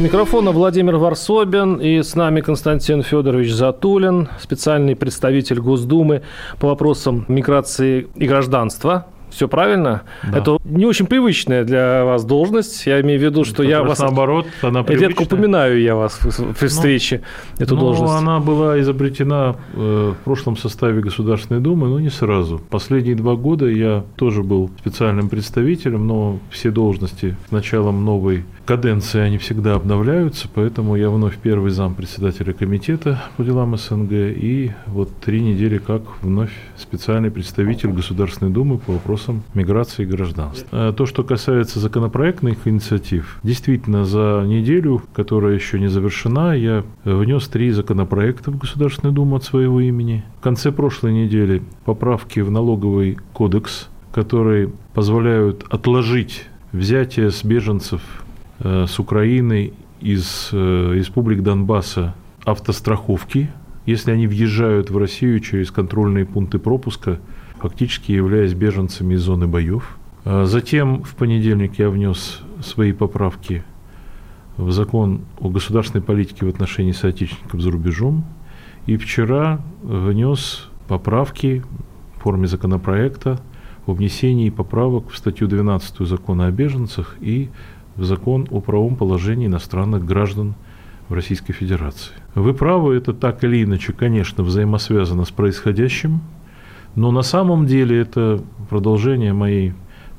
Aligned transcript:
Микрофона 0.00 0.52
Владимир 0.52 0.94
Варсобин 0.96 1.78
и 1.78 2.04
с 2.04 2.14
нами 2.14 2.40
Константин 2.40 3.02
Федорович 3.02 3.52
Затулин, 3.52 4.28
специальный 4.40 4.94
представитель 4.94 5.58
Госдумы 5.58 6.22
по 6.60 6.68
вопросам 6.68 7.24
миграции 7.26 8.06
и 8.14 8.28
гражданства. 8.28 9.06
Все 9.30 9.48
правильно? 9.48 10.02
Да. 10.22 10.38
Это 10.38 10.58
не 10.64 10.86
очень 10.86 11.06
привычная 11.06 11.64
для 11.64 12.04
вас 12.04 12.24
должность. 12.24 12.86
Я 12.86 13.00
имею 13.00 13.20
в 13.20 13.22
виду, 13.22 13.44
что 13.44 13.62
Это 13.62 13.70
я 13.70 13.82
вас... 13.82 13.98
наоборот, 13.98 14.46
она 14.62 14.82
привычная. 14.82 15.08
Редко 15.08 15.22
упоминаю 15.22 15.80
я 15.80 15.94
вас 15.94 16.20
при 16.58 16.66
встрече, 16.68 17.22
ну, 17.58 17.64
эту 17.64 17.74
ну, 17.74 17.80
должность. 17.80 18.14
она 18.14 18.40
была 18.40 18.80
изобретена 18.80 19.56
э, 19.74 20.14
в 20.20 20.24
прошлом 20.24 20.56
составе 20.56 21.00
Государственной 21.00 21.60
Думы, 21.60 21.88
но 21.88 22.00
не 22.00 22.10
сразу. 22.10 22.60
Последние 22.70 23.14
два 23.14 23.34
года 23.36 23.66
я 23.66 24.04
тоже 24.16 24.42
был 24.42 24.70
специальным 24.78 25.28
представителем, 25.28 26.06
но 26.06 26.38
все 26.50 26.70
должности 26.70 27.36
с 27.48 27.50
началом 27.50 28.04
новой 28.04 28.44
каденции, 28.66 29.20
они 29.20 29.38
всегда 29.38 29.74
обновляются, 29.74 30.48
поэтому 30.52 30.96
я 30.96 31.10
вновь 31.10 31.38
первый 31.38 31.70
зам 31.70 31.94
председателя 31.94 32.52
комитета 32.52 33.22
по 33.36 33.44
делам 33.44 33.76
СНГ 33.76 34.12
и 34.12 34.72
вот 34.86 35.10
три 35.20 35.40
недели 35.40 35.78
как 35.78 36.02
вновь 36.22 36.52
специальный 36.76 37.30
представитель 37.30 37.90
Государственной 37.90 38.50
Думы 38.50 38.78
по 38.78 38.92
вопросам 38.92 39.17
миграции 39.54 40.02
и 40.02 40.06
гражданства. 40.06 40.68
А 40.72 40.92
то, 40.92 41.06
что 41.06 41.22
касается 41.24 41.80
законопроектных 41.80 42.66
инициатив, 42.66 43.38
действительно, 43.42 44.04
за 44.04 44.44
неделю, 44.46 45.02
которая 45.14 45.54
еще 45.54 45.78
не 45.80 45.88
завершена, 45.88 46.56
я 46.56 46.84
внес 47.04 47.48
три 47.48 47.70
законопроекта 47.70 48.50
в 48.50 48.58
Государственную 48.58 49.14
Думу 49.14 49.36
от 49.36 49.44
своего 49.44 49.80
имени. 49.80 50.24
В 50.38 50.42
конце 50.42 50.72
прошлой 50.72 51.12
недели 51.12 51.62
поправки 51.84 52.40
в 52.40 52.50
налоговый 52.50 53.18
кодекс, 53.32 53.88
которые 54.12 54.72
позволяют 54.94 55.64
отложить 55.70 56.46
взятие 56.72 57.30
с 57.30 57.44
беженцев 57.44 58.02
Э, 58.60 58.86
с 58.88 58.98
Украины 58.98 59.72
из 60.00 60.50
э, 60.52 60.92
республик 60.94 61.42
Донбасса 61.42 62.14
автостраховки, 62.44 63.50
если 63.86 64.10
они 64.10 64.26
въезжают 64.26 64.90
в 64.90 64.98
Россию 64.98 65.40
через 65.40 65.70
контрольные 65.70 66.26
пункты 66.26 66.58
пропуска, 66.58 67.20
фактически 67.60 68.12
являясь 68.12 68.54
беженцами 68.54 69.14
из 69.14 69.22
зоны 69.22 69.46
боев. 69.46 69.98
А 70.24 70.44
затем 70.44 71.02
в 71.02 71.14
понедельник 71.14 71.78
я 71.78 71.90
внес 71.90 72.40
свои 72.62 72.92
поправки 72.92 73.64
в 74.56 74.72
закон 74.72 75.22
о 75.38 75.48
государственной 75.48 76.02
политике 76.02 76.44
в 76.44 76.48
отношении 76.48 76.92
соотечественников 76.92 77.60
за 77.60 77.70
рубежом. 77.70 78.24
И 78.86 78.96
вчера 78.96 79.60
внес 79.82 80.68
поправки 80.88 81.62
в 82.16 82.20
форме 82.20 82.46
законопроекта 82.46 83.40
о 83.86 83.92
внесении 83.92 84.50
поправок 84.50 85.10
в 85.10 85.16
статью 85.16 85.46
12 85.46 86.06
закона 86.06 86.46
о 86.46 86.50
беженцах 86.50 87.16
и 87.20 87.50
в 87.96 88.04
закон 88.04 88.46
о 88.50 88.60
правом 88.60 88.96
положении 88.96 89.46
иностранных 89.46 90.04
граждан 90.04 90.54
в 91.08 91.14
Российской 91.14 91.52
Федерации. 91.52 92.12
Вы 92.34 92.54
правы, 92.54 92.96
это 92.96 93.12
так 93.12 93.42
или 93.44 93.64
иначе, 93.64 93.92
конечно, 93.92 94.44
взаимосвязано 94.44 95.24
с 95.24 95.30
происходящим, 95.30 96.20
но 96.94 97.10
на 97.10 97.22
самом 97.22 97.66
деле 97.66 98.00
это 98.00 98.42
продолжение 98.68 99.32
моей 99.32 99.74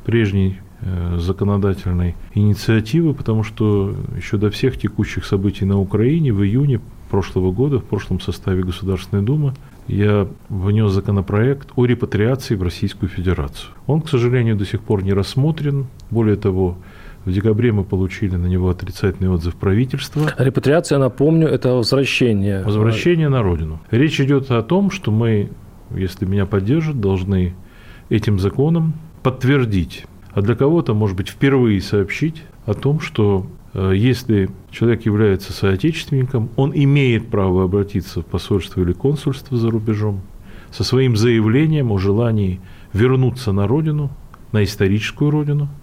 прежней 0.05 0.59
э, 0.81 1.17
законодательной 1.19 2.15
инициативы, 2.33 3.13
потому 3.13 3.43
что 3.43 3.95
еще 4.15 4.37
до 4.37 4.49
всех 4.49 4.77
текущих 4.77 5.25
событий 5.25 5.65
на 5.65 5.79
Украине 5.79 6.33
в 6.33 6.43
июне 6.43 6.79
прошлого 7.09 7.51
года 7.51 7.79
в 7.79 7.83
прошлом 7.83 8.19
составе 8.19 8.63
Государственной 8.63 9.23
Думы 9.23 9.53
я 9.87 10.27
внес 10.49 10.91
законопроект 10.91 11.69
о 11.75 11.85
репатриации 11.85 12.55
в 12.55 12.61
Российскую 12.61 13.09
Федерацию. 13.09 13.71
Он, 13.87 14.01
к 14.01 14.09
сожалению, 14.09 14.55
до 14.55 14.65
сих 14.65 14.81
пор 14.81 15.03
не 15.03 15.13
рассмотрен. 15.13 15.87
Более 16.11 16.35
того, 16.35 16.77
в 17.25 17.31
декабре 17.31 17.71
мы 17.71 17.83
получили 17.83 18.35
на 18.35 18.45
него 18.45 18.69
отрицательный 18.69 19.29
отзыв 19.29 19.55
правительства. 19.55 20.31
Репатриация, 20.37 20.99
напомню, 20.99 21.47
это 21.47 21.73
возвращение. 21.73 22.63
Возвращение 22.63 23.29
на 23.29 23.41
родину. 23.41 23.79
Речь 23.89 24.21
идет 24.21 24.51
о 24.51 24.61
том, 24.61 24.91
что 24.91 25.11
мы, 25.11 25.49
если 25.95 26.25
меня 26.25 26.45
поддержат, 26.45 26.99
должны 26.99 27.53
этим 28.09 28.39
законом 28.39 28.93
подтвердить, 29.23 30.05
а 30.31 30.41
для 30.41 30.55
кого-то, 30.55 30.93
может 30.93 31.17
быть, 31.17 31.29
впервые 31.29 31.81
сообщить 31.81 32.43
о 32.65 32.73
том, 32.73 32.99
что 32.99 33.47
э, 33.73 33.93
если 33.95 34.49
человек 34.71 35.05
является 35.05 35.53
соотечественником, 35.53 36.49
он 36.55 36.71
имеет 36.73 37.27
право 37.29 37.63
обратиться 37.63 38.21
в 38.21 38.25
посольство 38.25 38.81
или 38.81 38.93
консульство 38.93 39.57
за 39.57 39.69
рубежом 39.69 40.21
со 40.71 40.83
своим 40.83 41.15
заявлением 41.15 41.91
о 41.91 41.97
желании 41.97 42.59
вернуться 42.93 43.51
на 43.51 43.67
родину, 43.67 44.11
на 44.51 44.63
историческую 44.63 45.31
родину– 45.31 45.67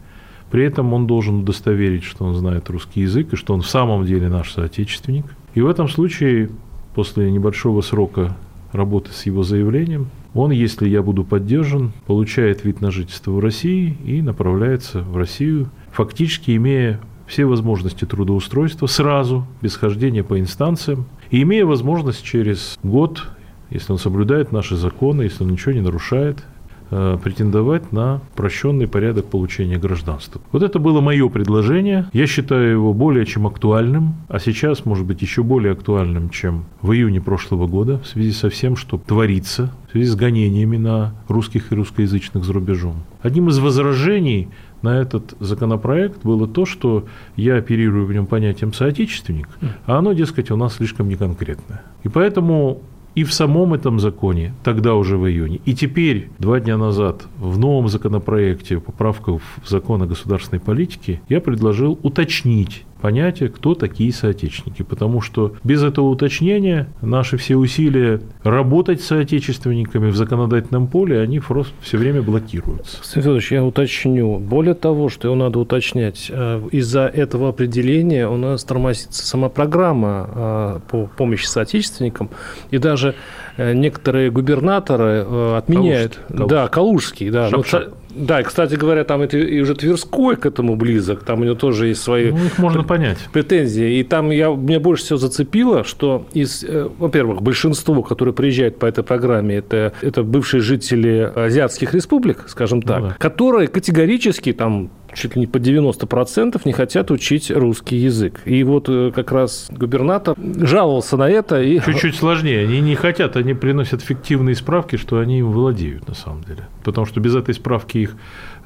при 0.50 0.64
этом 0.64 0.92
он 0.92 1.06
должен 1.06 1.40
удостоверить, 1.40 2.04
что 2.04 2.24
он 2.24 2.34
знает 2.34 2.70
русский 2.70 3.00
язык 3.00 3.32
и 3.32 3.36
что 3.36 3.54
он 3.54 3.62
в 3.62 3.68
самом 3.68 4.04
деле 4.04 4.28
наш 4.28 4.52
соотечественник. 4.52 5.24
И 5.54 5.60
в 5.60 5.66
этом 5.66 5.88
случае, 5.88 6.50
после 6.94 7.30
небольшого 7.30 7.80
срока 7.80 8.36
работы 8.76 9.12
с 9.12 9.26
его 9.26 9.42
заявлением, 9.42 10.08
он, 10.34 10.50
если 10.50 10.88
я 10.88 11.02
буду 11.02 11.24
поддержан, 11.24 11.92
получает 12.06 12.64
вид 12.64 12.80
на 12.80 12.90
жительство 12.90 13.32
в 13.32 13.38
России 13.40 13.96
и 14.04 14.20
направляется 14.22 15.00
в 15.00 15.16
Россию, 15.16 15.70
фактически 15.90 16.54
имея 16.56 17.00
все 17.26 17.44
возможности 17.44 18.04
трудоустройства 18.04 18.86
сразу, 18.86 19.46
без 19.62 19.76
хождения 19.76 20.22
по 20.22 20.38
инстанциям, 20.38 21.06
и 21.30 21.42
имея 21.42 21.64
возможность 21.64 22.22
через 22.22 22.78
год, 22.82 23.24
если 23.70 23.92
он 23.92 23.98
соблюдает 23.98 24.52
наши 24.52 24.76
законы, 24.76 25.22
если 25.22 25.42
он 25.42 25.50
ничего 25.50 25.72
не 25.72 25.80
нарушает, 25.80 26.44
претендовать 26.88 27.92
на 27.92 28.20
прощенный 28.34 28.86
порядок 28.86 29.26
получения 29.26 29.78
гражданства. 29.78 30.40
Вот 30.52 30.62
это 30.62 30.78
было 30.78 31.00
мое 31.00 31.28
предложение. 31.28 32.08
Я 32.12 32.26
считаю 32.26 32.70
его 32.70 32.92
более 32.92 33.26
чем 33.26 33.46
актуальным, 33.46 34.14
а 34.28 34.38
сейчас, 34.38 34.84
может 34.84 35.06
быть, 35.06 35.22
еще 35.22 35.42
более 35.42 35.72
актуальным, 35.72 36.30
чем 36.30 36.64
в 36.82 36.92
июне 36.92 37.20
прошлого 37.20 37.66
года, 37.66 37.98
в 37.98 38.06
связи 38.06 38.32
со 38.32 38.50
всем, 38.50 38.76
что 38.76 38.98
творится, 38.98 39.72
в 39.88 39.92
связи 39.92 40.06
с 40.06 40.14
гонениями 40.14 40.76
на 40.76 41.14
русских 41.28 41.72
и 41.72 41.74
русскоязычных 41.74 42.44
за 42.44 42.52
рубежом. 42.52 43.02
Одним 43.20 43.48
из 43.48 43.58
возражений 43.58 44.48
на 44.82 45.00
этот 45.00 45.34
законопроект 45.40 46.22
было 46.22 46.46
то, 46.46 46.66
что 46.66 47.06
я 47.34 47.56
оперирую 47.56 48.06
в 48.06 48.12
нем 48.12 48.26
понятием 48.26 48.72
соотечественник, 48.72 49.48
а 49.86 49.98
оно, 49.98 50.12
дескать, 50.12 50.50
у 50.50 50.56
нас 50.56 50.74
слишком 50.74 51.08
неконкретное. 51.08 51.82
И 52.04 52.08
поэтому 52.08 52.82
и 53.16 53.24
в 53.24 53.32
самом 53.32 53.74
этом 53.74 53.98
законе, 53.98 54.54
тогда 54.62 54.94
уже 54.94 55.16
в 55.16 55.26
июне, 55.26 55.58
и 55.64 55.74
теперь, 55.74 56.28
два 56.38 56.60
дня 56.60 56.76
назад, 56.76 57.26
в 57.38 57.58
новом 57.58 57.88
законопроекте 57.88 58.78
поправка 58.78 59.38
в 59.38 59.42
закон 59.64 60.02
о 60.02 60.06
государственной 60.06 60.60
политике, 60.60 61.20
я 61.28 61.40
предложил 61.40 61.98
уточнить 62.02 62.84
понятие, 63.00 63.48
кто 63.48 63.74
такие 63.74 64.12
соотечественники. 64.12 64.82
Потому 64.82 65.20
что 65.20 65.54
без 65.64 65.82
этого 65.82 66.06
уточнения 66.06 66.88
наши 67.02 67.36
все 67.36 67.56
усилия 67.56 68.20
работать 68.42 69.00
с 69.00 69.06
соотечественниками 69.06 70.10
в 70.10 70.16
законодательном 70.16 70.86
поле, 70.86 71.20
они 71.20 71.40
просто 71.40 71.72
все 71.80 71.98
время 71.98 72.22
блокируются. 72.22 72.98
Федорович, 73.02 73.52
я 73.52 73.64
уточню. 73.64 74.38
Более 74.38 74.74
того, 74.74 75.08
что 75.08 75.28
его 75.28 75.36
надо 75.36 75.58
уточнять, 75.58 76.30
э, 76.30 76.62
из-за 76.72 77.06
этого 77.06 77.48
определения 77.48 78.28
у 78.28 78.36
нас 78.36 78.64
тормозится 78.64 79.26
сама 79.26 79.48
программа 79.48 80.30
э, 80.34 80.80
по 80.90 81.06
помощи 81.16 81.46
соотечественникам. 81.46 82.30
И 82.70 82.78
даже 82.78 83.14
э, 83.56 83.72
некоторые 83.72 84.30
губернаторы 84.30 85.26
отменяют. 85.56 86.20
Калужский. 86.28 86.48
Да, 86.48 86.68
Калужский, 86.68 87.30
да. 87.30 87.50
Шапшак. 87.50 87.92
Да, 88.16 88.40
и, 88.40 88.44
кстати 88.44 88.74
говоря, 88.74 89.04
там 89.04 89.20
это 89.20 89.36
и 89.36 89.60
уже 89.60 89.74
Тверской 89.74 90.36
к 90.36 90.46
этому 90.46 90.76
близок, 90.76 91.22
там 91.24 91.40
у 91.40 91.44
него 91.44 91.54
тоже 91.54 91.88
есть 91.88 92.02
свои 92.02 92.30
ну, 92.30 92.46
их 92.46 92.58
можно 92.58 92.82
понять. 92.82 93.18
претензии. 93.32 93.98
И 93.98 94.04
там 94.04 94.30
я, 94.30 94.48
меня 94.48 94.80
больше 94.80 95.04
всего 95.04 95.18
зацепило, 95.18 95.84
что 95.84 96.26
из, 96.32 96.64
э, 96.64 96.88
во-первых, 96.98 97.42
большинство, 97.42 98.02
которые 98.02 98.34
приезжают 98.34 98.78
по 98.78 98.86
этой 98.86 99.04
программе, 99.04 99.56
это, 99.56 99.92
это 100.00 100.22
бывшие 100.22 100.60
жители 100.60 101.30
азиатских 101.34 101.94
республик, 101.94 102.44
скажем 102.48 102.82
так, 102.82 103.00
ну, 103.00 103.08
да. 103.08 103.14
которые 103.18 103.68
категорически 103.68 104.52
там 104.52 104.90
чуть 105.16 105.34
ли 105.34 105.40
не 105.40 105.46
по 105.46 105.56
90% 105.56 106.60
не 106.64 106.72
хотят 106.72 107.10
учить 107.10 107.50
русский 107.50 107.96
язык. 107.96 108.42
И 108.44 108.62
вот 108.62 108.88
э, 108.88 109.10
как 109.14 109.32
раз 109.32 109.68
губернатор 109.70 110.36
жаловался 110.38 111.16
на 111.16 111.28
это. 111.28 111.62
И... 111.62 111.80
Чуть-чуть 111.84 112.16
сложнее. 112.16 112.64
Они 112.64 112.80
не 112.80 112.94
хотят, 112.94 113.36
они 113.36 113.54
приносят 113.54 114.02
фиктивные 114.02 114.54
справки, 114.54 114.96
что 114.96 115.18
они 115.18 115.40
им 115.40 115.50
владеют 115.50 116.06
на 116.08 116.14
самом 116.14 116.44
деле. 116.44 116.68
Потому 116.84 117.06
что 117.06 117.20
без 117.20 117.34
этой 117.34 117.54
справки 117.54 117.98
их 117.98 118.16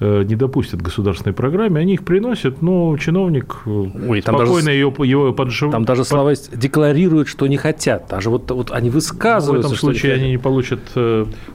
не 0.00 0.34
допустят 0.34 0.80
государственной 0.80 1.34
программе, 1.34 1.80
они 1.80 1.94
их 1.94 2.04
приносят, 2.04 2.62
но 2.62 2.96
чиновник 2.96 3.58
э, 3.66 3.70
Ой, 4.08 4.22
там 4.22 4.36
спокойно 4.36 4.66
даже, 4.66 4.76
ее, 4.76 4.92
его 5.02 5.32
поджив... 5.32 5.70
Там 5.70 5.84
даже 5.84 6.04
слова 6.04 6.30
под... 6.30 6.58
декларируют, 6.58 7.28
что 7.28 7.46
не 7.46 7.58
хотят. 7.58 8.06
Даже 8.08 8.30
вот, 8.30 8.50
вот 8.50 8.70
они 8.70 8.88
высказываются. 8.88 9.68
Ну, 9.68 9.74
в 9.74 9.78
этом 9.78 9.78
случае 9.78 10.14
они 10.14 10.30
не 10.30 10.38
получат 10.38 10.80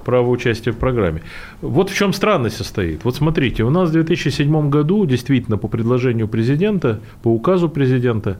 право 0.06 0.30
участия 0.30 0.71
в 0.71 0.77
программе. 0.77 1.21
Вот 1.62 1.89
в 1.89 1.95
чем 1.95 2.13
странность 2.13 2.57
состоит. 2.57 3.03
Вот 3.03 3.15
смотрите, 3.15 3.63
у 3.63 3.69
нас 3.69 3.89
в 3.89 3.94
2007 3.94 4.69
году 4.69 5.06
действительно 5.06 5.57
по 5.57 5.68
предложению 5.68 6.27
президента, 6.27 7.00
по 7.24 7.30
указу 7.30 7.69
президента, 7.69 8.38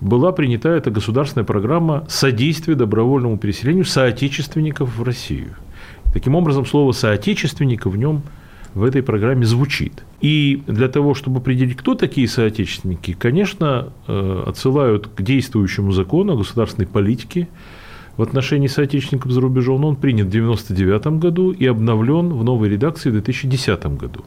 была 0.00 0.32
принята 0.32 0.68
эта 0.70 0.90
государственная 0.90 1.44
программа 1.44 2.04
содействия 2.08 2.74
добровольному 2.74 3.38
переселению 3.38 3.84
соотечественников 3.84 4.96
в 4.96 5.02
Россию. 5.02 5.54
Таким 6.12 6.34
образом, 6.34 6.64
слово 6.64 6.92
«соотечественника» 6.92 7.90
в 7.90 7.96
нем 7.96 8.22
в 8.74 8.84
этой 8.84 9.02
программе 9.02 9.44
звучит. 9.44 10.04
И 10.20 10.62
для 10.66 10.88
того, 10.88 11.14
чтобы 11.14 11.38
определить, 11.38 11.76
кто 11.76 11.94
такие 11.94 12.28
соотечественники, 12.28 13.12
конечно, 13.18 13.92
э, 14.06 14.44
отсылают 14.46 15.08
к 15.08 15.22
действующему 15.22 15.92
закону 15.92 16.34
о 16.34 16.36
государственной 16.36 16.86
политике 16.86 17.48
в 18.16 18.22
отношении 18.22 18.66
соотечественников 18.66 19.32
за 19.32 19.40
рубежом. 19.40 19.80
Но 19.80 19.88
он 19.88 19.96
принят 19.96 20.26
в 20.26 20.30
1999 20.30 21.18
году 21.20 21.50
и 21.52 21.66
обновлен 21.66 22.30
в 22.30 22.44
новой 22.44 22.68
редакции 22.68 23.10
в 23.10 23.12
2010 23.12 23.96
году. 23.96 24.24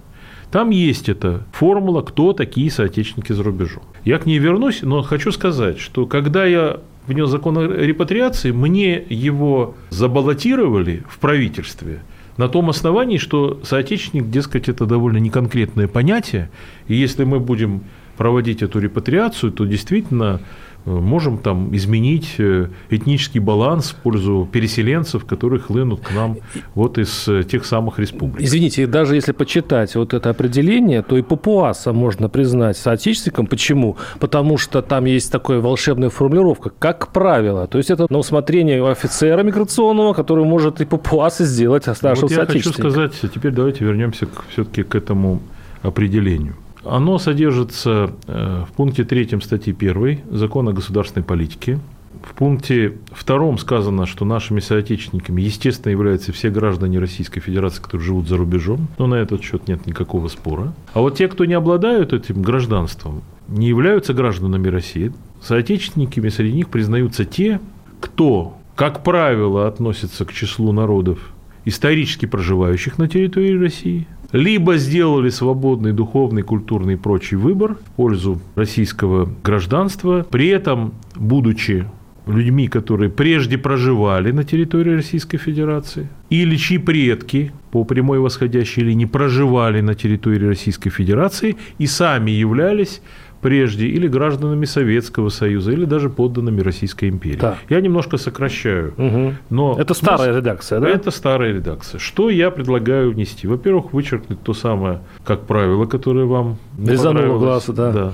Там 0.52 0.70
есть 0.70 1.08
эта 1.08 1.46
формула, 1.54 2.02
кто 2.02 2.34
такие 2.34 2.70
соотечественники 2.70 3.32
за 3.32 3.44
рубежом. 3.44 3.84
Я 4.04 4.18
к 4.18 4.26
ней 4.26 4.38
вернусь, 4.38 4.82
но 4.82 5.02
хочу 5.02 5.32
сказать, 5.32 5.80
что 5.80 6.06
когда 6.06 6.46
я 6.46 6.82
внес 7.08 7.30
закон 7.30 7.58
о 7.58 7.68
репатриации, 7.68 8.52
мне 8.52 9.02
его 9.10 9.76
забаллотировали 9.90 11.04
в 11.10 11.20
правительстве 11.20 12.02
на 12.38 12.48
том 12.48 12.70
основании, 12.70 13.18
что 13.18 13.60
соотечественник, 13.64 14.30
дескать, 14.30 14.70
это 14.70 14.86
довольно 14.86 15.18
неконкретное 15.18 15.88
понятие, 15.88 16.50
и 16.88 16.96
если 16.96 17.24
мы 17.24 17.40
будем 17.40 17.84
проводить 18.18 18.62
эту 18.62 18.80
репатриацию, 18.80 19.52
то 19.52 19.66
действительно 19.66 20.42
можем 20.86 21.38
там 21.38 21.76
изменить 21.76 22.36
э, 22.40 22.68
этнический 22.90 23.40
баланс 23.40 23.92
в 23.92 23.96
пользу 23.96 24.48
переселенцев, 24.52 25.26
которые 25.26 25.60
хлынут 25.60 26.02
к 26.02 26.12
нам 26.12 26.38
вот 26.76 26.98
из 26.98 27.28
э, 27.28 27.44
тех 27.44 27.66
самых 27.66 28.00
республик. 28.00 28.42
Извините, 28.42 28.88
даже 28.88 29.16
если 29.16 29.32
почитать 29.32 29.96
вот 29.96 30.14
это 30.14 30.30
определение, 30.30 31.02
то 31.02 31.18
и 31.18 31.22
папуаса 31.22 31.94
можно 31.94 32.30
признать 32.30 32.78
соотечественником. 32.78 33.48
Почему? 33.48 33.98
Потому 34.20 34.58
что 34.58 34.82
там 34.82 35.06
есть 35.06 35.32
такая 35.32 35.60
волшебная 35.60 36.10
формулировка, 36.10 36.72
как 36.78 37.12
правило. 37.12 37.68
То 37.68 37.78
есть 37.78 37.92
это 37.92 38.08
на 38.10 38.18
усмотрение 38.18 38.86
офицера 38.90 39.44
миграционного, 39.44 40.14
который 40.14 40.46
может 40.46 40.82
и 40.82 40.86
папуасы 40.86 41.46
сделать 41.46 41.88
нашего 42.02 42.22
вот 42.22 42.32
я 42.32 42.46
хочу 42.46 42.72
сказать, 42.72 43.14
теперь 43.34 43.52
давайте 43.52 43.86
вернемся 43.86 44.28
все-таки 44.50 44.84
к 44.84 44.96
этому 44.96 45.42
определению. 45.82 46.56
Оно 46.84 47.20
содержится 47.20 48.14
э, 48.28 48.64
в 48.68 48.74
пункте 48.74 49.04
3 49.04 49.40
статьи 49.42 49.76
1 49.78 50.22
Закона 50.32 50.72
о 50.72 50.74
государственной 50.74 51.24
политике. 51.24 51.80
В 52.24 52.34
пункте 52.34 52.98
2 53.26 53.58
сказано, 53.58 54.06
что 54.06 54.26
нашими 54.26 54.60
соотечественниками, 54.60 55.42
естественно, 55.42 55.92
являются 55.92 56.32
все 56.32 56.50
граждане 56.50 57.00
Российской 57.00 57.40
Федерации, 57.40 57.82
которые 57.82 58.06
живут 58.06 58.28
за 58.28 58.38
рубежом, 58.38 58.88
но 58.98 59.08
на 59.08 59.16
этот 59.16 59.44
счет 59.44 59.68
нет 59.68 59.86
никакого 59.86 60.28
спора. 60.28 60.74
А 60.94 61.02
вот 61.02 61.18
те, 61.18 61.28
кто 61.28 61.46
не 61.46 61.54
обладают 61.54 62.14
этим 62.14 62.42
гражданством, 62.42 63.24
не 63.48 63.68
являются 63.68 64.14
гражданами 64.14 64.68
России, 64.68 65.14
соотечественниками 65.42 66.30
среди 66.30 66.54
них 66.54 66.70
признаются 66.70 67.26
те, 67.26 67.60
кто, 68.00 68.58
как 68.76 69.04
правило, 69.04 69.68
относится 69.68 70.26
к 70.26 70.34
числу 70.34 70.72
народов, 70.72 71.32
исторически 71.66 72.26
проживающих 72.26 72.98
на 72.98 73.08
территории 73.08 73.58
России– 73.58 74.08
либо 74.32 74.78
сделали 74.78 75.30
свободный 75.30 75.94
духовный, 75.94 76.42
культурный 76.42 76.94
и 76.94 76.98
прочий 76.98 77.36
выбор 77.36 77.76
в 77.76 77.92
пользу 77.92 78.42
российского 78.56 79.30
гражданства, 79.44 80.26
при 80.30 80.48
этом, 80.48 80.94
будучи 81.16 81.86
людьми, 82.28 82.68
которые 82.68 83.10
прежде 83.10 83.58
проживали 83.58 84.32
на 84.32 84.44
территории 84.44 84.96
Российской 84.96 85.38
Федерации, 85.38 86.08
или 86.30 86.56
чьи 86.56 86.78
предки 86.78 87.52
по 87.72 87.84
прямой 87.84 88.20
восходящей 88.20 88.84
линии 88.84 89.06
проживали 89.06 89.82
на 89.82 89.96
территории 89.96 90.46
Российской 90.46 90.90
Федерации 90.90 91.58
и 91.78 91.88
сами 91.88 92.32
являлись 92.32 93.02
прежде 93.42 93.88
или 93.88 94.08
гражданами 94.08 94.66
Советского 94.66 95.30
Союза, 95.30 95.72
или 95.72 95.86
даже 95.86 96.10
подданными 96.10 96.62
Российской 96.62 97.10
империи. 97.10 97.40
Да. 97.40 97.58
Я 97.70 97.82
немножко 97.82 98.18
сокращаю. 98.18 98.94
Угу. 98.98 99.34
Но 99.50 99.78
это 99.80 99.94
старая 99.94 100.38
редакция, 100.38 100.80
да? 100.80 100.90
Это 100.90 101.12
старая 101.12 101.54
редакция. 101.54 102.00
Что 102.00 102.30
я 102.30 102.52
предлагаю 102.52 103.12
внести? 103.12 103.48
Во-первых, 103.48 103.94
вычеркнуть 103.94 104.42
то 104.42 104.54
самое, 104.54 105.02
как 105.24 105.42
правило, 105.48 105.86
которое 105.86 106.26
вам 106.26 106.58
Резануло 106.78 107.40
глаз, 107.40 107.66
да. 107.68 107.92
да. 107.92 108.14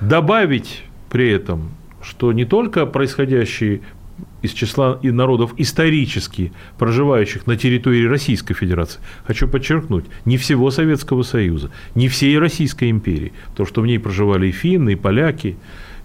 Добавить 0.00 0.84
при 1.10 1.30
этом, 1.30 1.70
что 2.02 2.32
не 2.32 2.44
только 2.44 2.86
происходящие 2.86 3.80
из 4.42 4.52
числа 4.52 4.98
и 5.02 5.10
народов 5.10 5.54
исторически 5.56 6.52
проживающих 6.78 7.46
на 7.46 7.56
территории 7.56 8.06
Российской 8.06 8.54
Федерации. 8.54 9.00
Хочу 9.24 9.48
подчеркнуть, 9.48 10.04
не 10.24 10.36
всего 10.36 10.70
Советского 10.70 11.22
Союза, 11.22 11.70
не 11.94 12.08
всей 12.08 12.38
Российской 12.38 12.90
империи. 12.90 13.32
То, 13.56 13.64
что 13.64 13.80
в 13.80 13.86
ней 13.86 13.98
проживали 13.98 14.48
и 14.48 14.52
финны, 14.52 14.92
и 14.92 14.96
поляки, 14.96 15.56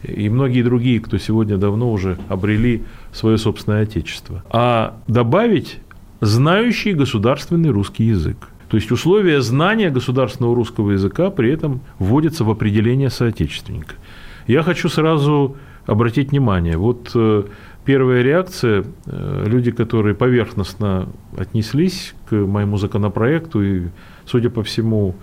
и 0.03 0.29
многие 0.29 0.63
другие, 0.63 0.99
кто 0.99 1.17
сегодня 1.17 1.57
давно 1.57 1.91
уже 1.91 2.17
обрели 2.27 2.83
свое 3.11 3.37
собственное 3.37 3.83
отечество. 3.83 4.43
А 4.49 4.99
добавить 5.07 5.79
знающий 6.21 6.93
государственный 6.93 7.69
русский 7.69 8.05
язык. 8.05 8.49
То 8.69 8.77
есть 8.77 8.91
условия 8.91 9.41
знания 9.41 9.89
государственного 9.89 10.55
русского 10.55 10.91
языка 10.91 11.29
при 11.29 11.51
этом 11.51 11.81
вводятся 11.99 12.45
в 12.45 12.49
определение 12.49 13.09
соотечественника. 13.09 13.95
Я 14.47 14.63
хочу 14.63 14.87
сразу 14.87 15.57
обратить 15.85 16.31
внимание, 16.31 16.77
вот 16.77 17.11
э, 17.13 17.43
Первая 17.83 18.21
реакция, 18.21 18.85
э, 19.05 19.43
люди, 19.47 19.71
которые 19.71 20.13
поверхностно 20.13 21.09
отнеслись 21.35 22.13
к 22.29 22.35
моему 22.35 22.77
законопроекту 22.77 23.63
и, 23.63 23.87
судя 24.25 24.49
по 24.49 24.63
всему, 24.63 25.15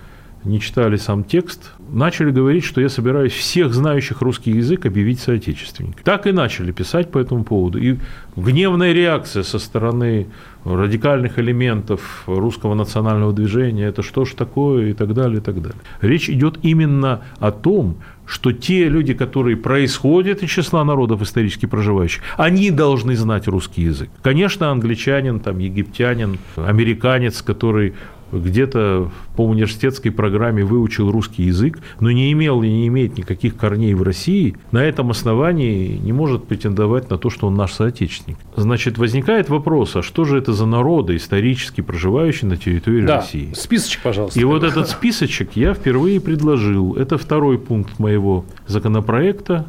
не 0.44 0.60
читали 0.60 0.96
сам 0.96 1.24
текст, 1.24 1.72
начали 1.90 2.30
говорить, 2.30 2.64
что 2.64 2.80
я 2.80 2.88
собираюсь 2.88 3.32
всех 3.32 3.74
знающих 3.74 4.22
русский 4.22 4.52
язык 4.52 4.86
объявить 4.86 5.20
соотечественниками. 5.20 6.02
Так 6.04 6.26
и 6.26 6.32
начали 6.32 6.72
писать 6.72 7.10
по 7.10 7.18
этому 7.18 7.44
поводу. 7.44 7.78
И 7.78 7.98
гневная 8.36 8.92
реакция 8.92 9.42
со 9.42 9.58
стороны 9.58 10.28
радикальных 10.64 11.38
элементов 11.38 12.24
русского 12.26 12.74
национального 12.74 13.32
движения, 13.32 13.86
это 13.86 14.02
что 14.02 14.24
ж 14.24 14.34
такое 14.34 14.90
и 14.90 14.92
так 14.92 15.12
далее, 15.14 15.38
и 15.38 15.42
так 15.42 15.60
далее. 15.60 15.80
Речь 16.00 16.28
идет 16.28 16.58
именно 16.62 17.22
о 17.38 17.50
том, 17.50 17.96
что 18.28 18.52
те 18.52 18.88
люди, 18.88 19.14
которые 19.14 19.56
происходят 19.56 20.42
из 20.42 20.50
числа 20.50 20.84
народов 20.84 21.22
исторически 21.22 21.66
проживающих, 21.66 22.22
они 22.36 22.70
должны 22.70 23.16
знать 23.16 23.48
русский 23.48 23.82
язык. 23.82 24.10
Конечно, 24.22 24.70
англичанин, 24.70 25.40
там, 25.40 25.58
египтянин, 25.58 26.38
американец, 26.56 27.40
который 27.40 27.94
где-то 28.32 29.10
по 29.36 29.44
университетской 29.46 30.10
программе 30.10 30.64
выучил 30.64 31.10
русский 31.10 31.44
язык, 31.44 31.78
но 32.00 32.10
не 32.10 32.32
имел 32.32 32.62
и 32.62 32.68
не 32.68 32.86
имеет 32.88 33.16
никаких 33.16 33.56
корней 33.56 33.94
в 33.94 34.02
России, 34.02 34.56
на 34.72 34.84
этом 34.84 35.10
основании 35.10 35.96
не 35.96 36.12
может 36.12 36.44
претендовать 36.44 37.10
на 37.10 37.18
то, 37.18 37.30
что 37.30 37.46
он 37.46 37.54
наш 37.54 37.72
соотечественник. 37.72 38.38
Значит, 38.56 38.98
возникает 38.98 39.48
вопрос, 39.48 39.96
а 39.96 40.02
что 40.02 40.24
же 40.24 40.38
это 40.38 40.52
за 40.52 40.66
народы, 40.66 41.16
исторически 41.16 41.80
проживающие 41.80 42.48
на 42.48 42.56
территории 42.56 43.06
да, 43.06 43.16
России? 43.16 43.52
списочек, 43.54 44.02
пожалуйста. 44.02 44.38
И 44.38 44.44
вот 44.44 44.62
этот 44.64 44.88
списочек 44.88 45.50
я 45.54 45.74
впервые 45.74 46.20
предложил. 46.20 46.94
Это 46.94 47.18
второй 47.18 47.58
пункт 47.58 47.98
моего 47.98 48.44
законопроекта, 48.66 49.66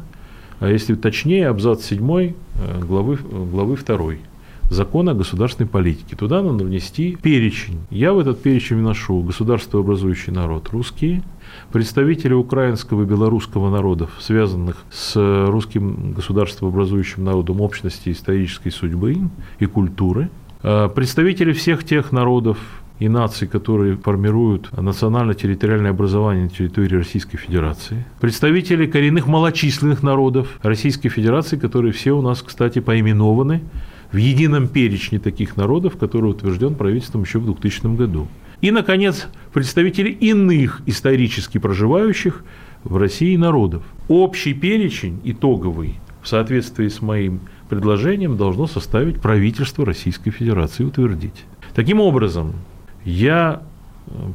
а 0.58 0.68
если 0.68 0.94
точнее, 0.94 1.48
абзац 1.48 1.84
7 1.84 2.00
э, 2.00 2.32
главы, 2.80 3.16
главы 3.16 3.76
2 3.76 4.29
закона 4.70 5.12
о 5.12 5.14
государственной 5.14 5.68
политике. 5.68 6.16
Туда 6.16 6.42
надо 6.42 6.64
внести 6.64 7.18
перечень. 7.20 7.80
Я 7.90 8.12
в 8.14 8.18
этот 8.18 8.42
перечень 8.42 8.78
вношу 8.78 9.22
государство 9.22 9.80
образующий 9.80 10.32
народ 10.32 10.70
русские, 10.70 11.22
представители 11.72 12.32
украинского 12.32 13.02
и 13.02 13.04
белорусского 13.04 13.68
народов, 13.70 14.12
связанных 14.20 14.84
с 14.90 15.16
русским 15.48 16.12
государствообразующим 16.12 17.24
народом 17.24 17.60
общности 17.60 18.10
исторической 18.10 18.70
судьбы 18.70 19.16
и 19.58 19.66
культуры, 19.66 20.30
а 20.62 20.88
представители 20.88 21.52
всех 21.52 21.84
тех 21.84 22.12
народов, 22.12 22.58
и 23.00 23.08
наций, 23.08 23.48
которые 23.48 23.96
формируют 23.96 24.70
национально-территориальное 24.76 25.90
образование 25.90 26.44
на 26.44 26.50
территории 26.50 26.96
Российской 26.96 27.38
Федерации, 27.38 28.04
представители 28.20 28.86
коренных 28.86 29.26
малочисленных 29.26 30.02
народов 30.02 30.58
Российской 30.62 31.08
Федерации, 31.08 31.56
которые 31.56 31.92
все 31.92 32.12
у 32.12 32.20
нас, 32.20 32.42
кстати, 32.42 32.78
поименованы 32.80 33.62
в 34.12 34.16
едином 34.16 34.68
перечне 34.68 35.18
таких 35.18 35.56
народов, 35.56 35.96
который 35.96 36.30
утвержден 36.30 36.74
правительством 36.74 37.22
еще 37.22 37.38
в 37.38 37.44
2000 37.44 37.96
году. 37.96 38.28
И, 38.60 38.70
наконец, 38.70 39.28
представители 39.52 40.10
иных 40.10 40.82
исторически 40.86 41.58
проживающих 41.58 42.44
в 42.84 42.96
России 42.96 43.36
народов. 43.36 43.82
Общий 44.08 44.54
перечень 44.54 45.20
итоговый 45.24 45.98
в 46.22 46.28
соответствии 46.28 46.88
с 46.88 47.00
моим 47.00 47.40
предложением 47.68 48.36
должно 48.36 48.66
составить 48.66 49.20
правительство 49.20 49.86
Российской 49.86 50.30
Федерации 50.30 50.82
и 50.82 50.86
утвердить. 50.86 51.44
Таким 51.74 52.00
образом, 52.00 52.54
я 53.04 53.62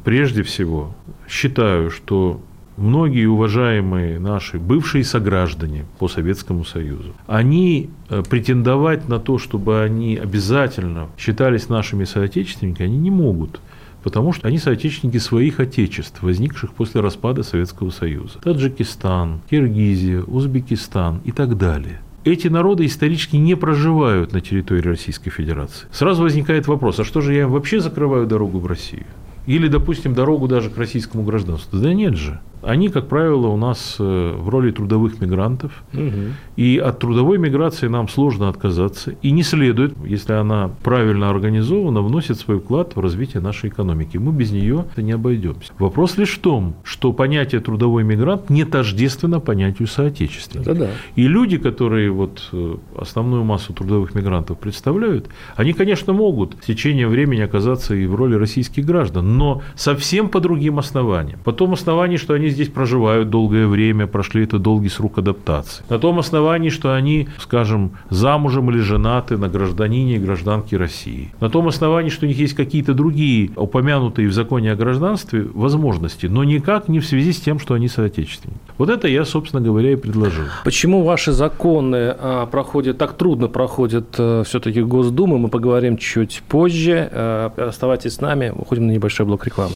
прежде 0.04 0.42
всего 0.42 0.94
считаю, 1.28 1.90
что 1.90 2.40
многие 2.76 3.26
уважаемые 3.26 4.18
наши 4.18 4.58
бывшие 4.58 5.04
сограждане 5.04 5.86
по 5.98 6.08
Советскому 6.08 6.64
Союзу, 6.64 7.14
они 7.26 7.90
э, 8.08 8.22
претендовать 8.28 9.08
на 9.08 9.18
то, 9.18 9.38
чтобы 9.38 9.82
они 9.82 10.16
обязательно 10.16 11.08
считались 11.18 11.68
нашими 11.68 12.04
соотечественниками, 12.04 12.88
они 12.88 12.98
не 12.98 13.10
могут 13.10 13.60
потому 14.02 14.32
что 14.32 14.46
они 14.46 14.58
соотечественники 14.58 15.18
своих 15.18 15.58
отечеств, 15.58 16.22
возникших 16.22 16.74
после 16.74 17.00
распада 17.00 17.42
Советского 17.42 17.90
Союза. 17.90 18.38
Таджикистан, 18.40 19.40
Киргизия, 19.50 20.22
Узбекистан 20.22 21.20
и 21.24 21.32
так 21.32 21.58
далее. 21.58 22.00
Эти 22.22 22.46
народы 22.46 22.86
исторически 22.86 23.34
не 23.34 23.56
проживают 23.56 24.32
на 24.32 24.40
территории 24.40 24.82
Российской 24.82 25.30
Федерации. 25.30 25.88
Сразу 25.90 26.22
возникает 26.22 26.68
вопрос, 26.68 27.00
а 27.00 27.04
что 27.04 27.20
же 27.20 27.34
я 27.34 27.42
им 27.42 27.50
вообще 27.50 27.80
закрываю 27.80 28.28
дорогу 28.28 28.60
в 28.60 28.66
Россию? 28.68 29.06
Или, 29.46 29.66
допустим, 29.66 30.14
дорогу 30.14 30.46
даже 30.46 30.70
к 30.70 30.78
российскому 30.78 31.24
гражданству. 31.24 31.78
Да 31.78 31.92
нет 31.92 32.16
же. 32.16 32.40
Они, 32.62 32.88
как 32.88 33.08
правило, 33.08 33.46
у 33.48 33.56
нас 33.56 33.96
э, 33.98 34.34
в 34.36 34.48
роли 34.48 34.70
трудовых 34.70 35.20
мигрантов. 35.20 35.84
Угу. 35.92 36.12
И 36.56 36.78
от 36.78 36.98
трудовой 36.98 37.38
миграции 37.38 37.88
нам 37.88 38.08
сложно 38.08 38.48
отказаться. 38.48 39.14
И 39.22 39.30
не 39.30 39.42
следует, 39.42 39.94
если 40.04 40.32
она 40.32 40.70
правильно 40.82 41.30
организована, 41.30 42.02
вносит 42.02 42.38
свой 42.38 42.58
вклад 42.58 42.96
в 42.96 43.00
развитие 43.00 43.42
нашей 43.42 43.70
экономики. 43.70 44.16
Мы 44.16 44.32
без 44.32 44.50
нее 44.52 44.84
не 44.96 45.12
обойдемся. 45.12 45.72
Вопрос 45.78 46.18
лишь 46.18 46.36
в 46.36 46.40
том, 46.40 46.74
что 46.82 47.12
понятие 47.12 47.60
трудовой 47.60 48.04
мигрант 48.04 48.50
не 48.50 48.64
тождественно 48.64 49.40
понятию 49.40 49.88
соотечественника. 49.88 50.74
Да-да. 50.74 50.90
И 51.14 51.28
люди, 51.28 51.58
которые 51.58 52.10
вот 52.10 52.48
э, 52.52 52.76
основную 52.96 53.44
массу 53.44 53.72
трудовых 53.72 54.14
мигрантов 54.14 54.58
представляют, 54.58 55.28
они, 55.56 55.72
конечно, 55.72 56.12
могут 56.12 56.54
в 56.54 56.66
течение 56.66 57.08
времени 57.08 57.40
оказаться 57.40 57.94
и 57.94 58.06
в 58.06 58.14
роли 58.14 58.34
российских 58.34 58.84
граждан, 58.84 59.36
но 59.36 59.62
совсем 59.74 60.28
по 60.28 60.40
другим 60.40 60.78
основаниям. 60.78 61.38
По 61.44 61.52
том 61.52 61.72
основании, 61.72 62.16
что 62.16 62.34
они 62.34 62.48
здесь 62.56 62.68
проживают 62.68 63.30
долгое 63.30 63.66
время, 63.66 64.06
прошли 64.06 64.44
это 64.44 64.58
долгий 64.58 64.88
срок 64.88 65.18
адаптации. 65.18 65.84
На 65.88 65.98
том 65.98 66.18
основании, 66.18 66.70
что 66.70 66.94
они, 66.94 67.28
скажем, 67.38 67.92
замужем 68.10 68.70
или 68.70 68.80
женаты 68.80 69.36
на 69.36 69.48
гражданине 69.48 70.16
и 70.16 70.18
гражданке 70.18 70.76
России. 70.76 71.32
На 71.40 71.50
том 71.50 71.68
основании, 71.68 72.10
что 72.10 72.26
у 72.26 72.28
них 72.28 72.38
есть 72.38 72.54
какие-то 72.54 72.94
другие 72.94 73.50
упомянутые 73.56 74.28
в 74.28 74.32
законе 74.32 74.72
о 74.72 74.76
гражданстве 74.76 75.46
возможности, 75.54 76.26
но 76.26 76.44
никак 76.44 76.88
не 76.88 77.00
в 77.00 77.06
связи 77.06 77.32
с 77.32 77.40
тем, 77.40 77.58
что 77.58 77.74
они 77.74 77.88
соотечественники. 77.88 78.58
Вот 78.78 78.88
это 78.88 79.06
я, 79.06 79.24
собственно 79.24 79.62
говоря, 79.62 79.92
и 79.92 79.96
предложил. 79.96 80.44
Почему 80.64 81.04
ваши 81.04 81.32
законы 81.32 82.14
а, 82.18 82.46
проходят, 82.46 82.98
так 82.98 83.12
трудно 83.14 83.48
проходят 83.48 84.06
а, 84.18 84.42
все-таки 84.44 84.82
Госдумы, 84.82 85.38
мы 85.38 85.48
поговорим 85.48 85.98
чуть 85.98 86.42
позже. 86.48 87.08
А, 87.12 87.52
оставайтесь 87.68 88.14
с 88.14 88.20
нами, 88.20 88.52
уходим 88.56 88.86
на 88.86 88.92
небольшой 88.92 89.26
блок 89.26 89.44
рекламы. 89.46 89.75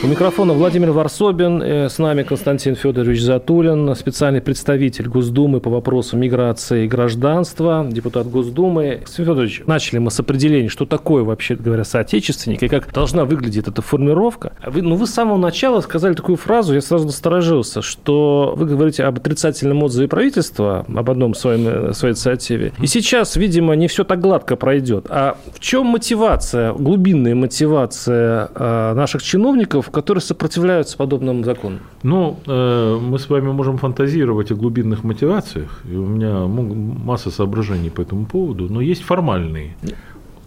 У 0.00 0.06
микрофона 0.06 0.52
Владимир 0.52 0.92
Варсобин, 0.92 1.60
э, 1.60 1.88
с 1.88 1.98
нами 1.98 2.22
Константин 2.22 2.76
Федорович 2.76 3.20
Затулин, 3.20 3.96
специальный 3.96 4.40
представитель 4.40 5.08
Госдумы 5.08 5.58
по 5.58 5.70
вопросам 5.70 6.20
миграции 6.20 6.84
и 6.84 6.88
гражданства, 6.88 7.84
депутат 7.90 8.30
Госдумы. 8.30 8.98
Константин 8.98 9.24
Федорович, 9.24 9.62
начали 9.66 9.98
мы 9.98 10.12
с 10.12 10.20
определения, 10.20 10.68
что 10.68 10.86
такое, 10.86 11.24
вообще 11.24 11.56
говоря, 11.56 11.82
соотечественник 11.82 12.62
и 12.62 12.68
как 12.68 12.92
должна 12.92 13.24
выглядеть 13.24 13.66
эта 13.66 13.82
формировка. 13.82 14.52
А 14.62 14.70
вы, 14.70 14.82
ну, 14.82 14.94
вы 14.94 15.04
с 15.04 15.10
самого 15.10 15.36
начала 15.36 15.80
сказали 15.80 16.14
такую 16.14 16.36
фразу, 16.36 16.74
я 16.74 16.80
сразу 16.80 17.06
насторожился, 17.06 17.82
что 17.82 18.54
вы 18.56 18.66
говорите 18.66 19.02
об 19.02 19.18
отрицательном 19.18 19.82
отзыве 19.82 20.06
правительства, 20.06 20.86
об 20.94 21.10
одном 21.10 21.34
своем, 21.34 21.66
э, 21.66 21.92
своей 21.92 22.12
инициативе. 22.14 22.72
И 22.80 22.86
сейчас, 22.86 23.34
видимо, 23.34 23.74
не 23.74 23.88
все 23.88 24.04
так 24.04 24.20
гладко 24.20 24.54
пройдет. 24.54 25.06
А 25.08 25.36
в 25.52 25.58
чем 25.58 25.86
мотивация, 25.86 26.72
глубинная 26.72 27.34
мотивация 27.34 28.48
э, 28.54 28.94
наших 28.94 29.24
чиновников 29.24 29.87
которые 29.90 30.22
сопротивляются 30.22 30.96
подобному 30.96 31.44
закону? 31.44 31.78
Ну, 32.02 32.38
э, 32.46 32.98
мы 33.00 33.18
с 33.18 33.28
вами 33.28 33.52
можем 33.52 33.78
фантазировать 33.78 34.50
о 34.50 34.54
глубинных 34.54 35.04
мотивациях, 35.04 35.80
и 35.90 35.96
у 35.96 36.06
меня 36.06 36.46
масса 36.46 37.30
соображений 37.30 37.90
по 37.90 38.02
этому 38.02 38.26
поводу, 38.26 38.68
но 38.68 38.80
есть 38.80 39.02
формальные. 39.02 39.76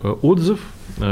Э, 0.04 0.16
отзыв 0.22 0.60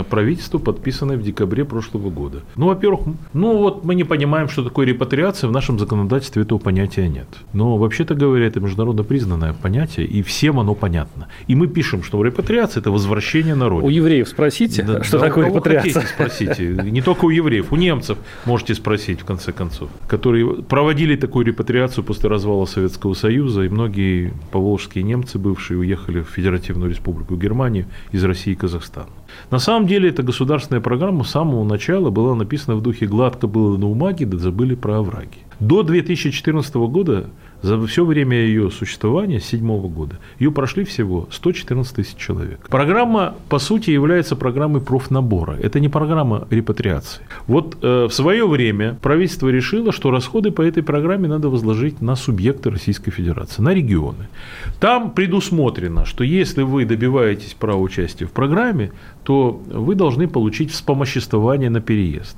правительству, 0.10 0.60
подписанной 0.60 1.18
в 1.18 1.24
декабре 1.24 1.66
прошлого 1.66 2.10
года. 2.10 2.42
Ну, 2.56 2.68
во-первых, 2.68 3.02
ну 3.34 3.58
вот 3.58 3.84
мы 3.84 3.96
не 3.96 4.04
понимаем, 4.04 4.50
что 4.50 4.64
такое 4.64 4.86
репатриация, 4.86 5.48
в 5.48 5.52
нашем 5.52 5.80
законодательстве 5.80 6.44
этого 6.44 6.60
понятия 6.60 7.08
нет. 7.08 7.28
Но 7.54 7.78
вообще-то 7.78 8.16
говоря, 8.16 8.46
это 8.48 8.60
международно 8.60 9.04
признанное 9.04 9.54
понятие, 9.54 10.06
и 10.06 10.22
всем 10.22 10.60
оно 10.60 10.76
понятно. 10.76 11.28
И 11.48 11.56
мы 11.56 11.68
пишем, 11.68 12.04
что 12.04 12.24
репатриация– 12.24 12.82
это 12.82 12.92
возвращение 12.92 13.56
на 13.56 13.70
родину. 13.70 13.88
У 13.88 13.90
евреев 13.90 14.28
спросите, 14.28 14.84
да, 14.84 15.04
что 15.04 15.20
да, 15.20 15.28
такое 15.28 15.48
репатриация. 15.48 16.04
спросите. 16.04 16.68
Не 16.68 17.02
только 17.02 17.26
у 17.26 17.30
евреев, 17.30 17.72
у 17.72 17.76
немцев 17.76 18.18
можете 18.46 18.76
спросить, 18.76 19.22
в 19.22 19.26
конце 19.26 19.52
концов, 19.52 19.90
которые 20.08 20.64
проводили 20.64 21.16
такую 21.16 21.46
репатриацию 21.46 22.04
после 22.04 22.30
развала 22.30 22.66
Советского 22.66 23.14
Союза, 23.14 23.64
и 23.64 23.70
многие 23.70 24.34
поволжские 24.52 25.04
немцы 25.04 25.40
бывшие 25.40 25.80
уехали 25.80 26.22
в 26.22 26.30
Федеративную 26.30 26.90
Республику 26.90 27.36
Германию 27.36 27.86
из 28.12 28.24
России 28.24 28.54
и 28.54 28.56
Казахстана. 28.56 29.10
На 29.52 29.60
самом 29.60 29.88
деле, 29.88 30.10
эта 30.10 30.24
государственная 30.24 30.82
программа 30.82 31.24
с 31.24 31.32
самого 31.32 31.64
начала 31.64 32.10
была 32.10 32.36
написана 32.36 32.76
в 32.76 32.82
духе 32.82 33.08
«гладко 33.08 33.48
было 33.48 33.78
на 33.78 33.88
бумаге, 33.88 34.26
да 34.26 34.38
забыли 34.38 34.76
про 34.76 35.00
овраги». 35.00 35.49
До 35.60 35.84
2014 35.84 36.76
года 36.76 37.30
за 37.62 37.86
все 37.88 38.06
время 38.06 38.38
ее 38.38 38.72
существования, 38.72 39.40
с 39.40 39.50
2007 39.50 39.90
года, 39.90 40.18
ее 40.40 40.52
прошли 40.52 40.86
всего 40.86 41.28
114 41.32 41.96
тысяч 41.96 42.16
человек. 42.16 42.68
Программа, 42.70 43.36
по 43.50 43.60
сути, 43.60 43.90
является 43.92 44.38
программой 44.38 44.80
профнабора. 44.82 45.58
Это 45.62 45.82
не 45.82 45.90
программа 45.90 46.48
репатриации. 46.50 47.22
Вот 47.48 47.78
э, 47.82 48.06
в 48.06 48.14
свое 48.14 48.48
время 48.48 48.98
правительство 49.02 49.50
решило, 49.50 49.92
что 49.92 50.12
расходы 50.12 50.52
по 50.52 50.62
этой 50.62 50.84
программе 50.84 51.28
надо 51.28 51.50
возложить 51.50 52.02
на 52.02 52.16
субъекты 52.16 52.70
Российской 52.70 53.12
Федерации, 53.12 53.62
на 53.62 53.74
регионы. 53.74 54.30
Там 54.80 55.12
предусмотрено, 55.12 56.06
что 56.06 56.24
если 56.24 56.62
вы 56.62 56.86
добиваетесь 56.86 57.54
права 57.60 57.82
участия 57.82 58.26
в 58.26 58.32
программе, 58.32 58.92
то 59.24 59.62
вы 59.68 59.96
должны 59.96 60.30
получить 60.30 60.72
вспомоществование 60.72 61.70
на 61.70 61.82
переезд. 61.82 62.38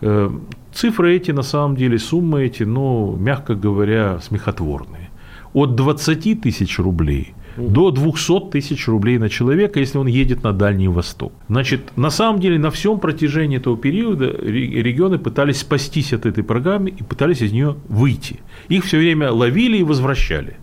Э, 0.00 0.30
цифры 0.72 1.16
эти, 1.16 1.32
на 1.32 1.42
самом 1.42 1.76
деле, 1.76 1.98
суммы 1.98 2.44
эти, 2.44 2.62
ну, 2.62 3.16
мягко 3.16 3.54
говоря, 3.54 4.20
смехотворные. 4.20 5.10
От 5.52 5.74
20 5.74 6.42
тысяч 6.42 6.78
рублей 6.78 7.34
до 7.58 7.90
200 7.90 8.50
тысяч 8.50 8.86
рублей 8.88 9.18
на 9.18 9.28
человека, 9.28 9.80
если 9.80 9.98
он 9.98 10.06
едет 10.06 10.42
на 10.42 10.52
Дальний 10.52 10.88
Восток. 10.88 11.32
Значит, 11.48 11.96
на 11.96 12.10
самом 12.10 12.40
деле 12.40 12.58
на 12.58 12.70
всем 12.70 13.00
протяжении 13.00 13.58
этого 13.58 13.76
периода 13.76 14.26
регионы 14.26 15.18
пытались 15.18 15.60
спастись 15.60 16.12
от 16.12 16.26
этой 16.26 16.44
программы 16.44 16.90
и 16.90 17.02
пытались 17.02 17.42
из 17.42 17.52
нее 17.52 17.76
выйти. 17.88 18.40
Их 18.68 18.84
все 18.84 18.98
время 18.98 19.32
ловили 19.32 19.78
и 19.78 19.82
возвращали 19.82 20.56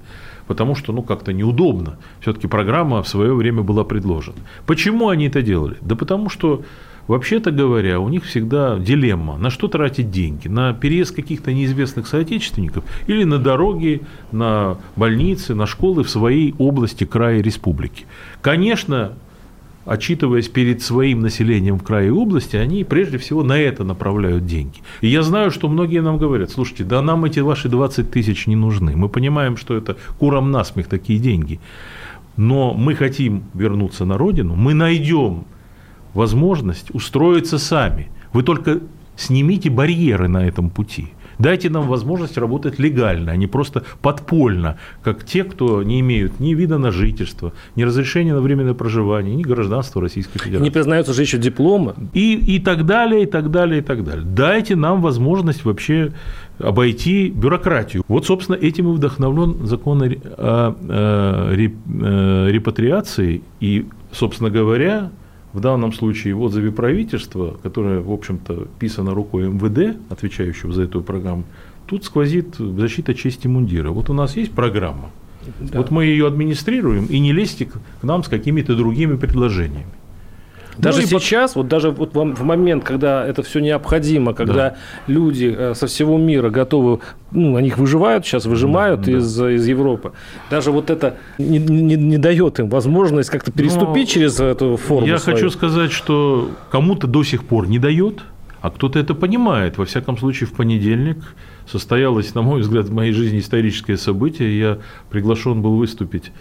потому 0.48 0.75
что, 0.75 0.94
ну, 0.94 1.01
как-то 1.01 1.34
неудобно. 1.34 1.98
Все-таки 2.22 2.46
программа 2.48 3.01
в 3.01 3.08
свое 3.08 3.34
время 3.34 3.63
была 3.63 3.84
предложена. 3.84 4.38
Почему 4.68 5.10
они 5.10 5.25
это 5.25 5.42
делали? 5.42 5.77
Да 5.82 5.96
потому 5.96 6.30
что 6.30 6.62
Вообще-то 7.08 7.52
говоря, 7.52 8.00
у 8.00 8.10
них 8.10 8.24
всегда 8.26 8.78
дилемма, 8.78 9.38
на 9.38 9.50
что 9.50 9.68
тратить 9.68 10.10
деньги, 10.10 10.48
на 10.48 10.74
переезд 10.74 11.16
каких-то 11.16 11.54
неизвестных 11.54 12.08
соотечественников 12.08 12.84
или 13.08 13.24
на 13.24 13.38
дороги, 13.38 14.02
на 14.32 14.78
больницы, 14.96 15.54
на 15.54 15.68
школы 15.68 16.04
в 16.04 16.10
своей 16.10 16.56
области, 16.58 17.04
края 17.04 17.42
республики. 17.42 18.06
Конечно, 18.42 19.14
отчитываясь 19.86 20.50
перед 20.50 20.82
своим 20.82 21.22
населением 21.22 21.78
в 21.78 21.84
крае 21.84 22.08
и 22.08 22.12
области, 22.12 22.56
они 22.56 22.84
прежде 22.84 23.18
всего 23.18 23.44
на 23.44 23.58
это 23.60 23.84
направляют 23.84 24.46
деньги. 24.46 24.80
И 25.02 25.08
я 25.08 25.22
знаю, 25.22 25.52
что 25.52 25.68
многие 25.68 26.02
нам 26.02 26.18
говорят, 26.18 26.50
слушайте, 26.50 26.84
да 26.84 27.02
нам 27.02 27.26
эти 27.26 27.40
ваши 27.40 27.70
20 27.70 28.10
тысяч 28.12 28.48
не 28.48 28.56
нужны. 28.56 28.96
Мы 28.96 29.10
понимаем, 29.10 29.58
что 29.58 29.76
это 29.76 29.96
курам 30.18 30.52
насмех 30.52 30.88
такие 30.88 31.20
деньги. 31.20 31.60
Но 32.36 32.74
мы 32.74 32.96
хотим 32.96 33.44
вернуться 33.54 34.06
на 34.06 34.18
родину, 34.18 34.56
мы 34.56 34.74
найдем 34.74 35.46
возможность 36.15 36.89
устроиться 36.95 37.60
сами. 37.60 38.10
Вы 38.34 38.41
только 38.41 38.79
снимите 39.15 39.69
барьеры 39.69 40.27
на 40.27 40.48
этом 40.48 40.72
пути. 40.72 41.10
Дайте 41.38 41.69
нам 41.69 41.88
возможность 41.88 42.38
работать 42.38 42.79
легально, 42.79 43.34
а 43.34 43.36
не 43.36 43.45
просто 43.45 43.84
подпольно, 44.01 44.77
как 45.03 45.25
те, 45.25 45.43
кто 45.43 45.84
не 45.84 46.00
имеют 46.00 46.39
ни 46.39 46.53
вида 46.53 46.77
на 46.77 46.91
жительство, 46.91 47.51
ни 47.75 47.84
разрешения 47.84 48.34
на 48.34 48.39
временное 48.39 48.74
проживание, 48.74 49.36
ни 49.36 49.43
гражданства 49.43 50.01
Российской 50.01 50.39
Федерации. 50.39 50.63
Не 50.63 50.72
признаются 50.72 51.13
же 51.13 51.22
еще 51.22 51.38
дипломы. 51.38 51.93
И, 52.13 52.36
и 52.36 52.60
так 52.60 52.86
далее, 52.86 53.24
и 53.24 53.25
так 53.25 53.51
далее, 53.51 53.79
и 53.79 53.84
так 53.84 54.05
далее. 54.05 54.24
Дайте 54.25 54.77
нам 54.77 55.01
возможность 55.01 55.65
вообще 55.65 56.13
обойти 56.57 57.29
бюрократию. 57.29 58.03
Вот, 58.07 58.25
собственно, 58.25 58.55
этим 58.55 58.89
и 58.89 58.95
вдохновлен 58.95 59.65
закон 59.67 60.03
о, 60.03 60.05
о, 60.05 60.75
о 60.88 62.50
репатриации. 62.50 63.41
И, 63.60 63.88
собственно 64.13 64.50
говоря, 64.50 65.12
в 65.56 65.62
данном 65.62 65.94
случае 65.94 66.36
в 66.36 66.42
отзыве 66.42 66.70
правительства, 66.72 67.58
которое, 67.64 68.02
в 68.02 68.12
общем-то, 68.12 68.68
писано 68.78 69.14
рукой 69.14 69.48
МВД, 69.48 69.98
отвечающего 70.10 70.74
за 70.74 70.84
эту 70.84 71.02
программу, 71.02 71.46
тут 71.88 72.04
сквозит 72.04 72.56
защита 72.58 73.14
чести 73.14 73.48
мундира. 73.48 73.92
Вот 73.92 74.10
у 74.10 74.14
нас 74.14 74.36
есть 74.36 74.52
программа, 74.52 75.12
да. 75.62 75.78
вот 75.78 75.92
мы 75.92 76.04
ее 76.04 76.28
администрируем, 76.28 77.06
и 77.06 77.20
не 77.20 77.32
лезьте 77.32 77.68
к 77.68 77.80
нам 78.04 78.22
с 78.24 78.28
какими-то 78.28 78.76
другими 78.76 79.16
предложениями. 79.16 79.88
Даже 80.77 81.01
ну, 81.01 81.08
сейчас, 81.08 81.53
под... 81.53 81.63
вот 81.63 81.67
даже 81.67 81.91
вот 81.91 82.13
в 82.13 82.44
момент, 82.44 82.84
когда 82.84 83.25
это 83.25 83.44
все 83.44 83.60
необходимо, 83.60 84.34
когда 84.34 84.53
да. 84.53 84.75
люди 85.08 85.53
э, 85.58 85.74
со 85.75 85.88
всего 85.88 86.17
мира 86.17 86.50
готовы, 86.50 87.00
ну, 87.32 87.55
они 87.55 87.70
их 87.70 87.77
выживают 87.77 88.25
сейчас, 88.25 88.46
выжимают 88.46 89.01
да. 89.01 89.13
из, 89.13 89.41
из 89.41 89.67
Европы, 89.67 90.12
даже 90.50 90.72
вот 90.72 90.89
это 90.89 91.15
не, 91.38 91.60
не, 91.60 91.96
не 91.96 92.17
дает 92.17 92.60
им 92.60 92.70
возможность 92.70 93.29
как-то 93.29 93.51
переступить 93.51 94.08
Но 94.08 94.13
через 94.13 94.39
эту 94.39 94.77
форму. 94.77 95.08
Я 95.08 95.17
свою. 95.17 95.38
хочу 95.38 95.50
сказать, 95.50 95.91
что 95.91 96.51
кому-то 96.72 97.08
до 97.08 97.24
сих 97.24 97.44
пор 97.44 97.67
не 97.67 97.79
дает, 97.79 98.22
а 98.62 98.72
кто-то 98.72 98.98
это 98.98 99.13
понимает. 99.13 99.77
Во 99.77 99.86
всяком 99.86 100.17
случае, 100.17 100.48
в 100.48 100.53
понедельник 100.53 101.17
состоялось, 101.70 102.34
на 102.34 102.41
мой 102.41 102.62
взгляд, 102.62 102.86
в 102.86 102.94
моей 102.94 103.12
жизни 103.12 103.39
историческое 103.39 103.98
событие. 103.98 104.58
Я 104.58 104.79
приглашен 105.10 105.62
был 105.62 105.75
выступить 105.75 106.32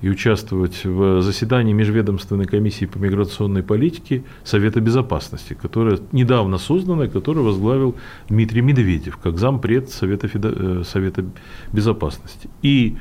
и 0.00 0.08
участвовать 0.08 0.84
в 0.84 1.20
заседании 1.22 1.72
Межведомственной 1.72 2.46
комиссии 2.46 2.86
по 2.86 2.98
миграционной 2.98 3.62
политике 3.62 4.24
Совета 4.44 4.80
Безопасности, 4.80 5.54
которая 5.60 5.98
недавно 6.12 6.58
создана, 6.58 7.06
которую 7.06 7.44
возглавил 7.44 7.96
Дмитрий 8.28 8.62
Медведев, 8.62 9.18
как 9.18 9.38
зампред 9.38 9.90
Совета. 9.90 10.28
Э, 10.32 10.82
Совета 10.84 11.24
Безопасности. 11.72 12.48
И 12.62 12.96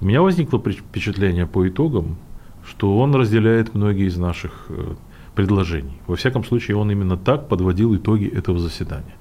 у 0.00 0.06
меня 0.06 0.22
возникло 0.22 0.58
впечатление 0.58 1.46
по 1.46 1.66
итогам, 1.68 2.16
что 2.66 2.98
он 2.98 3.14
разделяет 3.14 3.74
многие 3.74 4.06
из 4.06 4.16
наших 4.16 4.66
э, 4.68 4.94
предложений. 5.34 6.00
Во 6.06 6.16
всяком 6.16 6.44
случае, 6.44 6.76
он 6.76 6.90
именно 6.90 7.16
так 7.16 7.48
подводил 7.48 7.94
итоги 7.94 8.26
этого 8.26 8.58
заседания. 8.58 9.14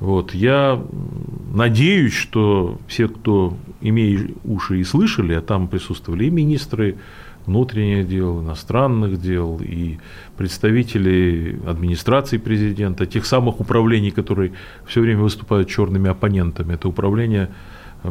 Вот. 0.00 0.34
Я 0.34 0.80
надеюсь, 1.52 2.12
что 2.12 2.78
все, 2.86 3.08
кто 3.08 3.56
имеет 3.80 4.36
уши 4.44 4.80
и 4.80 4.84
слышали, 4.84 5.34
а 5.34 5.40
там 5.40 5.68
присутствовали 5.68 6.26
и 6.26 6.30
министры 6.30 6.96
внутренних 7.46 8.06
дел, 8.08 8.42
иностранных 8.42 9.20
дел, 9.20 9.58
и 9.60 9.98
представители 10.36 11.58
администрации 11.66 12.36
президента, 12.36 13.06
тех 13.06 13.24
самых 13.24 13.60
управлений, 13.60 14.10
которые 14.10 14.52
все 14.86 15.00
время 15.00 15.22
выступают 15.22 15.68
черными 15.68 16.10
оппонентами. 16.10 16.74
Это 16.74 16.88
управление 16.88 17.48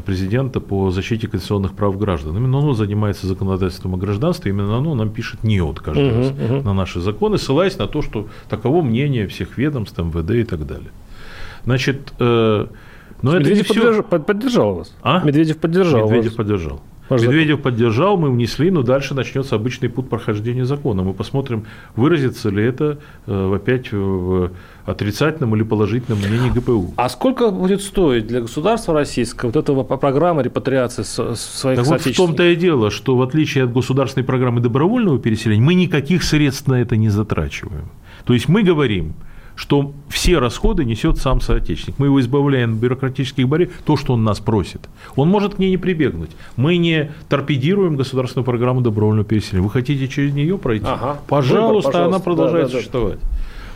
президента 0.06 0.60
по 0.60 0.92
защите 0.92 1.28
конституционных 1.28 1.74
прав 1.74 1.98
граждан. 1.98 2.36
Именно 2.36 2.58
оно 2.58 2.74
занимается 2.74 3.28
законодательством 3.28 3.94
о 3.94 3.98
гражданстве, 3.98 4.52
именно 4.52 4.78
оно 4.78 4.96
нам 4.96 5.10
пишет 5.10 5.44
НИОТ 5.44 5.80
каждый 5.80 6.10
uh-huh, 6.10 6.18
раз 6.18 6.32
uh-huh. 6.32 6.64
на 6.64 6.74
наши 6.74 7.00
законы, 7.00 7.38
ссылаясь 7.38 7.78
на 7.78 7.88
то, 7.88 8.02
что 8.02 8.28
таково 8.50 8.82
мнение 8.82 9.28
всех 9.28 9.58
ведомств, 9.58 9.98
МВД 9.98 10.32
и 10.32 10.44
так 10.44 10.66
далее. 10.68 10.90
Значит, 11.68 12.14
э, 12.18 12.66
но 13.22 13.38
Медведев 13.38 13.66
это 13.66 13.74
поддерж... 13.74 14.06
все... 14.06 14.20
поддержал 14.20 14.76
вас. 14.76 14.96
А? 15.02 15.22
Медведев 15.22 15.58
поддержал 15.58 16.06
Медведев 16.06 16.28
вас. 16.28 16.36
поддержал. 16.36 16.82
Ваш 17.10 17.22
Медведев 17.22 17.58
закон. 17.58 17.64
поддержал, 17.64 18.18
мы 18.18 18.32
внесли, 18.32 18.72
но 18.72 18.84
дальше 18.84 19.14
начнется 19.14 19.56
обычный 19.56 19.90
путь 19.90 20.08
прохождения 20.08 20.64
закона. 20.64 21.04
Мы 21.04 21.14
посмотрим, 21.14 21.66
выразится 21.98 22.50
ли 22.50 22.64
это 22.64 23.00
э, 23.26 23.56
опять 23.56 23.92
в 23.92 24.52
отрицательном 24.86 25.58
или 25.58 25.64
положительном 25.64 26.20
мнении 26.20 26.52
ГПУ. 26.52 26.94
А 26.96 27.10
сколько 27.10 27.52
будет 27.52 27.82
стоить 27.82 28.28
для 28.28 28.40
государства 28.40 28.94
российского 28.94 29.52
вот 29.52 29.58
эта 29.58 29.74
программа 29.98 30.44
репатриации 30.44 31.04
своих 31.04 31.80
так 31.80 31.86
вот 31.86 32.00
в 32.00 32.16
том-то 32.16 32.44
и 32.44 32.56
дело, 32.56 32.92
что 32.92 33.18
в 33.18 33.22
отличие 33.22 33.66
от 33.66 33.74
государственной 33.74 34.24
программы 34.24 34.62
добровольного 34.62 35.20
переселения, 35.20 35.62
мы 35.62 35.74
никаких 35.74 36.24
средств 36.24 36.68
на 36.68 36.82
это 36.82 36.96
не 36.96 37.10
затрачиваем. 37.10 37.90
То 38.24 38.34
есть 38.34 38.48
мы 38.48 38.64
говорим, 38.64 39.16
что 39.58 39.92
все 40.08 40.38
расходы 40.38 40.86
несет 40.86 41.18
сам 41.18 41.42
соотечественник. 41.42 41.98
Мы 41.98 42.06
его 42.06 42.22
избавляем 42.22 42.74
от 42.76 42.80
бюрократических 42.80 43.48
барьеров, 43.48 43.74
то, 43.84 43.98
что 43.98 44.14
он 44.14 44.24
нас 44.24 44.40
просит. 44.40 44.88
Он 45.16 45.30
может 45.30 45.56
к 45.56 45.58
ней 45.58 45.72
не 45.72 45.78
прибегнуть. 45.78 46.30
Мы 46.56 46.78
не 46.78 47.12
торпедируем 47.28 47.98
государственную 47.98 48.46
программу 48.46 48.82
добровольного 48.82 49.26
переселения. 49.26 49.64
Вы 49.64 49.72
хотите 49.72 50.08
через 50.08 50.34
нее 50.34 50.60
пройти? 50.60 50.86
Ага. 50.88 51.20
Пожалуйста, 51.28 51.90
Выбор, 51.90 51.92
пожалуйста, 51.92 52.06
она 52.06 52.20
продолжает 52.20 52.68
да, 52.68 52.72
да, 52.72 52.78
существовать. 52.78 53.20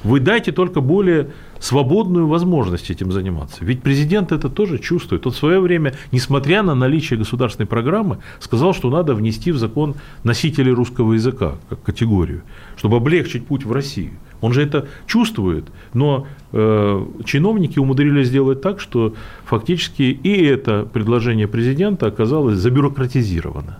Вы 0.03 0.19
дайте 0.19 0.51
только 0.51 0.81
более 0.81 1.29
свободную 1.61 2.27
возможность 2.27 2.89
этим 2.89 3.11
заниматься. 3.11 3.63
Ведь 3.63 3.83
президент 3.83 4.31
это 4.31 4.49
тоже 4.49 4.79
чувствует. 4.79 5.25
Он 5.27 5.31
в 5.31 5.37
свое 5.37 5.59
время, 5.59 5.93
несмотря 6.11 6.63
на 6.63 6.75
наличие 6.75 7.19
государственной 7.19 7.67
программы, 7.67 8.17
сказал, 8.39 8.73
что 8.73 8.89
надо 8.89 9.13
внести 9.13 9.51
в 9.51 9.57
закон 9.57 9.95
носителей 10.23 10.73
русского 10.73 11.13
языка 11.13 11.55
как 11.69 11.83
категорию, 11.83 12.41
чтобы 12.75 12.97
облегчить 12.97 13.45
путь 13.45 13.63
в 13.63 13.71
Россию. 13.71 14.13
Он 14.41 14.53
же 14.53 14.63
это 14.63 14.87
чувствует, 15.05 15.65
но 15.93 16.25
э, 16.51 17.05
чиновники 17.25 17.77
умудрились 17.77 18.27
сделать 18.27 18.61
так, 18.61 18.79
что 18.79 19.13
фактически 19.45 20.01
и 20.01 20.43
это 20.43 20.87
предложение 20.91 21.47
президента 21.47 22.07
оказалось 22.07 22.57
забюрократизировано. 22.57 23.77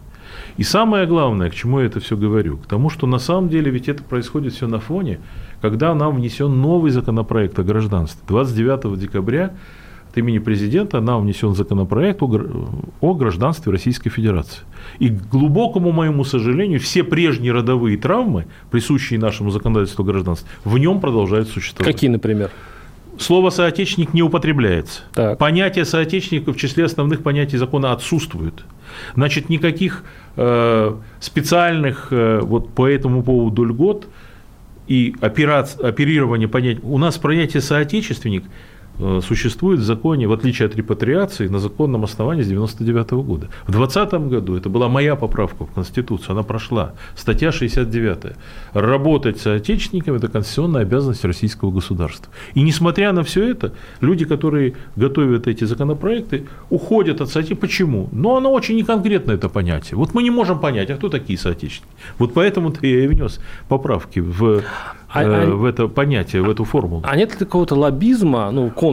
И 0.58 0.64
самое 0.64 1.08
главное, 1.08 1.50
к 1.50 1.56
чему 1.56 1.80
я 1.80 1.88
это 1.88 2.00
все 2.00 2.16
говорю, 2.16 2.58
к 2.58 2.68
тому, 2.68 2.90
что 2.92 3.08
на 3.08 3.18
самом 3.18 3.50
деле 3.50 3.72
ведь 3.72 3.90
это 3.90 4.04
происходит 4.04 4.54
все 4.54 4.68
на 4.68 4.80
фоне, 4.80 5.20
когда 5.62 5.94
нам 5.94 6.16
внесен 6.16 6.60
новый 6.60 6.92
законопроект 6.92 7.58
о 7.60 7.64
гражданстве. 7.64 8.22
29 8.28 9.00
декабря 9.00 9.54
от 10.10 10.18
имени 10.18 10.40
президента 10.40 11.00
нам 11.00 11.22
внесен 11.22 11.54
законопроект 11.54 12.22
о 12.22 13.14
гражданстве 13.14 13.72
Российской 13.72 14.10
Федерации. 14.10 14.60
И 15.00 15.10
к 15.10 15.30
глубокому 15.30 15.92
моему 15.92 16.26
сожалению, 16.26 16.80
все 16.80 17.04
прежние 17.04 17.54
родовые 17.54 17.98
травмы, 17.98 18.48
присущие 18.72 19.20
нашему 19.20 19.52
законодательству 19.52 20.04
гражданства, 20.04 20.50
в 20.66 20.78
нем 20.78 21.00
продолжают 21.00 21.48
существовать. 21.48 21.94
Какие, 21.94 22.10
например? 22.10 22.50
Слово 23.18 23.52
«соотечественник» 23.52 24.14
не 24.14 24.24
употребляется. 24.24 25.02
Так. 25.14 25.38
Понятие 25.38 25.86
соотечественника 25.86 26.54
в 26.54 26.58
числе 26.58 26.86
основных 26.86 27.22
понятий 27.22 27.58
закона 27.58 27.92
отсутствует. 27.92 28.64
Значит, 29.16 29.50
никаких 29.50 30.04
э, 30.38 30.96
специальных 31.20 32.08
э, 32.10 32.40
вот 32.42 32.70
по 32.70 32.88
этому 32.88 33.22
поводу 33.22 33.64
льгот 33.64 34.08
и 34.88 35.16
операци, 35.22 35.78
оперирования 35.78 36.48
понятия. 36.48 36.82
У 36.84 36.98
нас 36.98 37.18
понятие 37.18 37.62
«соотечественник» 37.62 38.44
существует 39.22 39.80
в 39.80 39.84
законе, 39.84 40.28
в 40.28 40.34
отличие 40.34 40.68
от 40.68 40.76
репатриации, 40.76 41.48
на 41.48 41.60
законном 41.60 42.04
основании 42.04 42.44
с 42.44 42.48
1999 42.48 43.26
года. 43.26 43.48
В 43.68 43.72
2020 43.72 44.30
году 44.30 44.56
это 44.56 44.70
была 44.70 44.88
моя 44.88 45.16
поправка 45.16 45.66
в 45.66 45.72
Конституцию, 45.72 46.32
она 46.32 46.44
прошла. 46.44 46.94
Статья 47.16 47.52
69. 47.52 48.36
Работать 48.74 49.40
с 49.40 49.42
соотечественниками– 49.42 50.18
это 50.18 50.28
конституционная 50.28 50.82
обязанность 50.82 51.26
российского 51.26 51.72
государства. 51.72 52.32
И 52.54 52.62
несмотря 52.62 53.12
на 53.12 53.24
все 53.24 53.50
это, 53.50 53.74
люди, 54.02 54.26
которые 54.26 54.74
готовят 54.96 55.48
эти 55.48 55.66
законопроекты, 55.66 56.46
уходят 56.70 57.22
от 57.22 57.30
соотечественников. 57.30 57.62
Почему? 57.62 58.10
Но 58.12 58.38
оно 58.38 58.52
очень 58.52 58.76
неконкретно, 58.76 59.34
это 59.34 59.50
понятие. 59.50 59.98
Вот 59.98 60.14
мы 60.14 60.24
не 60.24 60.32
можем 60.32 60.60
понять, 60.60 60.90
а 60.90 60.96
кто 60.96 61.10
такие 61.10 61.38
соотечественники. 61.38 61.96
Вот 62.18 62.34
поэтому-то 62.34 62.86
я 62.86 63.04
и 63.04 63.08
внес 63.08 63.40
поправки 63.68 64.20
в 64.20 64.62
а, 65.14 65.24
э, 65.24 65.46
в 65.50 65.66
это 65.66 65.88
понятие, 65.88 66.42
в 66.42 66.50
эту 66.50 66.64
формулу. 66.64 67.04
А 67.06 67.16
нет 67.16 67.32
ли 67.32 67.38
какого-то 67.38 67.76
лоббизма, 67.76 68.50
ну, 68.52 68.70
контрлоббизма 68.70 68.91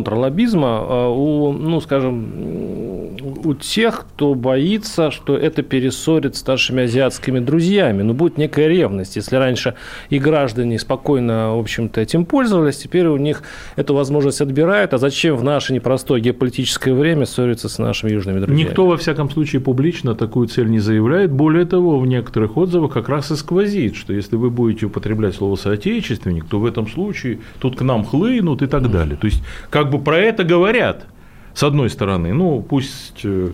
э, 0.67 1.09
у, 1.09 1.53
ну, 1.53 1.81
скажем, 1.81 2.88
у 3.23 3.55
тех, 3.55 4.07
кто 4.09 4.35
боится, 4.35 5.11
что 5.11 5.37
это 5.37 5.63
перессорит 5.63 6.37
с 6.37 6.47
нашими 6.47 6.85
азиатскими 6.85 7.39
друзьями? 7.39 8.03
Ну, 8.03 8.15
будет 8.15 8.39
некая 8.39 8.69
ревность. 8.69 9.17
Если 9.17 9.37
раньше 9.37 9.75
и 10.11 10.19
граждане 10.19 10.79
спокойно, 10.79 11.57
в 11.57 11.61
общем-то, 11.61 12.01
этим 12.01 12.25
пользовались, 12.25 12.79
теперь 12.79 13.07
у 13.07 13.17
них 13.17 13.43
эту 13.77 13.95
возможность 13.95 14.41
отбирают. 14.41 14.95
А 14.95 14.99
зачем 14.99 15.37
в 15.37 15.45
наше 15.45 15.73
непростое 15.73 16.23
геополитическое 16.23 16.95
время 16.95 17.27
ссориться 17.27 17.69
с 17.69 17.79
нашими 17.79 18.13
южными 18.13 18.41
друзьями? 18.41 18.69
Никто, 18.69 18.87
во 18.87 18.97
всяком 18.97 19.31
случае, 19.31 19.61
публично 19.61 20.15
такую 20.15 20.49
цель 20.49 20.69
не 20.69 20.81
заявляет. 20.81 21.31
Более 21.33 21.65
того, 21.65 21.99
в 21.99 22.07
некоторых 22.07 22.57
отзывах 22.57 22.93
как 22.93 23.09
раз 23.09 23.31
и 23.31 23.37
сквозит, 23.37 23.97
что 23.97 24.13
если 24.13 24.37
вы 24.37 24.51
будете 24.51 24.87
употреблять 24.87 25.35
слово 25.35 25.57
соотечественник, 25.57 26.47
то 26.47 26.59
в 26.59 26.67
этом 26.67 26.89
случае 26.89 27.41
тут 27.61 27.77
к 27.77 27.83
нам 27.83 28.05
хлынут 28.05 28.63
и 28.63 28.67
так 28.67 28.91
далее. 28.91 29.17
То 29.17 29.27
есть, 29.27 29.43
как 29.71 29.91
бы 29.91 29.99
про 29.99 30.19
это 30.19 30.45
говорят, 30.45 31.07
с 31.59 31.63
одной 31.65 31.91
стороны, 31.91 32.33
ну, 32.35 32.63
пусть 32.63 33.23
э, 33.25 33.51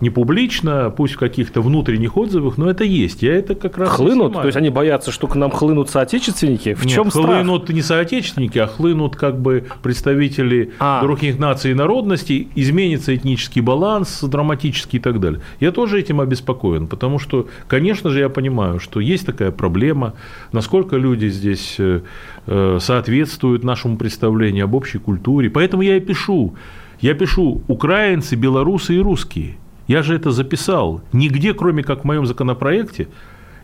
не 0.00 0.08
публично, 0.08 0.90
пусть 0.96 1.12
в 1.12 1.18
каких-то 1.18 1.60
внутренних 1.60 2.16
отзывах, 2.16 2.56
но 2.56 2.70
это 2.70 2.82
есть. 2.82 3.22
Я 3.22 3.34
это 3.34 3.54
как 3.54 3.76
раз 3.76 3.90
хлынут, 3.90 4.32
то 4.32 4.46
есть 4.46 4.56
они 4.56 4.70
боятся, 4.70 5.12
что 5.12 5.26
к 5.26 5.36
нам 5.36 5.50
хлынут 5.50 5.90
соотечественники. 5.90 6.72
В 6.72 6.86
Нет, 6.86 6.94
чем 6.94 7.10
страх? 7.10 7.26
хлынут 7.26 7.68
не 7.68 7.82
соотечественники, 7.82 8.56
а 8.56 8.66
хлынут 8.68 9.16
как 9.16 9.38
бы 9.38 9.66
представители 9.82 10.72
а. 10.78 11.02
других 11.02 11.38
наций 11.38 11.72
и 11.72 11.74
народностей, 11.74 12.48
изменится 12.54 13.14
этнический 13.14 13.60
баланс 13.60 14.22
драматический 14.22 14.98
и 14.98 15.02
так 15.02 15.20
далее. 15.20 15.42
Я 15.60 15.72
тоже 15.72 16.00
этим 16.00 16.22
обеспокоен, 16.22 16.86
потому 16.86 17.18
что, 17.18 17.48
конечно 17.68 18.08
же, 18.08 18.20
я 18.20 18.30
понимаю, 18.30 18.80
что 18.80 18.98
есть 18.98 19.26
такая 19.26 19.50
проблема, 19.50 20.14
насколько 20.52 20.96
люди 20.96 21.26
здесь 21.26 21.76
э, 21.78 22.00
э, 22.46 22.78
соответствуют 22.80 23.62
нашему 23.62 23.98
представлению 23.98 24.64
об 24.64 24.74
общей 24.74 24.96
культуре. 24.96 25.50
Поэтому 25.50 25.82
я 25.82 25.98
и 25.98 26.00
пишу. 26.00 26.54
Я 27.02 27.14
пишу 27.14 27.62
украинцы, 27.66 28.36
белорусы 28.36 28.94
и 28.94 29.00
русские. 29.00 29.56
Я 29.88 30.02
же 30.02 30.14
это 30.14 30.30
записал. 30.30 31.02
Нигде, 31.12 31.52
кроме 31.52 31.82
как 31.82 32.02
в 32.02 32.04
моем 32.04 32.26
законопроекте 32.26 33.08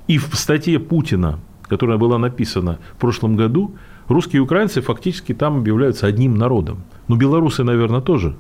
и 0.09 0.19
в 0.19 0.35
статье 0.35 0.81
Путина, 0.81 1.39
которая 1.63 1.99
была 1.99 2.19
написана 2.19 2.81
в 2.97 3.01
прошлом 3.01 3.37
году, 3.37 3.77
русские 4.09 4.39
и 4.39 4.41
украинцы 4.41 4.81
фактически 4.81 5.35
там 5.35 5.59
объявляются 5.59 6.09
одним 6.09 6.37
народом. 6.37 6.83
Ну, 7.07 7.15
белорусы, 7.15 7.63
наверное, 7.63 8.01
тоже 8.01 8.35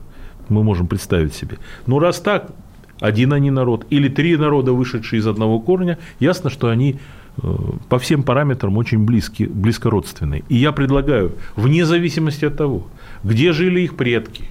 мы 0.48 0.64
можем 0.64 0.88
представить 0.88 1.32
себе. 1.32 1.58
Но 1.86 2.00
раз 2.00 2.18
так, 2.18 2.50
один 2.98 3.32
они 3.32 3.52
народ 3.52 3.86
или 3.90 4.08
три 4.08 4.36
народа, 4.36 4.72
вышедшие 4.72 5.20
из 5.20 5.28
одного 5.28 5.60
корня, 5.60 5.98
ясно, 6.18 6.50
что 6.50 6.70
они 6.70 6.98
э, 7.40 7.54
по 7.88 8.00
всем 8.00 8.24
параметрам 8.24 8.76
очень 8.76 9.04
близки, 9.04 9.46
близкородственные. 9.46 10.42
И 10.48 10.56
я 10.56 10.72
предлагаю, 10.72 11.34
вне 11.54 11.84
зависимости 11.84 12.46
от 12.46 12.56
того, 12.56 12.88
где 13.22 13.52
жили 13.52 13.82
их 13.82 13.94
предки, 13.94 14.48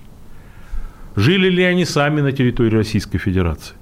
жили 1.17 1.49
ли 1.49 1.63
они 1.63 1.83
сами 1.83 2.21
на 2.21 2.31
территории 2.31 2.75
Российской 2.75 3.17
Федерации, 3.17 3.75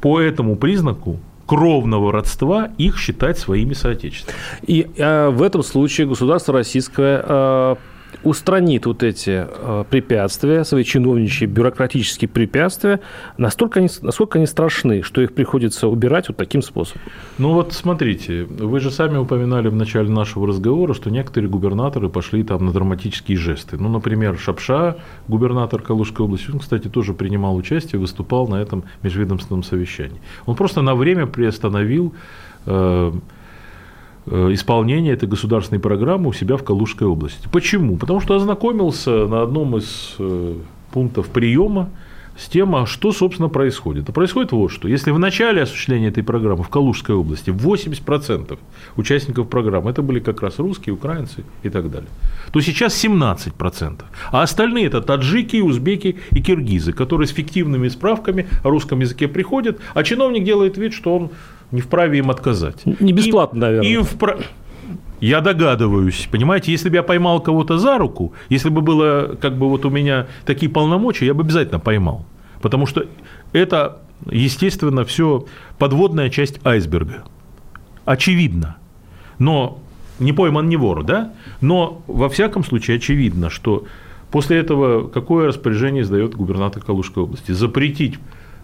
по 0.00 0.20
этому 0.20 0.56
признаку 0.56 1.20
кровного 1.46 2.12
родства 2.12 2.70
их 2.76 2.98
считать 2.98 3.38
своими 3.38 3.72
соотечественниками. 3.74 4.40
И 4.66 4.86
э, 4.96 5.28
в 5.28 5.42
этом 5.42 5.62
случае 5.62 6.06
государство 6.06 6.52
российское 6.54 7.22
э, 7.24 7.76
устранит 8.22 8.86
вот 8.86 9.02
эти 9.02 9.46
э, 9.46 9.84
препятствия, 9.88 10.64
свои 10.64 10.84
чиновничьи 10.84 11.46
бюрократические 11.46 12.28
препятствия, 12.28 13.00
настолько 13.38 13.80
они, 13.80 13.88
насколько 14.02 14.38
они 14.38 14.46
страшны, 14.46 15.02
что 15.02 15.20
их 15.20 15.34
приходится 15.34 15.88
убирать 15.88 16.28
вот 16.28 16.36
таким 16.36 16.62
способом. 16.62 17.02
Ну 17.38 17.52
вот 17.52 17.72
смотрите, 17.72 18.44
вы 18.44 18.80
же 18.80 18.90
сами 18.90 19.16
упоминали 19.16 19.68
в 19.68 19.74
начале 19.74 20.08
нашего 20.08 20.46
разговора, 20.46 20.94
что 20.94 21.10
некоторые 21.10 21.50
губернаторы 21.50 22.08
пошли 22.08 22.42
там 22.44 22.66
на 22.66 22.72
драматические 22.72 23.36
жесты. 23.36 23.76
Ну, 23.76 23.88
например, 23.88 24.38
Шапша, 24.38 24.96
губернатор 25.28 25.82
Калужской 25.82 26.26
области, 26.26 26.50
он, 26.50 26.58
кстати, 26.58 26.88
тоже 26.88 27.14
принимал 27.14 27.56
участие, 27.56 28.00
выступал 28.00 28.48
на 28.48 28.56
этом 28.56 28.84
межведомственном 29.02 29.62
совещании. 29.62 30.20
Он 30.46 30.56
просто 30.56 30.82
на 30.82 30.94
время 30.94 31.26
приостановил 31.26 32.14
э, 32.66 33.12
исполнения 34.26 35.12
этой 35.12 35.28
государственной 35.28 35.80
программы 35.80 36.28
у 36.28 36.32
себя 36.32 36.56
в 36.56 36.64
Калужской 36.64 37.06
области. 37.06 37.48
Почему? 37.50 37.96
Потому 37.96 38.20
что 38.20 38.34
ознакомился 38.34 39.26
на 39.26 39.42
одном 39.42 39.76
из 39.76 40.14
э, 40.18 40.54
пунктов 40.92 41.28
приема 41.28 41.90
с 42.36 42.48
тем, 42.48 42.74
а 42.74 42.86
что, 42.86 43.12
собственно, 43.12 43.48
происходит. 43.48 44.08
А 44.08 44.12
происходит 44.12 44.52
вот 44.52 44.68
что. 44.72 44.88
Если 44.88 45.10
в 45.10 45.18
начале 45.18 45.62
осуществления 45.62 46.08
этой 46.08 46.22
программы 46.22 46.64
в 46.64 46.68
Калужской 46.68 47.14
области 47.14 47.50
80% 47.50 48.58
участников 48.96 49.48
программы 49.48 49.90
это 49.90 50.02
были 50.02 50.20
как 50.20 50.42
раз 50.42 50.58
русские, 50.58 50.94
украинцы 50.94 51.44
и 51.62 51.68
так 51.68 51.90
далее, 51.90 52.08
то 52.52 52.60
сейчас 52.60 53.04
17%. 53.04 54.02
А 54.32 54.42
остальные 54.42 54.86
это 54.86 55.00
таджики, 55.00 55.60
узбеки 55.60 56.16
и 56.32 56.42
киргизы, 56.42 56.92
которые 56.92 57.28
с 57.28 57.30
фиктивными 57.30 57.88
справками 57.88 58.46
о 58.64 58.70
русском 58.70 59.00
языке 59.00 59.28
приходят, 59.28 59.78
а 59.94 60.02
чиновник 60.02 60.44
делает 60.44 60.76
вид, 60.76 60.92
что 60.92 61.16
он 61.16 61.30
не 61.70 61.80
вправе 61.80 62.18
им 62.18 62.30
отказать. 62.30 62.84
Не 62.84 63.12
бесплатно, 63.12 63.56
им, 63.56 63.60
наверное. 63.60 63.90
Им 63.90 64.02
вправе... 64.04 64.44
Я 65.20 65.40
догадываюсь, 65.40 66.28
понимаете, 66.30 66.70
если 66.70 66.90
бы 66.90 66.96
я 66.96 67.02
поймал 67.02 67.40
кого-то 67.40 67.78
за 67.78 67.96
руку, 67.96 68.34
если 68.50 68.68
бы 68.68 68.82
было 68.82 69.36
как 69.40 69.56
бы 69.56 69.68
вот 69.70 69.86
у 69.86 69.90
меня 69.90 70.26
такие 70.44 70.70
полномочия, 70.70 71.26
я 71.26 71.34
бы 71.34 71.42
обязательно 71.42 71.80
поймал. 71.80 72.26
Потому 72.60 72.86
что 72.86 73.06
это, 73.52 74.02
естественно, 74.30 75.04
все 75.04 75.46
подводная 75.78 76.28
часть 76.30 76.60
айсберга. 76.64 77.24
Очевидно. 78.04 78.76
Но 79.38 79.78
не 80.18 80.32
пойман 80.32 80.68
не 80.68 80.76
вор, 80.76 81.04
да? 81.04 81.32
Но 81.60 82.02
во 82.06 82.28
всяком 82.28 82.64
случае 82.64 82.96
очевидно, 82.96 83.50
что 83.50 83.84
после 84.30 84.58
этого 84.58 85.08
какое 85.08 85.46
распоряжение 85.48 86.02
издает 86.02 86.34
губернатор 86.34 86.82
Калужской 86.82 87.22
области? 87.22 87.52
Запретить, 87.52 88.18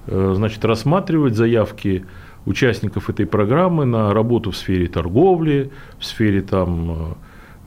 э, 0.06 0.32
значит, 0.36 0.64
рассматривать 0.64 1.36
заявки 1.36 2.04
участников 2.46 3.10
этой 3.10 3.26
программы 3.26 3.84
на 3.84 4.12
работу 4.14 4.50
в 4.50 4.56
сфере 4.56 4.86
торговли, 4.86 5.70
в 5.98 6.04
сфере 6.04 6.42
там, 6.42 6.90
э, 6.90 7.12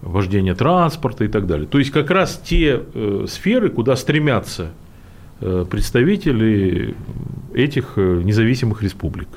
вождения 0.01 0.55
транспорта 0.55 1.25
и 1.25 1.27
так 1.27 1.47
далее. 1.47 1.67
То 1.67 1.79
есть 1.79 1.91
как 1.91 2.09
раз 2.09 2.41
те 2.43 2.81
э, 2.93 3.25
сферы, 3.27 3.69
куда 3.69 3.95
стремятся 3.95 4.71
э, 5.39 5.65
представители 5.69 6.95
этих 7.53 7.97
независимых 7.97 8.81
республик. 8.81 9.29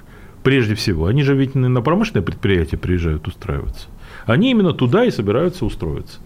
Прежде 0.43 0.75
всего, 0.75 1.07
они 1.07 1.23
же 1.23 1.35
ведь 1.35 1.55
на 1.55 1.83
промышленное 1.83 2.23
предприятие 2.23 2.79
приезжают 2.79 3.27
устраиваться. 3.27 3.89
Они 4.27 4.51
именно 4.51 4.73
туда 4.73 5.05
и 5.05 5.11
собираются 5.11 5.65
устроиться. 5.65 6.21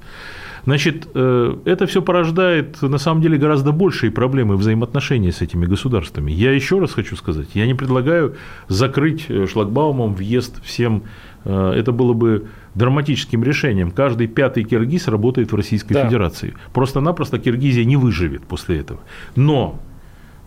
Значит, 0.64 1.08
э, 1.14 1.56
это 1.64 1.86
все 1.86 2.02
порождает 2.02 2.82
на 2.82 2.98
самом 2.98 3.22
деле 3.22 3.38
гораздо 3.38 3.72
большие 3.72 4.10
проблемы 4.10 4.56
взаимоотношений 4.56 5.32
с 5.32 5.40
этими 5.40 5.66
государствами. 5.66 6.30
Я 6.32 6.52
еще 6.52 6.78
раз 6.78 6.92
хочу 6.92 7.16
сказать, 7.16 7.48
я 7.54 7.66
не 7.66 7.74
предлагаю 7.74 8.36
закрыть 8.68 9.26
э, 9.28 9.46
шлагбаумом 9.46 10.14
въезд 10.14 10.62
всем. 10.64 11.04
Э, 11.44 11.72
это 11.72 11.92
было 11.92 12.12
бы 12.12 12.48
драматическим 12.74 13.42
решением. 13.42 13.90
Каждый 13.90 14.26
пятый 14.26 14.64
киргиз 14.64 15.08
работает 15.08 15.52
в 15.52 15.56
Российской 15.56 15.94
да. 15.94 16.06
Федерации. 16.06 16.54
Просто-напросто 16.72 17.38
Киргизия 17.38 17.84
не 17.84 17.96
выживет 17.96 18.42
после 18.42 18.78
этого. 18.78 19.00
Но 19.36 19.80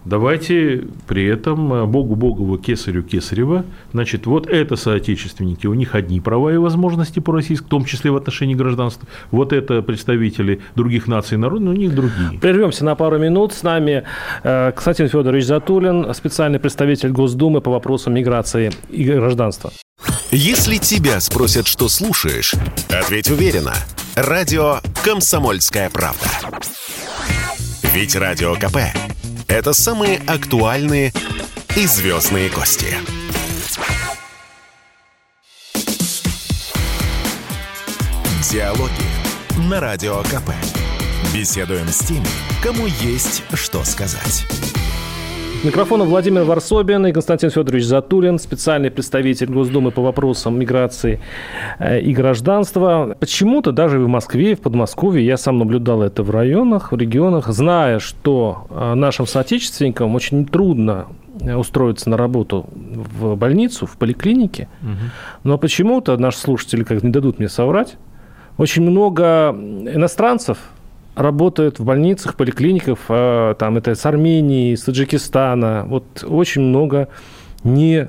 Давайте 0.06 0.86
при 1.08 1.26
этом 1.26 1.74
э, 1.74 1.86
Богу 1.86 2.16
Богову, 2.16 2.58
Кесарю 2.58 3.04
Кесарева, 3.04 3.66
значит, 3.94 4.26
вот 4.26 4.48
это 4.48 4.76
соотечественники, 4.76 5.66
у 5.68 5.74
них 5.74 5.96
одни 5.96 6.20
права 6.20 6.54
и 6.54 6.58
возможности 6.58 7.20
по 7.20 7.32
российскому, 7.32 7.68
в 7.68 7.70
том 7.70 7.86
числе 7.86 8.12
в 8.12 8.18
отношении 8.18 8.56
гражданства. 8.56 9.08
Вот 9.32 9.54
это 9.54 9.82
представители 9.82 10.62
других 10.76 11.08
наций 11.08 11.36
и 11.36 11.38
народов, 11.38 11.70
у 11.70 11.74
них 11.74 11.96
другие. 11.96 12.40
Прервемся 12.40 12.84
на 12.84 12.96
пару 12.96 13.18
минут. 13.18 13.54
С 13.54 13.64
нами 13.64 14.04
э, 14.44 14.72
Константин 14.72 15.08
Федорович 15.08 15.46
Затулин, 15.46 16.14
специальный 16.14 16.60
представитель 16.60 17.12
Госдумы 17.12 17.62
по 17.62 17.72
вопросам 17.72 18.14
миграции 18.14 18.72
и 18.90 19.04
гражданства. 19.06 19.72
Если 20.32 20.78
тебя 20.78 21.20
спросят, 21.20 21.68
что 21.68 21.88
слушаешь, 21.88 22.54
ответь 22.90 23.30
уверенно. 23.30 23.74
Радио 24.16 24.80
«Комсомольская 25.04 25.90
правда». 25.90 26.26
Ведь 27.94 28.16
Радио 28.16 28.56
КП 28.56 28.78
это 29.48 29.74
самые 29.74 30.20
актуальные 30.28 31.14
и 31.76 31.86
звездные 31.86 32.50
гости. 32.50 32.96
Диалоги 38.52 38.92
на 39.70 39.80
Радио 39.80 40.22
КП. 40.24 40.52
Беседуем 41.34 41.88
с 41.88 42.00
теми, 42.00 42.28
кому 42.62 42.86
есть 42.86 43.44
что 43.54 43.84
сказать. 43.84 44.46
Микрофона 45.64 46.04
Владимир 46.04 46.44
Варсобин 46.44 47.06
и 47.06 47.14
Константин 47.14 47.50
Федорович 47.50 47.86
Затулин, 47.86 48.38
специальный 48.38 48.92
представитель 48.92 49.50
Госдумы 49.50 49.92
по 49.92 50.02
вопросам 50.02 50.60
миграции 50.60 51.22
э, 51.80 52.02
и 52.02 52.14
гражданства. 52.14 53.16
Почему-то 53.18 53.72
даже 53.72 53.98
в 54.00 54.10
Москве, 54.10 54.56
в 54.56 54.60
Подмосковье, 54.60 55.26
я 55.26 55.38
сам 55.38 55.60
наблюдал 55.60 56.02
это 56.02 56.22
в 56.22 56.32
районах, 56.32 56.92
в 56.92 56.98
регионах, 56.98 57.48
зная, 57.48 58.00
что 58.00 58.68
э, 58.70 58.94
нашим 58.96 59.26
соотечественникам 59.26 60.14
очень 60.16 60.46
трудно 60.46 61.06
э, 61.40 61.56
устроиться 61.56 62.10
на 62.10 62.18
работу 62.18 62.66
в 62.74 63.38
больницу, 63.38 63.86
в 63.86 63.96
поликлинике. 63.96 64.68
Угу. 64.82 64.92
Но 65.46 65.58
почему-то 65.58 66.18
наши 66.18 66.40
слушатели 66.40 66.84
как 66.84 67.04
не 67.04 67.10
дадут 67.10 67.40
мне 67.40 67.48
соврать, 67.48 67.96
очень 68.58 68.84
много 68.84 69.56
иностранцев 69.56 70.58
работают 71.16 71.80
в 71.80 71.86
больницах, 71.86 72.36
поликлиниках, 72.36 73.00
а, 73.10 73.54
там 73.56 73.78
это 73.78 73.96
с 73.96 74.06
Армении, 74.06 74.76
с 74.76 74.84
Таджикистана, 74.84 75.86
вот 75.88 76.24
очень 76.28 76.62
много 76.62 77.10
не, 77.64 78.08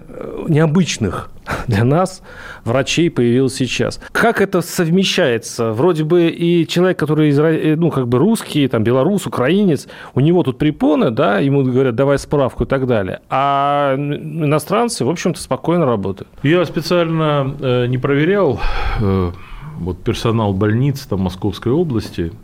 необычных 0.49 1.31
для 1.69 1.85
нас 1.85 2.23
врачей 2.65 3.11
появилось 3.11 3.55
сейчас. 3.55 4.01
Как 4.13 4.41
это 4.41 4.61
совмещается? 4.63 5.73
Вроде 5.73 6.05
бы 6.05 6.29
и 6.29 6.67
человек, 6.67 6.99
который 6.99 7.31
э, 7.31 7.77
ну, 7.77 7.91
как 7.91 8.09
бы 8.09 8.19
русский, 8.19 8.67
там, 8.69 8.83
белорус, 8.83 9.27
украинец, 9.27 9.87
у 10.15 10.21
него 10.21 10.43
тут 10.43 10.59
препоны, 10.59 11.11
да, 11.11 11.39
ему 11.39 11.63
говорят, 11.63 11.95
давай 11.95 12.19
справку 12.19 12.65
и 12.65 12.67
так 12.67 12.87
далее. 12.87 13.21
А 13.31 13.95
иностранцы, 13.97 15.05
в 15.05 15.11
общем-то, 15.11 15.41
спокойно 15.41 15.87
работают. 15.87 16.29
Я 16.43 16.65
специально 16.65 17.55
э, 17.61 17.87
не 17.87 17.99
проверял 17.99 18.61
э, 19.01 19.31
вот 19.79 20.03
персонал 20.03 20.53
больниц 20.53 21.07
там, 21.07 21.21
Московской 21.21 21.73
области, 21.73 22.33
Э, 22.33 22.44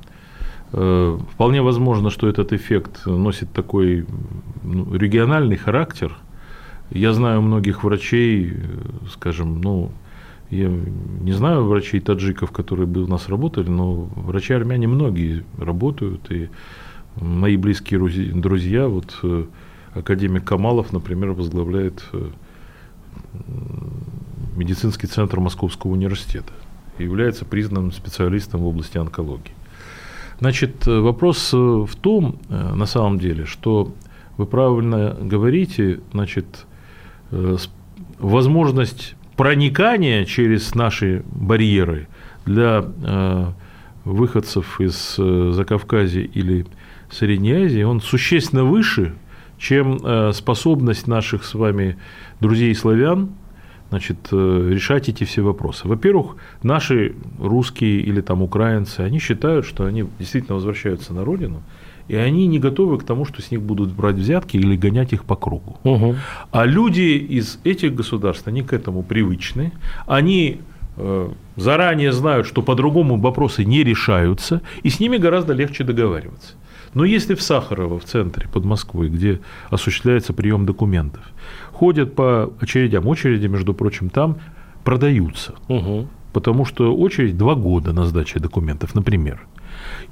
вполне 0.73 1.63
возможно, 1.63 2.11
что 2.11 2.29
этот 2.29 2.53
эффект 2.53 3.07
носит 3.07 3.53
такой 3.53 4.07
ну, 4.63 4.95
региональный 4.95 5.57
характер. 5.57 6.17
Я 6.91 7.13
знаю 7.13 7.43
многих 7.43 7.85
врачей, 7.85 8.53
э, 8.53 8.57
скажем, 9.13 9.61
ну, 9.61 9.91
я 10.51 10.69
не 10.69 11.33
знаю 11.33 11.65
врачей 11.65 12.01
таджиков, 12.01 12.51
которые 12.51 12.87
бы 12.87 13.05
у 13.05 13.07
нас 13.07 13.29
работали, 13.29 13.69
но 13.69 14.09
врачи 14.17 14.53
армяне 14.53 14.89
многие 14.89 15.45
работают, 15.59 16.31
и 16.31 16.51
мои 17.17 17.57
близкие 17.57 18.01
друзья, 18.35 18.89
вот 18.89 19.19
э, 19.23 19.45
академик 19.95 20.45
Камалов, 20.45 20.93
например, 20.93 21.33
возглавляет 21.33 22.05
медицинский 24.57 25.07
центр 25.07 25.41
Московского 25.41 25.93
университета 25.93 26.53
и 26.99 27.05
является 27.05 27.45
признанным 27.45 27.93
специалистом 27.93 28.61
в 28.61 28.67
области 28.67 28.99
онкологии. 28.99 29.60
Значит, 30.41 30.89
э, 30.89 31.01
вопрос 31.01 31.53
э, 31.53 31.57
в 31.57 31.95
том, 31.97 32.39
э, 32.49 32.75
на 32.75 32.87
самом 32.87 33.19
деле, 33.19 33.45
что 33.45 33.93
вы 34.39 34.47
правильно 34.47 35.15
говорите, 35.21 36.01
значит, 36.13 36.67
возможность 38.19 39.15
проникание 39.37 40.25
через 40.25 40.75
наши 40.75 41.23
барьеры 41.31 42.09
для 42.47 42.83
выходцев 44.05 44.81
из 44.81 45.17
Закавказья 45.17 46.23
или 46.23 46.65
Средней 47.11 47.67
Азии, 47.67 47.83
он 47.83 48.01
существенно 48.01 48.65
выше, 48.65 49.15
чем 49.59 50.33
способность 50.33 51.07
наших 51.07 51.45
с 51.45 51.53
вами 51.53 51.99
друзей 52.41 52.75
славян 52.75 53.29
значит, 53.91 54.17
э, 54.33 54.71
решать 54.73 55.09
эти 55.09 55.25
все 55.25 55.43
вопросы. 55.43 55.89
Во-первых, 55.89 56.37
наши 56.63 57.15
русские 57.39 58.01
или 58.01 58.21
там 58.21 58.43
украинцы, 58.43 59.01
они 59.01 59.19
считают, 59.19 59.67
что 59.67 59.85
они 59.85 60.05
действительно 60.19 60.55
возвращаются 60.55 61.13
на 61.13 61.25
родину, 61.25 61.63
и 62.09 62.17
они 62.17 62.47
не 62.47 62.59
готовы 62.59 62.99
к 62.99 63.05
тому, 63.05 63.25
что 63.25 63.43
с 63.43 63.51
них 63.51 63.61
будут 63.61 63.93
брать 63.93 64.17
взятки 64.17 64.57
или 64.57 64.77
гонять 64.77 65.13
их 65.13 65.25
по 65.25 65.37
кругу. 65.37 65.79
Угу. 65.85 66.17
А 66.51 66.67
люди 66.67 67.27
из 67.39 67.59
этих 67.65 67.95
государств, 67.95 68.49
они 68.49 68.63
к 68.63 68.73
этому 68.73 69.03
привычны, 69.03 69.73
они 70.07 70.61
э, 70.97 71.31
заранее 71.57 72.13
знают, 72.13 72.47
что 72.47 72.63
по-другому 72.63 73.17
вопросы 73.17 73.65
не 73.65 73.85
решаются, 73.85 74.61
и 74.85 74.91
с 74.91 75.01
ними 75.01 75.19
гораздо 75.19 75.53
легче 75.53 75.85
договариваться. 75.85 76.55
Но 76.95 77.05
если 77.05 77.35
в 77.35 77.43
Сахарово, 77.43 77.99
в 77.99 78.05
центре, 78.05 78.49
под 78.53 78.65
Москвой, 78.65 79.09
где 79.09 79.41
осуществляется 79.71 80.33
прием 80.33 80.67
документов, 80.67 81.23
ходят 81.81 82.15
по 82.15 82.53
очередям, 82.61 83.07
очереди, 83.07 83.47
между 83.47 83.73
прочим, 83.73 84.11
там 84.11 84.37
продаются. 84.85 85.55
Угу. 85.69 86.09
Потому 86.35 86.67
что 86.67 86.95
очередь 86.95 87.39
два 87.39 87.55
года 87.55 87.95
на 87.95 88.05
сдачу 88.05 88.39
документов, 88.39 88.95
например. 88.95 89.41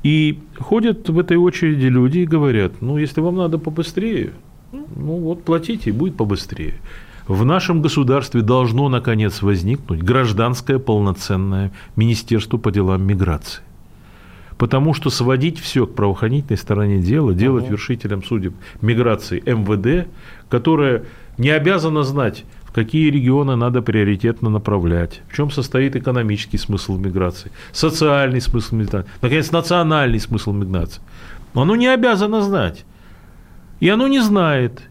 И 0.02 0.38
ходят 0.59 1.11
в 1.11 1.18
этой 1.18 1.37
очереди 1.37 1.87
люди 1.87 2.20
и 2.20 2.26
говорят, 2.26 2.81
ну, 2.81 2.96
если 2.96 3.20
вам 3.20 3.37
надо 3.37 3.59
побыстрее, 3.59 4.31
ну 4.72 5.18
вот 5.18 5.44
платите, 5.44 5.90
и 5.90 5.92
будет 5.92 6.16
побыстрее. 6.16 6.74
В 7.26 7.44
нашем 7.44 7.83
государстве 7.83 8.40
должно, 8.40 8.88
наконец, 8.88 9.42
возникнуть 9.42 10.02
гражданское 10.02 10.78
полноценное 10.78 11.70
Министерство 11.96 12.57
по 12.57 12.70
делам 12.70 13.02
миграции. 13.02 13.62
Потому 14.57 14.94
что 14.94 15.11
сводить 15.11 15.61
все 15.61 15.87
к 15.87 15.94
правоохранительной 15.94 16.57
стороне 16.57 16.98
дела, 16.98 17.35
делать 17.35 17.64
угу. 17.64 17.72
вершителем 17.72 18.24
судеб 18.24 18.54
миграции 18.81 19.42
МВД, 19.44 20.09
которая 20.48 21.04
не 21.38 21.51
обязана 21.51 22.03
знать, 22.03 22.44
в 22.64 22.72
какие 22.72 23.11
регионы 23.11 23.57
надо 23.57 23.81
приоритетно 23.81 24.51
направлять, 24.51 25.22
в 25.31 25.37
чем 25.37 25.51
состоит 25.51 25.96
экономический 25.96 26.59
смысл 26.59 26.98
миграции, 26.98 27.51
социальный 27.72 28.40
смысл 28.40 28.77
миграции, 28.77 29.11
наконец, 29.22 29.51
национальный 29.53 30.20
смысл 30.20 30.53
миграции. 30.53 31.01
Оно 31.55 31.77
не 31.77 31.87
обязано 31.87 32.42
знать. 32.42 32.85
И 33.81 33.88
оно 33.88 34.09
не 34.09 34.20
знает. 34.20 34.83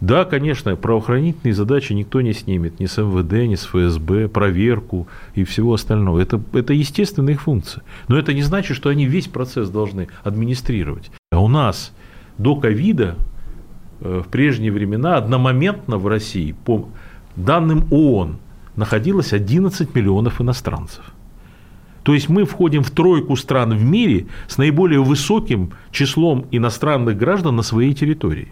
Да, 0.00 0.24
конечно, 0.24 0.74
правоохранительные 0.74 1.54
задачи 1.54 1.92
никто 1.92 2.20
не 2.20 2.32
снимет, 2.32 2.80
ни 2.80 2.86
с 2.86 3.00
МВД, 3.00 3.48
ни 3.48 3.54
с 3.54 3.64
ФСБ, 3.66 4.28
проверку 4.28 5.06
и 5.36 5.44
всего 5.44 5.74
остального. 5.74 6.18
Это, 6.18 6.42
это 6.52 6.72
естественная 6.72 7.34
их 7.34 7.42
функция. 7.42 7.84
Но 8.08 8.18
это 8.18 8.34
не 8.34 8.42
значит, 8.42 8.76
что 8.76 8.88
они 8.88 9.06
весь 9.06 9.28
процесс 9.28 9.70
должны 9.70 10.08
администрировать. 10.24 11.12
А 11.30 11.40
у 11.40 11.46
нас 11.46 11.92
до 12.36 12.56
ковида 12.56 13.16
в 14.02 14.28
прежние 14.28 14.72
времена 14.72 15.16
одномоментно 15.16 15.96
в 15.96 16.06
России, 16.06 16.54
по 16.64 16.88
данным 17.36 17.86
ООН, 17.90 18.38
находилось 18.76 19.32
11 19.32 19.94
миллионов 19.94 20.40
иностранцев. 20.40 21.12
То 22.02 22.14
есть 22.14 22.28
мы 22.28 22.44
входим 22.44 22.82
в 22.82 22.90
тройку 22.90 23.36
стран 23.36 23.74
в 23.76 23.84
мире 23.84 24.26
с 24.48 24.58
наиболее 24.58 25.00
высоким 25.00 25.72
числом 25.92 26.46
иностранных 26.50 27.16
граждан 27.16 27.56
на 27.56 27.62
своей 27.62 27.94
территории. 27.94 28.48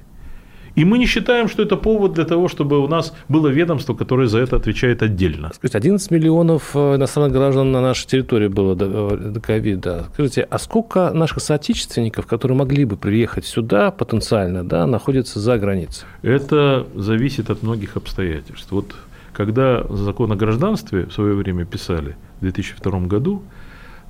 И 0.75 0.85
мы 0.85 0.99
не 0.99 1.07
считаем, 1.07 1.49
что 1.49 1.63
это 1.63 1.77
повод 1.77 2.13
для 2.13 2.25
того, 2.25 2.49
чтобы 2.49 2.79
у 2.79 2.89
нас 2.89 3.15
было 3.29 3.49
ведомство, 3.49 3.95
которое 3.95 4.29
за 4.29 4.39
это 4.39 4.57
отвечает 4.57 5.03
отдельно. 5.03 5.51
Скажите, 5.55 5.79
11 5.79 6.11
миллионов 6.11 6.71
э, 6.75 6.97
иностранных 6.97 7.33
граждан 7.33 7.73
на 7.73 7.81
нашей 7.81 8.07
территории 8.07 8.49
было 8.49 8.75
до, 8.75 9.17
до 9.17 9.41
ковида. 9.41 10.07
Скажите, 10.15 10.43
а 10.43 10.59
сколько 10.59 11.11
наших 11.13 11.43
соотечественников, 11.43 12.27
которые 12.27 12.57
могли 12.57 12.85
бы 12.85 12.97
приехать 12.97 13.47
сюда 13.47 13.91
потенциально, 13.91 14.65
да, 14.65 14.87
находятся 14.87 15.41
за 15.41 15.59
границей? 15.59 16.07
Это 16.23 16.87
зависит 16.95 17.51
от 17.51 17.63
многих 17.63 17.97
обстоятельств. 17.97 18.69
Вот 18.71 18.95
когда 19.33 19.85
закон 19.89 20.33
о 20.33 20.37
гражданстве 20.37 21.07
в 21.07 21.13
свое 21.13 21.35
время 21.35 21.65
писали 21.65 22.17
в 22.39 22.43
2002 22.43 23.01
году, 23.01 23.43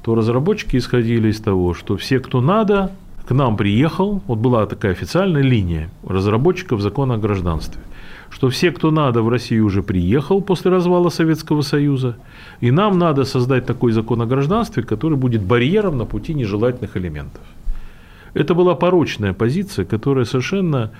то 0.02 0.14
разработчики 0.14 0.76
исходили 0.76 1.28
из 1.28 1.40
того, 1.40 1.74
что 1.74 1.96
все, 1.96 2.20
кто 2.20 2.40
надо, 2.40 2.90
к 3.26 3.32
нам 3.32 3.56
приехал, 3.56 4.22
вот 4.26 4.38
была 4.38 4.66
такая 4.66 4.92
официальная 4.92 5.42
линия 5.42 5.90
разработчиков 6.06 6.80
закона 6.80 7.14
о 7.14 7.18
гражданстве, 7.18 7.80
что 8.30 8.48
все, 8.48 8.70
кто 8.70 8.90
надо, 8.90 9.22
в 9.22 9.28
Россию 9.28 9.66
уже 9.66 9.82
приехал 9.82 10.40
после 10.42 10.70
развала 10.70 11.10
Советского 11.10 11.62
Союза, 11.62 12.16
и 12.60 12.70
нам 12.70 12.98
надо 12.98 13.24
создать 13.24 13.66
такой 13.66 13.92
закон 13.92 14.22
о 14.22 14.26
гражданстве, 14.26 14.82
который 14.82 15.16
будет 15.16 15.42
барьером 15.42 15.98
на 15.98 16.04
пути 16.04 16.34
нежелательных 16.34 16.96
элементов. 16.96 17.42
Это 18.34 18.54
была 18.54 18.74
порочная 18.74 19.32
позиция, 19.32 19.84
которая 19.84 20.24
совершенно 20.24 20.92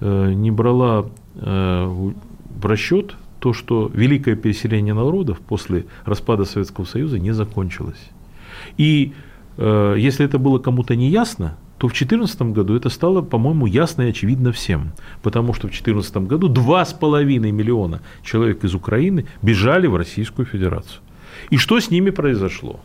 э, 0.00 0.32
не 0.32 0.50
брала 0.50 1.06
э, 1.34 1.84
в 1.84 2.66
расчет 2.66 3.14
то, 3.40 3.52
что 3.52 3.90
великое 3.92 4.36
переселение 4.36 4.94
народов 4.94 5.38
после 5.40 5.86
распада 6.04 6.44
Советского 6.44 6.84
Союза 6.84 7.18
не 7.18 7.32
закончилось. 7.32 8.10
И 8.78 9.12
э, 9.56 9.94
если 9.98 10.24
это 10.24 10.38
было 10.38 10.58
кому-то 10.58 10.96
не 10.96 11.08
ясно, 11.08 11.56
то 11.78 11.86
в 11.86 11.92
2014 11.92 12.42
году 12.42 12.74
это 12.74 12.88
стало, 12.88 13.22
по-моему, 13.22 13.66
ясно 13.66 14.02
и 14.02 14.10
очевидно 14.10 14.50
всем. 14.50 14.92
Потому 15.22 15.54
что 15.54 15.68
в 15.68 15.70
2014 15.70 16.16
году 16.28 16.52
2,5 16.52 17.52
миллиона 17.52 18.00
человек 18.24 18.64
из 18.64 18.74
Украины 18.74 19.26
бежали 19.42 19.86
в 19.86 19.96
Российскую 19.96 20.44
Федерацию. 20.44 21.00
И 21.50 21.56
что 21.56 21.78
с 21.78 21.90
ними 21.90 22.10
произошло? 22.10 22.80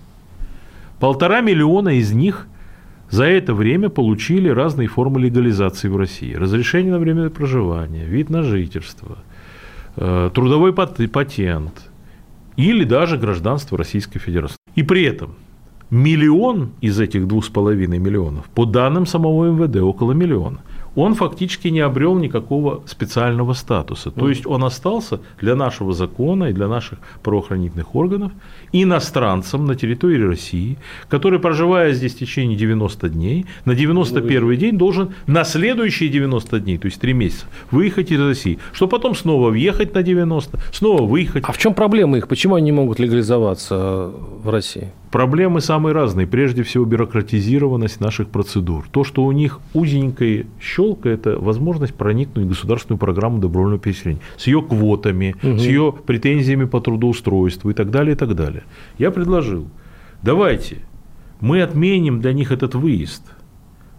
Полтора 0.99 1.41
миллиона 1.41 1.97
из 1.97 2.11
них 2.11 2.47
за 3.09 3.25
это 3.25 3.53
время 3.55 3.89
получили 3.89 4.49
разные 4.49 4.87
формы 4.87 5.19
легализации 5.21 5.87
в 5.87 5.97
России. 5.97 6.33
Разрешение 6.33 6.93
на 6.93 6.99
время 6.99 7.29
проживания, 7.29 8.05
вид 8.05 8.29
на 8.29 8.43
жительство, 8.43 9.17
э, 9.95 10.29
трудовой 10.33 10.71
патент 10.73 11.89
или 12.57 12.83
даже 12.83 13.17
гражданство 13.17 13.77
Российской 13.77 14.19
Федерации. 14.19 14.57
И 14.75 14.83
при 14.83 15.03
этом 15.03 15.35
Миллион 15.89 16.71
из 16.81 16.99
этих 16.99 17.27
двух 17.27 17.45
с 17.45 17.49
половиной 17.49 17.99
миллионов, 17.99 18.45
по 18.55 18.65
данным 18.65 19.05
самого 19.05 19.51
МВД, 19.51 19.77
около 19.77 20.13
миллиона, 20.13 20.59
он 20.95 21.15
фактически 21.15 21.69
не 21.69 21.79
обрел 21.79 22.17
никакого 22.17 22.83
специального 22.85 23.53
статуса. 23.53 24.11
То 24.11 24.29
есть 24.29 24.45
он 24.45 24.63
остался 24.63 25.21
для 25.41 25.55
нашего 25.55 25.93
закона 25.93 26.45
и 26.45 26.53
для 26.53 26.67
наших 26.67 26.99
правоохранительных 27.23 27.95
органов 27.95 28.31
иностранцем 28.71 29.65
на 29.65 29.75
территории 29.75 30.21
России, 30.21 30.77
который, 31.09 31.39
проживая 31.39 31.93
здесь 31.93 32.13
в 32.13 32.19
течение 32.19 32.57
90 32.57 33.09
дней, 33.09 33.45
на 33.65 33.73
91 33.75 34.57
день 34.57 34.77
должен 34.77 35.13
на 35.25 35.43
следующие 35.43 36.09
90 36.09 36.59
дней, 36.59 36.77
то 36.77 36.85
есть 36.85 36.99
3 36.99 37.13
месяца, 37.13 37.45
выехать 37.71 38.11
из 38.11 38.19
России, 38.19 38.59
чтобы 38.71 38.91
потом 38.91 39.15
снова 39.15 39.49
въехать 39.49 39.95
на 39.95 40.03
90, 40.03 40.59
снова 40.71 41.03
выехать. 41.03 41.43
А 41.47 41.51
в 41.51 41.57
чем 41.57 41.73
проблема 41.73 42.17
их? 42.17 42.27
Почему 42.27 42.55
они 42.55 42.65
не 42.65 42.71
могут 42.71 42.99
легализоваться 42.99 44.11
в 44.43 44.49
России? 44.49 44.91
Проблемы 45.13 45.61
самые 45.61 45.93
разные. 45.93 46.25
Прежде 46.25 46.63
всего, 46.63 46.85
бюрократизированность 46.85 48.01
наших 48.01 48.29
процедур. 48.29 48.85
То, 48.89 49.03
что 49.03 49.23
у 49.23 49.31
них 49.31 49.59
узенькая 49.75 50.47
щелка, 50.59 51.07
это 51.07 51.37
возможность 51.37 51.93
проникнуть 51.93 52.45
в 52.45 52.49
государственную 52.49 52.97
программу 52.97 53.37
добровольного 53.37 53.79
переселения 53.79 54.21
с 54.37 54.47
ее 54.47 54.63
квотами, 54.63 55.35
угу. 55.43 55.59
с 55.59 55.61
ее 55.61 55.93
претензиями 56.07 56.65
по 56.65 56.81
трудоустройству 56.81 57.69
и 57.69 57.75
так 57.75 57.91
далее, 57.91 58.15
и 58.15 58.17
так 58.17 58.33
далее. 58.33 58.63
Я 58.97 59.11
предложил, 59.11 59.67
давайте 60.23 60.77
мы 61.41 61.61
отменим 61.61 62.19
для 62.19 62.33
них 62.33 62.51
этот 62.51 62.73
выезд, 62.73 63.21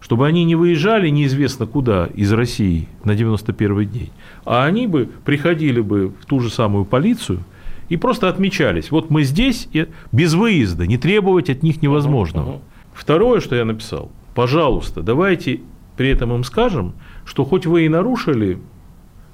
чтобы 0.01 0.27
они 0.27 0.43
не 0.43 0.55
выезжали 0.55 1.07
неизвестно 1.07 1.65
куда 1.65 2.07
из 2.13 2.33
России 2.33 2.89
на 3.05 3.15
91 3.15 3.89
день, 3.89 4.11
а 4.43 4.65
они 4.65 4.85
бы 4.85 5.07
приходили 5.23 5.79
бы 5.79 6.09
в 6.09 6.25
ту 6.25 6.41
же 6.41 6.49
самую 6.49 6.83
полицию– 6.83 7.39
и 7.89 7.97
просто 7.97 8.29
отмечались. 8.29 8.91
Вот 8.91 9.09
мы 9.09 9.23
здесь, 9.23 9.67
и 9.71 9.87
без 10.11 10.33
выезда, 10.33 10.87
не 10.87 10.97
требовать 10.97 11.49
от 11.49 11.63
них 11.63 11.81
невозможного. 11.81 12.49
Uh-huh, 12.49 12.55
uh-huh. 12.55 12.93
Второе, 12.93 13.39
что 13.41 13.55
я 13.55 13.65
написал, 13.65 14.11
пожалуйста, 14.33 15.01
давайте 15.01 15.61
при 15.97 16.09
этом 16.09 16.33
им 16.33 16.43
скажем, 16.43 16.93
что 17.25 17.45
хоть 17.45 17.65
вы 17.65 17.85
и 17.85 17.89
нарушили, 17.89 18.59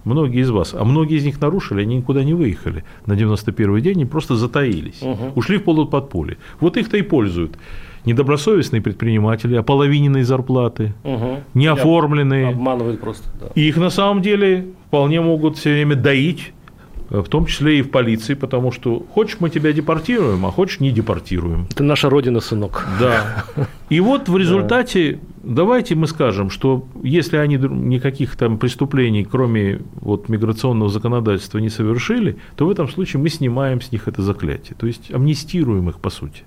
многие 0.04 0.42
из 0.42 0.50
вас, 0.50 0.74
а 0.74 0.84
многие 0.84 1.18
из 1.18 1.26
них 1.26 1.40
нарушили, 1.42 1.82
они 1.82 1.98
никуда 1.98 2.24
не 2.24 2.34
выехали 2.34 2.84
на 3.06 3.14
91-й 3.14 3.82
день, 3.82 3.94
они 3.94 4.06
просто 4.06 4.36
затаились, 4.36 5.02
угу. 5.02 5.34
ушли 5.36 5.58
в 5.58 5.64
полуподполье. 5.64 6.38
Вот 6.60 6.78
их-то 6.78 6.98
и 6.98 7.02
пользуют 7.02 7.58
недобросовестные 8.06 8.82
предприниматели, 8.82 9.56
ополовиненные 9.56 10.24
зарплаты, 10.24 10.94
угу. 11.04 11.42
неоформленные. 11.54 12.50
Обманывают 12.50 13.00
просто. 13.00 13.30
Да. 13.40 13.48
И 13.56 13.68
их 13.68 13.78
на 13.78 13.90
самом 13.90 14.22
деле 14.22 14.68
вполне 14.88 15.22
могут 15.22 15.58
все 15.58 15.72
время 15.72 15.96
доить 15.96 16.54
в 17.20 17.28
том 17.28 17.46
числе 17.46 17.80
и 17.80 17.82
в 17.82 17.92
полиции, 17.92 18.36
потому 18.36 18.72
что 18.72 19.06
хочешь 19.14 19.38
мы 19.42 19.50
тебя 19.50 19.74
депортируем, 19.74 20.46
а 20.46 20.52
хочешь 20.52 20.80
не 20.80 20.92
депортируем. 20.92 21.68
Это 21.70 21.84
наша 21.84 22.10
родина, 22.10 22.40
сынок. 22.40 22.88
Да. 23.00 23.46
И 23.90 24.00
вот 24.00 24.30
в 24.30 24.38
результате 24.38 25.20
давайте 25.44 25.96
мы 25.96 26.08
скажем, 26.08 26.50
что 26.50 26.86
если 27.04 27.36
они 27.36 27.58
никаких 27.58 28.38
там 28.38 28.58
преступлений, 28.58 29.26
кроме 29.30 29.82
вот 29.96 30.30
миграционного 30.30 30.90
законодательства, 30.90 31.58
не 31.60 31.70
совершили, 31.70 32.38
то 32.56 32.66
в 32.66 32.70
этом 32.70 32.88
случае 32.88 33.22
мы 33.22 33.30
снимаем 33.30 33.82
с 33.82 33.92
них 33.92 34.08
это 34.08 34.22
заклятие, 34.22 34.76
то 34.78 34.88
есть 34.88 35.12
амнистируем 35.14 35.90
их 35.90 36.00
по 36.00 36.10
сути. 36.10 36.44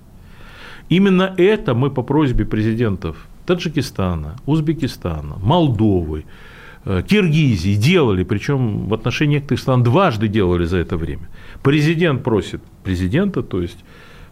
Именно 0.89 1.33
это 1.37 1.75
мы 1.75 1.91
по 1.91 2.01
просьбе 2.01 2.45
президентов 2.45 3.27
Таджикистана, 3.45 4.37
Узбекистана, 4.45 5.35
Молдовы, 5.41 6.19
э, 6.19 6.54
Киргизии 6.85 7.75
делали, 7.75 8.23
причем 8.23 8.87
в 8.87 8.93
отношении 8.93 9.35
некоторых 9.35 9.59
стран 9.59 9.83
дважды 9.83 10.27
делали 10.27 10.65
за 10.65 10.77
это 10.77 10.97
время. 10.97 11.27
Президент 11.63 12.23
просит 12.23 12.61
президента, 12.83 13.41
то 13.41 13.61
есть 13.61 13.83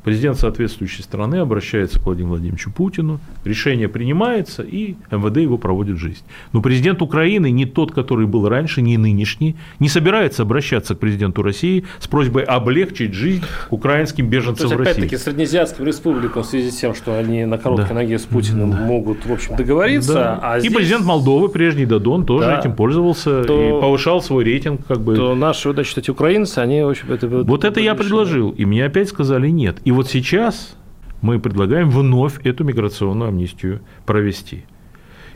Президент 0.04 0.38
соответствующей 0.38 1.02
страны 1.02 1.38
обращается 1.38 2.00
к 2.00 2.06
Владимиру 2.06 2.32
Владимировичу 2.32 2.72
Путину, 2.72 3.20
решение 3.46 3.88
принимается, 3.88 4.64
и 4.64 4.96
МВД 5.12 5.38
его 5.38 5.58
проводит 5.58 5.96
в 5.96 6.00
жизнь. 6.00 6.24
Но 6.52 6.62
президент 6.62 7.02
Украины 7.02 7.52
не 7.52 7.66
тот, 7.66 7.94
который 7.94 8.26
был 8.26 8.48
раньше, 8.50 8.82
не 8.82 8.98
нынешний, 8.98 9.56
не 9.80 9.88
собирается 9.88 10.44
обращаться 10.44 10.96
к 10.96 11.00
президенту 11.00 11.42
России 11.42 11.86
с 12.00 12.08
просьбой 12.08 12.44
облегчить 12.44 13.14
жизнь 13.14 13.44
украинским 13.70 14.28
беженцам 14.28 14.56
То 14.56 14.64
есть, 14.64 14.76
в 14.76 14.80
России. 14.80 14.92
Опять-таки, 14.92 15.18
Среднеазиатским 15.18 15.86
республикам 15.86 16.44
в 16.44 16.46
связи 16.46 16.72
с 16.72 16.76
тем, 16.76 16.94
что 16.96 17.18
они 17.18 17.46
на 17.46 17.58
короткой 17.58 17.90
да. 17.90 17.96
ноге 17.96 18.20
с 18.20 18.24
Путиным 18.24 18.72
да. 18.72 18.78
могут, 18.78 19.26
в 19.26 19.32
общем, 19.32 19.56
договориться. 19.56 20.14
Да. 20.14 20.40
А 20.42 20.60
здесь... 20.60 20.72
И 20.72 20.76
президент 20.76 21.06
Молдовы, 21.06 21.50
прежний 21.50 21.86
Дадон, 21.86 22.26
тоже 22.26 22.48
да. 22.48 22.60
этим 22.60 22.74
пользовался 22.74 23.44
то... 23.44 23.78
и 23.78 23.82
повышал 23.82 24.22
свой 24.22 24.44
рейтинг. 24.44 24.86
Как 24.86 25.00
бы. 25.00 25.16
То 25.16 25.34
наши, 25.36 25.72
значит, 25.72 25.98
эти 25.98 26.12
украинцы, 26.12 26.60
они, 26.60 26.82
в 26.82 26.90
общем, 26.90 27.12
это... 27.12 27.28
Вот 27.28 27.64
это 27.64 27.80
я 27.80 27.96
предложил, 27.96 28.50
и 28.52 28.66
мне 28.66 28.86
опять 28.86 29.10
сказали 29.10 29.50
нет. 29.50 29.78
И 29.86 29.93
вот 29.94 30.10
сейчас 30.10 30.76
мы 31.22 31.40
предлагаем 31.40 31.90
вновь 31.90 32.46
эту 32.46 32.64
миграционную 32.64 33.30
амнистию 33.30 33.82
провести. 34.06 34.66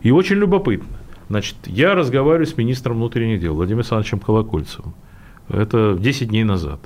И 0.01 0.11
очень 0.11 0.35
любопытно. 0.35 0.97
Значит, 1.29 1.55
я 1.65 1.95
разговариваю 1.95 2.45
с 2.45 2.57
министром 2.57 2.97
внутренних 2.97 3.41
дел 3.41 3.53
Владимиром 3.53 3.79
Александровичем 3.79 4.19
Колокольцевым. 4.19 4.93
Это 5.49 5.97
10 5.99 6.29
дней 6.29 6.43
назад. 6.43 6.79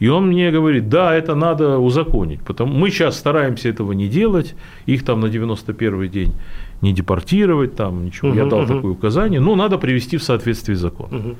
И 0.00 0.08
он 0.08 0.28
мне 0.28 0.50
говорит, 0.50 0.88
да, 0.88 1.14
это 1.14 1.34
надо 1.34 1.78
узаконить. 1.78 2.40
Потому 2.40 2.72
мы 2.72 2.90
сейчас 2.90 3.18
стараемся 3.18 3.68
этого 3.68 3.92
не 3.92 4.08
делать. 4.08 4.54
Их 4.86 5.04
там 5.04 5.20
на 5.20 5.28
91 5.28 6.08
день 6.08 6.32
не 6.80 6.92
депортировать, 6.92 7.76
там 7.76 8.04
ничего. 8.06 8.30
Угу, 8.30 8.38
я 8.38 8.46
дал 8.46 8.60
угу. 8.60 8.74
такое 8.74 8.92
указание. 8.92 9.40
Но 9.40 9.56
надо 9.56 9.76
привести 9.76 10.16
в 10.16 10.22
соответствие 10.22 10.76
с 10.76 10.80
законом. 10.80 11.20
Угу. 11.20 11.36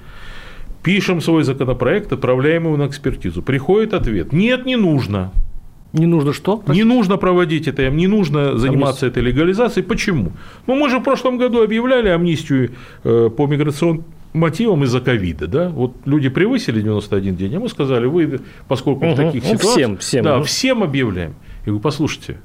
Пишем 0.82 1.20
свой 1.20 1.42
законопроект, 1.44 2.12
отправляем 2.12 2.64
его 2.64 2.76
на 2.76 2.86
экспертизу. 2.86 3.42
Приходит 3.42 3.94
ответ. 3.94 4.32
Нет, 4.32 4.66
не 4.66 4.76
нужно. 4.76 5.32
Не 5.92 6.06
нужно 6.06 6.32
что? 6.32 6.56
Простите? 6.58 6.84
Не 6.86 6.94
нужно 6.94 7.16
проводить 7.16 7.66
это, 7.66 7.88
не 7.90 8.06
нужно 8.06 8.56
заниматься 8.56 9.06
этой 9.06 9.22
легализацией. 9.22 9.84
Почему? 9.84 10.32
Ну, 10.66 10.76
мы 10.76 10.88
же 10.88 10.98
в 10.98 11.02
прошлом 11.02 11.36
году 11.36 11.62
объявляли 11.62 12.08
амнистию 12.08 12.70
э, 13.02 13.28
по 13.36 13.46
миграционным 13.46 14.04
мотивам 14.32 14.84
из-за 14.84 15.00
ковида, 15.00 15.46
да, 15.46 15.68
вот 15.68 15.94
люди 16.04 16.28
превысили 16.28 16.80
91 16.80 17.36
день, 17.36 17.56
а 17.56 17.60
мы 17.60 17.68
сказали, 17.68 18.06
вы, 18.06 18.40
поскольку 18.68 19.06
угу. 19.06 19.14
в 19.14 19.16
таких 19.16 19.42
ну, 19.42 19.48
ситуациях, 19.48 19.74
всем, 19.74 19.96
всем, 19.98 20.24
да, 20.24 20.36
угу. 20.36 20.44
всем 20.44 20.82
объявляем. 20.82 21.34
И 21.66 21.70
вы 21.70 21.80
послушайте, 21.80 22.40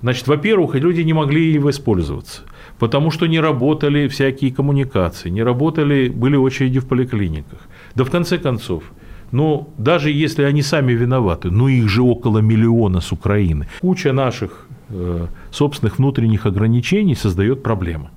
значит, 0.00 0.26
во-первых, 0.26 0.74
люди 0.74 1.00
не 1.02 1.12
могли 1.12 1.58
воспользоваться, 1.58 2.42
потому 2.78 3.10
что 3.10 3.26
не 3.26 3.40
работали 3.40 4.08
всякие 4.08 4.52
коммуникации, 4.52 5.28
не 5.28 5.42
работали, 5.42 6.08
были 6.08 6.36
очереди 6.36 6.78
в 6.78 6.86
поликлиниках. 6.86 7.58
Да 7.94 8.04
в 8.04 8.10
конце 8.10 8.38
концов, 8.38 8.84
но 9.32 9.68
даже 9.78 10.10
если 10.10 10.44
они 10.44 10.62
сами 10.62 10.92
виноваты, 10.92 11.50
ну 11.50 11.68
их 11.68 11.88
же 11.88 12.02
около 12.02 12.38
миллиона 12.38 13.00
с 13.00 13.12
Украины, 13.12 13.66
куча 13.80 14.12
наших 14.12 14.68
э, 14.90 15.26
собственных 15.50 15.98
внутренних 15.98 16.46
ограничений 16.46 17.14
создает 17.14 17.62
проблемы. 17.62 18.10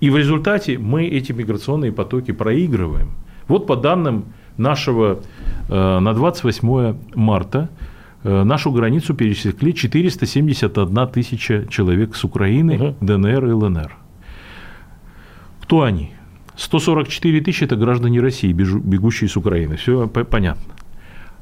И 0.00 0.10
в 0.10 0.16
результате 0.16 0.78
мы 0.78 1.04
эти 1.04 1.32
миграционные 1.32 1.92
потоки 1.92 2.32
проигрываем. 2.32 3.10
Вот 3.46 3.66
по 3.66 3.76
данным 3.76 4.24
нашего 4.56 5.20
э, 5.68 5.98
на 5.98 6.14
28 6.14 6.96
марта 7.14 7.68
э, 8.22 8.44
нашу 8.44 8.72
границу 8.72 9.14
пересекли 9.14 9.74
471 9.74 11.08
тысяча 11.08 11.66
человек 11.68 12.16
с 12.16 12.24
Украины, 12.24 12.76
угу. 12.76 12.96
ДНР 13.00 13.46
и 13.46 13.52
ЛНР. 13.52 13.96
Кто 15.62 15.82
они? 15.82 16.12
144 16.56 17.40
тысячи– 17.40 17.64
это 17.66 17.76
граждане 17.76 18.20
России, 18.20 18.52
бегущие 18.52 19.28
с 19.28 19.36
Украины. 19.36 19.76
Все 19.76 20.06
понятно. 20.06 20.74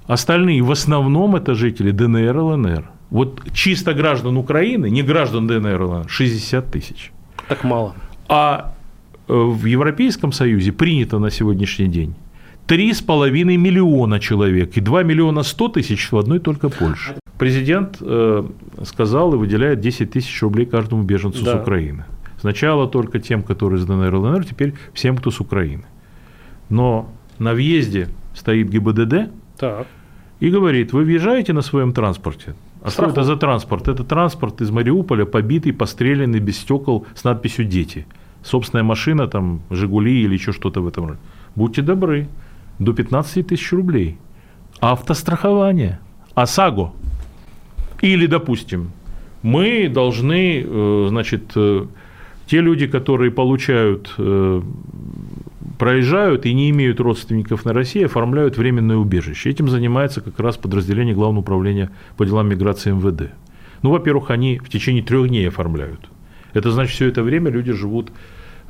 Остальные 0.07 0.63
в 0.63 0.71
основном 0.71 1.37
это 1.37 1.55
жители 1.55 1.91
ДНР 1.91 2.37
и 2.37 2.41
ЛНР. 2.41 2.91
Вот 3.11 3.43
чисто 3.53 3.95
граждан 3.95 4.37
Украины, 4.37 4.91
не 4.91 5.03
граждан 5.03 5.47
ДНР 5.47 5.83
и 5.83 5.85
ЛНР, 5.85 6.09
60 6.09 6.71
тысяч. 6.71 7.13
Так 7.49 7.65
мало. 7.65 7.95
А 8.29 8.75
э, 9.29 9.33
в 9.35 9.67
Европейском 9.67 10.33
Союзе 10.33 10.73
принято 10.73 11.19
на 11.19 11.31
сегодняшний 11.31 11.89
день 11.89 12.15
3,5 12.69 13.57
миллиона 13.57 14.19
человек 14.19 14.77
и 14.77 14.81
2 14.81 15.03
миллиона 15.03 15.43
100 15.43 15.69
тысяч 15.69 16.11
в 16.11 16.17
одной 16.17 16.39
только 16.39 16.69
Польше. 16.69 17.15
Президент 17.39 17.99
э, 18.01 18.45
сказал 18.85 19.35
и 19.35 19.37
выделяет 19.37 19.81
10 19.81 20.11
тысяч 20.11 20.43
рублей 20.43 20.67
каждому 20.67 21.03
беженцу 21.03 21.45
да. 21.45 21.53
с 21.53 21.61
Украины. 21.61 22.05
Сначала 22.43 22.89
только 22.89 23.21
тем, 23.21 23.45
которые 23.45 23.79
из 23.79 23.87
ДНР 23.87 24.15
и 24.15 24.17
ЛНР, 24.17 24.45
теперь 24.45 24.75
всем, 24.93 25.17
кто 25.17 25.31
с 25.31 25.41
Украины. 25.41 25.85
Но 26.71 27.09
на 27.39 27.53
въезде 27.53 28.09
стоит 28.35 28.69
ГИБДД 28.69 29.31
так. 29.57 29.87
и 30.41 30.51
говорит, 30.51 30.93
вы 30.93 31.05
въезжаете 31.05 31.53
на 31.53 31.63
своем 31.63 31.93
транспорте. 31.93 32.57
А 32.83 32.91
Страху. 32.91 33.13
что 33.13 33.21
это 33.21 33.23
за 33.23 33.37
транспорт? 33.37 33.87
Это 33.87 34.03
транспорт 34.03 34.61
из 34.61 34.73
Мариуполя, 34.73 35.25
побитый, 35.25 35.73
постреленный, 35.73 36.41
без 36.41 36.59
стекол, 36.59 37.07
с 37.15 37.23
надписью 37.23 37.65
«Дети». 37.65 38.07
Собственная 38.43 38.83
машина, 38.83 39.29
там, 39.29 39.61
«Жигули» 39.71 40.25
или 40.25 40.35
еще 40.35 40.51
что-то 40.51 40.81
в 40.81 40.89
этом 40.89 41.07
роде. 41.07 41.21
Будьте 41.55 41.81
добры, 41.81 42.27
до 42.81 42.93
15 42.93 43.47
тысяч 43.47 43.71
рублей. 43.73 44.19
Автострахование, 44.81 46.01
ОСАГО. 46.35 46.93
Или, 48.01 48.27
допустим, 48.27 48.91
мы 49.43 49.89
должны, 49.89 50.65
э, 50.67 51.07
значит, 51.09 51.53
э, 51.55 51.87
те 52.53 52.61
люди, 52.61 52.87
которые 52.87 53.31
получают, 53.31 54.13
э, 54.19 54.63
проезжают 55.79 56.45
и 56.45 56.53
не 56.53 56.69
имеют 56.69 57.01
родственников 57.01 57.65
на 57.65 57.73
России, 57.73 58.05
оформляют 58.05 58.59
временное 58.59 58.99
убежище. 58.99 59.49
Этим 59.49 59.69
занимается 59.69 60.21
как 60.21 60.39
раз 60.39 60.59
подразделение 60.59 61.15
Главного 61.15 61.41
управления 61.41 61.91
по 62.19 62.27
делам 62.27 62.51
миграции 62.51 62.93
МВД. 62.93 63.33
Ну, 63.81 63.91
во-первых, 63.91 64.31
они 64.31 64.59
в 64.59 64.69
течение 64.69 65.03
трех 65.03 65.29
дней 65.29 65.49
оформляют. 65.49 66.01
Это 66.53 66.71
значит, 66.73 66.95
все 66.95 67.09
это 67.09 67.23
время 67.23 67.51
люди 67.51 67.73
живут 67.73 68.13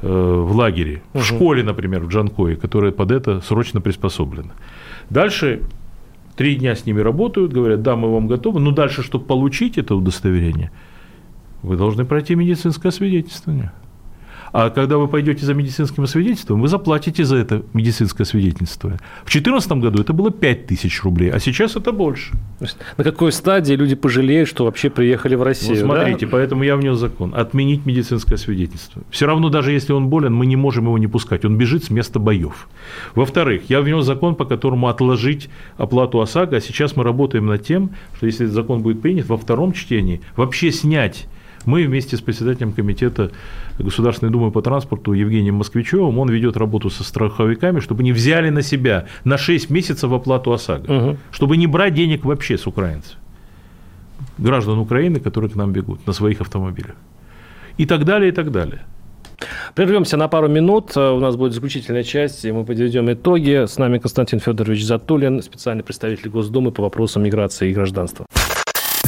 э, 0.00 0.06
в 0.06 0.54
лагере, 0.54 1.02
угу. 1.12 1.22
в 1.22 1.24
школе, 1.24 1.64
например, 1.64 2.04
в 2.04 2.08
Джанкое, 2.08 2.54
которая 2.54 2.92
под 2.92 3.10
это 3.10 3.40
срочно 3.40 3.80
приспособлена. 3.80 4.52
Дальше 5.10 5.62
три 6.36 6.54
дня 6.54 6.76
с 6.76 6.86
ними 6.86 7.00
работают, 7.00 7.52
говорят, 7.52 7.82
да, 7.82 7.96
мы 7.96 8.12
вам 8.12 8.28
готовы, 8.28 8.60
но 8.60 8.70
дальше, 8.70 9.02
чтобы 9.02 9.24
получить 9.24 9.76
это 9.76 9.96
удостоверение– 9.96 10.70
вы 11.62 11.76
должны 11.76 12.04
пройти 12.04 12.34
медицинское 12.34 12.90
свидетельствование. 12.90 13.72
А 14.52 14.68
когда 14.68 14.98
вы 14.98 15.08
пойдете 15.08 15.46
за 15.46 15.54
медицинским 15.54 16.06
свидетельством, 16.06 16.60
вы 16.60 16.68
заплатите 16.68 17.24
за 17.24 17.36
это 17.36 17.62
медицинское 17.72 18.26
свидетельство. 18.26 18.90
В 19.24 19.32
2014 19.32 19.72
году 19.72 20.02
это 20.02 20.12
было 20.12 20.30
5 20.30 20.66
тысяч 20.66 21.02
рублей, 21.02 21.30
а 21.30 21.40
сейчас 21.40 21.74
это 21.74 21.90
больше. 21.90 22.34
На 22.98 23.04
какой 23.04 23.32
стадии 23.32 23.72
люди 23.72 23.94
пожалеют, 23.94 24.48
что 24.48 24.66
вообще 24.66 24.90
приехали 24.90 25.36
в 25.36 25.42
Россию? 25.42 25.86
Вот 25.86 25.94
смотрите, 25.96 26.26
да? 26.26 26.32
поэтому 26.32 26.64
я 26.64 26.76
внес 26.76 26.98
закон. 26.98 27.34
Отменить 27.34 27.86
медицинское 27.86 28.36
свидетельство. 28.36 29.02
Все 29.10 29.26
равно, 29.26 29.48
даже 29.48 29.72
если 29.72 29.94
он 29.94 30.08
болен, 30.08 30.34
мы 30.34 30.44
не 30.44 30.56
можем 30.56 30.84
его 30.84 30.98
не 30.98 31.06
пускать. 31.06 31.46
Он 31.46 31.56
бежит 31.56 31.84
с 31.84 31.90
места 31.90 32.18
боев. 32.18 32.68
Во-вторых, 33.14 33.70
я 33.70 33.80
внес 33.80 34.04
закон, 34.04 34.34
по 34.34 34.44
которому 34.44 34.88
отложить 34.88 35.48
оплату 35.78 36.20
ОСАГО, 36.20 36.56
а 36.56 36.60
сейчас 36.60 36.94
мы 36.94 37.04
работаем 37.04 37.46
над 37.46 37.64
тем, 37.64 37.90
что 38.16 38.26
если 38.26 38.44
этот 38.44 38.54
закон 38.54 38.82
будет 38.82 39.00
принят 39.00 39.26
во 39.28 39.38
втором 39.38 39.72
чтении, 39.72 40.20
вообще 40.36 40.70
снять 40.70 41.26
мы 41.66 41.84
вместе 41.86 42.16
с 42.16 42.20
председателем 42.20 42.72
комитета 42.72 43.30
Государственной 43.78 44.30
Думы 44.30 44.50
по 44.50 44.62
транспорту 44.62 45.12
Евгением 45.12 45.56
Москвичевым, 45.56 46.18
он 46.18 46.28
ведет 46.30 46.56
работу 46.56 46.90
со 46.90 47.04
страховиками, 47.04 47.80
чтобы 47.80 48.02
не 48.02 48.12
взяли 48.12 48.50
на 48.50 48.62
себя 48.62 49.06
на 49.24 49.38
6 49.38 49.70
месяцев 49.70 50.12
оплату 50.12 50.52
ОСАГО, 50.52 50.92
угу. 50.92 51.16
чтобы 51.30 51.56
не 51.56 51.66
брать 51.66 51.94
денег 51.94 52.24
вообще 52.24 52.58
с 52.58 52.66
украинцев, 52.66 53.16
граждан 54.38 54.78
Украины, 54.78 55.20
которые 55.20 55.50
к 55.50 55.56
нам 55.56 55.72
бегут 55.72 56.06
на 56.06 56.12
своих 56.12 56.40
автомобилях. 56.40 56.96
И 57.78 57.86
так 57.86 58.04
далее, 58.04 58.28
и 58.28 58.32
так 58.32 58.50
далее. 58.50 58.80
Прервемся 59.74 60.16
на 60.16 60.28
пару 60.28 60.48
минут. 60.48 60.96
У 60.96 61.18
нас 61.18 61.36
будет 61.36 61.52
заключительная 61.52 62.02
часть, 62.02 62.44
и 62.44 62.52
мы 62.52 62.64
подведем 62.64 63.10
итоги. 63.12 63.66
С 63.66 63.78
нами 63.78 63.98
Константин 63.98 64.40
Федорович 64.40 64.84
Затулин, 64.84 65.42
специальный 65.42 65.82
представитель 65.82 66.28
Госдумы 66.28 66.70
по 66.70 66.82
вопросам 66.82 67.22
миграции 67.22 67.70
и 67.70 67.72
гражданства. 67.72 68.26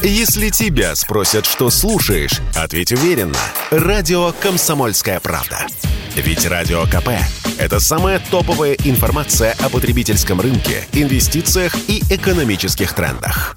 Если 0.06 0.50
тебя 0.50 0.94
спросят, 0.96 1.46
что 1.46 1.70
слушаешь, 1.70 2.38
ответь 2.54 2.92
уверенно. 2.92 3.38
Радио 3.70 4.32
«Комсомольская 4.32 5.18
правда». 5.18 5.66
Ведь 6.14 6.44
Радио 6.44 6.84
КП– 6.84 7.08
это 7.58 7.80
самая 7.80 8.20
топовая 8.30 8.74
информация 8.84 9.56
о 9.60 9.70
потребительском 9.70 10.42
рынке, 10.42 10.86
инвестициях 10.92 11.74
и 11.88 12.02
экономических 12.10 12.92
трендах. 12.92 13.56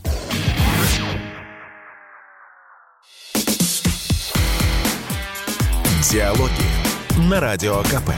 Диалоги 6.10 7.28
на 7.30 7.41
Радио 7.41 7.84
КП. 7.84 8.12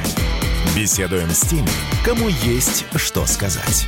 Беседуем 0.75 1.31
с 1.31 1.41
теми, 1.47 1.67
кому 2.05 2.27
есть 2.27 2.85
что 2.95 3.25
сказать. 3.25 3.87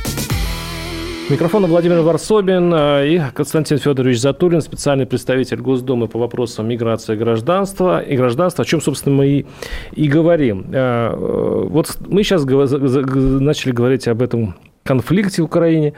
Микрофон 1.32 1.64
Владимир 1.64 2.02
Варсобин 2.02 2.74
э, 2.74 3.08
и 3.08 3.22
Константин 3.32 3.78
Федорович 3.78 4.20
Затулин, 4.20 4.60
специальный 4.60 5.06
представитель 5.06 5.62
Госдумы 5.62 6.06
по 6.06 6.18
вопросам 6.18 6.68
миграции 6.68 7.14
и 7.14 7.16
гражданства. 7.16 8.02
И 8.02 8.18
гражданства, 8.18 8.64
о 8.64 8.66
чем, 8.66 8.82
собственно, 8.82 9.16
мы 9.16 9.26
и, 9.28 9.46
и 9.92 10.08
говорим. 10.08 10.66
Э, 10.74 11.10
вот 11.16 11.96
мы 12.06 12.22
сейчас 12.22 12.44
начали 12.44 13.72
говорить 13.72 14.08
об 14.08 14.20
этом 14.20 14.56
конфликте 14.82 15.40
в 15.40 15.46
Украине 15.46 15.94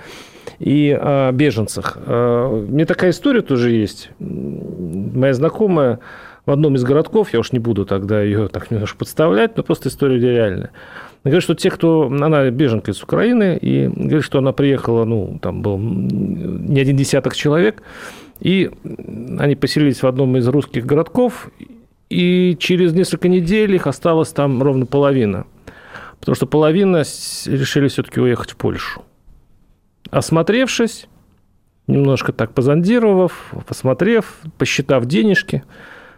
и 0.61 0.97
о 0.97 1.33
беженцах. 1.33 1.99
Э, 2.07 2.67
мне 2.69 2.87
такая 2.87 3.11
история 3.11 3.41
тоже 3.41 3.73
есть. 3.73 4.11
Моя 4.21 5.35
знакомая 5.35 5.99
в 6.47 6.51
одном 6.53 6.77
из 6.77 6.85
городков, 6.85 7.33
я 7.33 7.41
уж 7.41 7.51
не 7.51 7.59
буду 7.59 7.87
тогда 7.87 8.23
ее 8.23 8.47
так 8.47 8.71
немножко 8.71 8.99
подставлять, 8.99 9.57
но 9.57 9.65
просто 9.65 9.89
история 9.89 10.21
реальная. 10.21 10.71
Говорит, 11.25 11.43
что 11.43 11.55
те, 11.55 11.71
кто... 11.71 12.05
Она 12.07 12.51
беженка 12.51 12.91
из 12.91 13.03
Украины, 13.03 13.57
и 13.57 13.89
говорит, 13.89 14.25
что 14.25 14.39
она 14.39 14.53
приехала, 14.53 15.05
ну, 15.05 15.39
там 15.41 15.63
был 15.63 15.79
не 15.79 16.79
один 16.79 16.97
десяток 16.97 17.35
человек, 17.35 17.83
и 18.41 18.71
они 19.39 19.57
поселились 19.57 20.03
в 20.03 20.07
одном 20.07 20.37
из 20.37 20.47
русских 20.47 20.85
городков, 20.85 21.49
и 22.11 22.57
через 22.61 22.93
несколько 22.93 23.29
недель 23.29 23.75
их 23.75 23.87
осталось 23.87 24.29
там 24.31 24.63
ровно 24.63 24.85
половина. 24.85 25.47
Потому 26.21 26.37
что 26.37 26.47
половина 26.47 26.99
решили 26.99 27.89
все-таки 27.89 28.21
уехать 28.21 28.51
в 28.51 28.57
Польшу. 28.57 29.03
Осмотревшись, 30.11 31.09
немножко 31.87 32.33
так 32.33 32.53
позондировав, 32.53 33.53
посмотрев, 33.67 34.37
посчитав 34.59 35.07
денежки, 35.07 35.65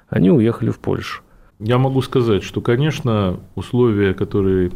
они 0.08 0.30
уехали 0.30 0.70
в 0.70 0.78
Польшу. 0.80 1.22
Я 1.58 1.78
могу 1.78 2.02
сказать, 2.02 2.42
что, 2.42 2.60
конечно, 2.60 3.40
условия, 3.54 4.12
которые 4.12 4.72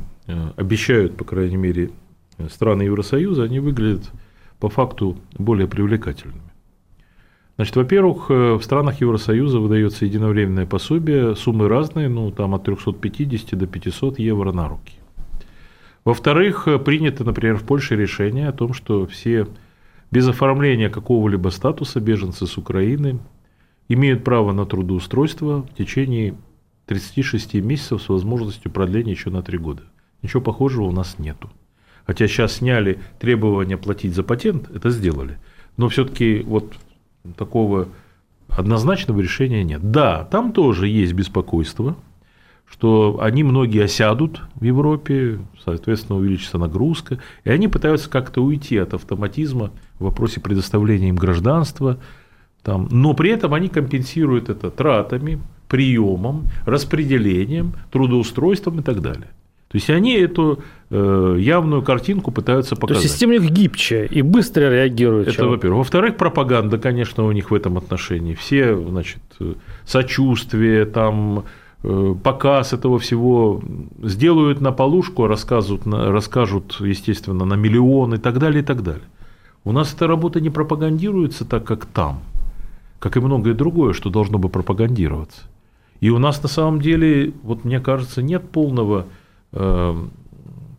обещают, 0.57 1.17
по 1.17 1.25
крайней 1.25 1.57
мере, 1.57 1.91
страны 2.49 2.83
Евросоюза, 2.83 3.45
они 3.45 3.61
выглядят 3.61 4.11
по 4.59 4.69
факту 4.69 5.17
более 5.39 5.67
привлекательными. 5.67 6.51
Значит, 7.57 7.77
во-первых, 7.77 8.31
э, 8.31 8.55
в 8.55 8.63
странах 8.63 9.03
Евросоюза 9.03 9.59
выдается 9.59 10.07
единовременное 10.07 10.65
пособие, 10.65 11.37
суммы 11.37 11.69
разные, 11.69 12.09
ну, 12.09 12.31
там 12.31 12.55
от 12.55 12.65
350 12.65 13.55
до 13.55 13.67
500 13.67 14.19
евро 14.19 14.51
на 14.53 14.67
руки. 14.67 14.95
Во-вторых, 16.05 16.67
э, 16.69 16.79
принято, 16.79 17.23
например, 17.23 17.57
в 17.57 17.65
Польше 17.65 17.97
решение 17.97 18.49
о 18.49 18.53
том, 18.53 18.73
что 18.73 19.07
все 19.07 19.47
без 20.11 20.27
оформления 20.27 20.89
какого-либо 20.89 21.51
статуса 21.51 22.01
беженцы 22.01 22.47
с 22.47 22.57
Украины 22.57 23.19
имеют 23.89 24.25
право 24.25 24.53
на 24.53 24.65
трудоустройство 24.65 25.63
в 25.63 25.75
течение 25.75 26.37
36 26.87 27.61
месяцев 27.61 28.01
с 28.01 28.09
возможностью 28.09 28.71
продления 28.71 29.13
еще 29.13 29.29
на 29.29 29.43
3 29.43 29.59
года. 29.59 29.83
Ничего 30.23 30.43
похожего 30.43 30.85
у 30.85 30.93
нас 30.93 31.19
нету. 31.19 31.51
Хотя 32.07 32.27
сейчас 32.27 32.55
сняли 32.55 32.99
требования 33.19 33.77
платить 33.77 34.15
за 34.15 34.23
патент, 34.23 34.71
это 34.75 34.91
сделали. 34.91 35.39
Но 35.77 35.89
все-таки 35.89 36.43
вот 36.43 36.75
такого 37.37 37.89
однозначного 38.49 39.21
решения 39.21 39.63
нет. 39.63 39.91
Да, 39.91 40.25
там 40.25 40.53
тоже 40.53 40.89
есть 40.89 41.13
беспокойство, 41.13 41.97
что 42.69 43.19
они 43.21 43.43
многие 43.43 43.85
осядут 43.85 44.43
в 44.55 44.65
Европе, 44.65 45.41
соответственно, 45.65 46.19
увеличится 46.19 46.59
нагрузка, 46.59 47.19
и 47.45 47.51
они 47.51 47.69
пытаются 47.69 48.09
как-то 48.09 48.43
уйти 48.43 48.77
от 48.77 48.95
автоматизма 48.95 49.71
в 49.99 50.05
вопросе 50.05 50.41
предоставления 50.41 51.09
им 51.09 51.17
гражданства, 51.17 51.99
там, 52.63 52.89
но 52.91 53.15
при 53.15 53.31
этом 53.31 53.55
они 53.55 53.69
компенсируют 53.69 54.49
это 54.49 54.71
тратами, 54.71 55.41
приемом, 55.69 56.49
распределением, 56.67 57.75
трудоустройством 57.91 58.81
и 58.81 58.83
так 58.83 59.01
далее. 59.01 59.31
То 59.71 59.77
есть 59.77 59.89
они 59.89 60.15
эту 60.15 60.63
э, 60.91 61.37
явную 61.39 61.83
картинку 61.83 62.33
пытаются 62.33 62.75
показать. 62.75 63.03
То 63.03 63.03
есть 63.03 63.15
система 63.15 63.35
у 63.35 63.39
них 63.39 63.51
гибче 63.51 64.07
и 64.07 64.23
быстро 64.23 64.71
реагирует. 64.71 65.29
Это, 65.29 65.47
во-первых. 65.47 65.79
Во-вторых, 65.79 66.17
пропаганда, 66.17 66.79
конечно, 66.79 67.25
у 67.25 67.33
них 67.33 67.51
в 67.51 67.55
этом 67.55 67.79
отношении. 67.79 68.35
Все, 68.35 68.77
значит, 68.77 69.23
сочувствие, 69.87 70.87
там, 70.87 71.45
э, 71.85 72.15
показ 72.23 72.73
этого 72.73 72.99
всего 72.99 73.63
сделают 74.03 74.61
на 74.61 74.73
полушку, 74.73 75.29
расскажут, 75.29 75.83
расскажут, 75.87 76.77
естественно, 76.81 77.45
на 77.45 77.55
миллион 77.55 78.15
и 78.15 78.19
так 78.19 78.39
далее, 78.39 78.63
и 78.63 78.65
так 78.65 78.83
далее. 78.83 79.05
У 79.63 79.73
нас 79.73 79.95
эта 79.95 80.09
работа 80.09 80.41
не 80.41 80.51
пропагандируется 80.51 81.45
так, 81.45 81.65
как 81.65 81.87
там 81.87 82.23
как 83.01 83.17
и 83.17 83.21
многое 83.21 83.55
другое, 83.55 83.93
что 83.95 84.11
должно 84.11 84.39
бы 84.39 84.49
пропагандироваться. 84.49 85.43
И 86.01 86.11
у 86.11 86.19
нас 86.19 86.41
на 86.43 86.49
самом 86.49 86.81
деле, 86.81 87.33
вот 87.43 87.65
мне 87.65 87.81
кажется, 87.81 88.23
нет 88.23 88.49
полного 88.51 89.07
э, 89.53 89.95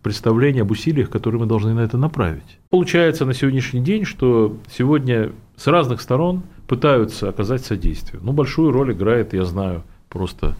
представления 0.01 0.61
об 0.61 0.71
усилиях, 0.71 1.09
которые 1.09 1.41
мы 1.41 1.47
должны 1.47 1.73
на 1.73 1.81
это 1.81 1.97
направить. 1.97 2.59
Получается 2.69 3.25
на 3.25 3.33
сегодняшний 3.33 3.81
день, 3.81 4.05
что 4.05 4.57
сегодня 4.71 5.31
с 5.55 5.67
разных 5.67 6.01
сторон 6.01 6.43
пытаются 6.67 7.29
оказать 7.29 7.63
содействие. 7.63 8.19
Ну, 8.23 8.31
большую 8.31 8.71
роль 8.71 8.93
играет, 8.93 9.33
я 9.33 9.45
знаю, 9.45 9.83
просто 10.09 10.55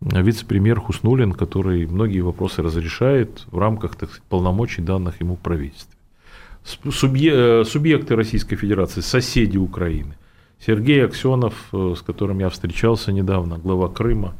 вице-премьер 0.00 0.80
Хуснулин, 0.80 1.32
который 1.32 1.86
многие 1.86 2.20
вопросы 2.20 2.62
разрешает 2.62 3.46
в 3.50 3.58
рамках 3.58 3.96
так 3.96 4.10
сказать, 4.10 4.24
полномочий 4.28 4.82
данных 4.82 5.20
ему 5.20 5.36
в 5.36 5.40
правительстве. 5.40 5.96
Э, 6.82 7.64
субъекты 7.64 8.16
Российской 8.16 8.56
Федерации, 8.56 9.00
соседи 9.00 9.56
Украины– 9.56 10.16
Сергей 10.64 11.04
Аксенов, 11.04 11.54
э, 11.72 11.94
с 11.96 12.02
которым 12.02 12.38
я 12.38 12.48
встречался 12.48 13.12
недавно, 13.12 13.58
глава 13.58 13.88
Крыма, 13.88 14.34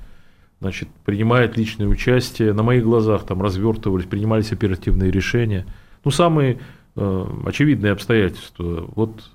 значит, 0.60 0.88
принимает 1.04 1.56
личное 1.56 1.86
участие. 1.86 2.52
На 2.52 2.62
моих 2.62 2.84
глазах 2.84 3.24
там 3.24 3.42
развертывались, 3.42 4.06
принимались 4.06 4.52
оперативные 4.52 5.10
решения. 5.10 5.66
Ну, 6.04 6.10
самые 6.10 6.58
э, 6.94 7.26
очевидные 7.44 7.92
обстоятельства. 7.92 8.88
Вот 8.94 9.30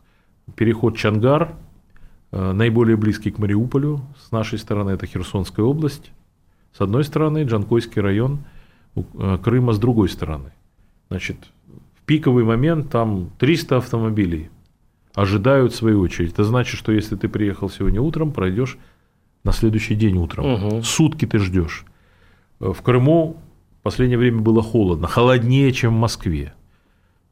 переход 0.56 0.98
Чангар, 0.98 1.56
э, 2.32 2.52
наиболее 2.52 2.98
близкий 2.98 3.32
к 3.32 3.38
Мариуполю, 3.38 4.02
с 4.20 4.32
нашей 4.32 4.58
стороны 4.58 4.92
это 4.92 5.06
Херсонская 5.06 5.66
область, 5.66 6.12
с 6.74 6.82
одной 6.82 7.04
стороны 7.04 7.44
Джанкойский 7.44 8.02
район, 8.02 8.40
э, 8.96 9.38
Крыма 9.44 9.74
с 9.74 9.80
другой 9.80 10.10
стороны. 10.10 10.52
Значит, 11.10 11.38
в 11.96 12.02
пиковый 12.06 12.44
момент 12.44 12.90
там 12.90 13.30
300 13.38 13.78
автомобилей 13.78 14.50
ожидают 15.14 15.76
свою 15.76 16.00
очередь. 16.00 16.32
Это 16.32 16.46
значит, 16.46 16.78
что 16.78 16.92
если 16.92 17.16
ты 17.16 17.28
приехал 17.28 17.70
сегодня 17.70 18.02
утром, 18.02 18.32
пройдешь 18.32 18.78
на 19.44 19.52
следующий 19.52 19.96
день 19.96 20.18
утром. 20.18 20.54
Угу. 20.54 20.84
Сутки 20.84 21.26
ты 21.26 21.40
ждешь. 21.40 21.86
В 22.60 22.82
Крыму 22.82 23.38
в 23.80 23.84
последнее 23.84 24.18
время 24.18 24.42
было 24.42 24.62
холодно, 24.62 25.08
холоднее, 25.08 25.72
чем 25.72 25.96
в 25.96 26.00
Москве. 26.00 26.54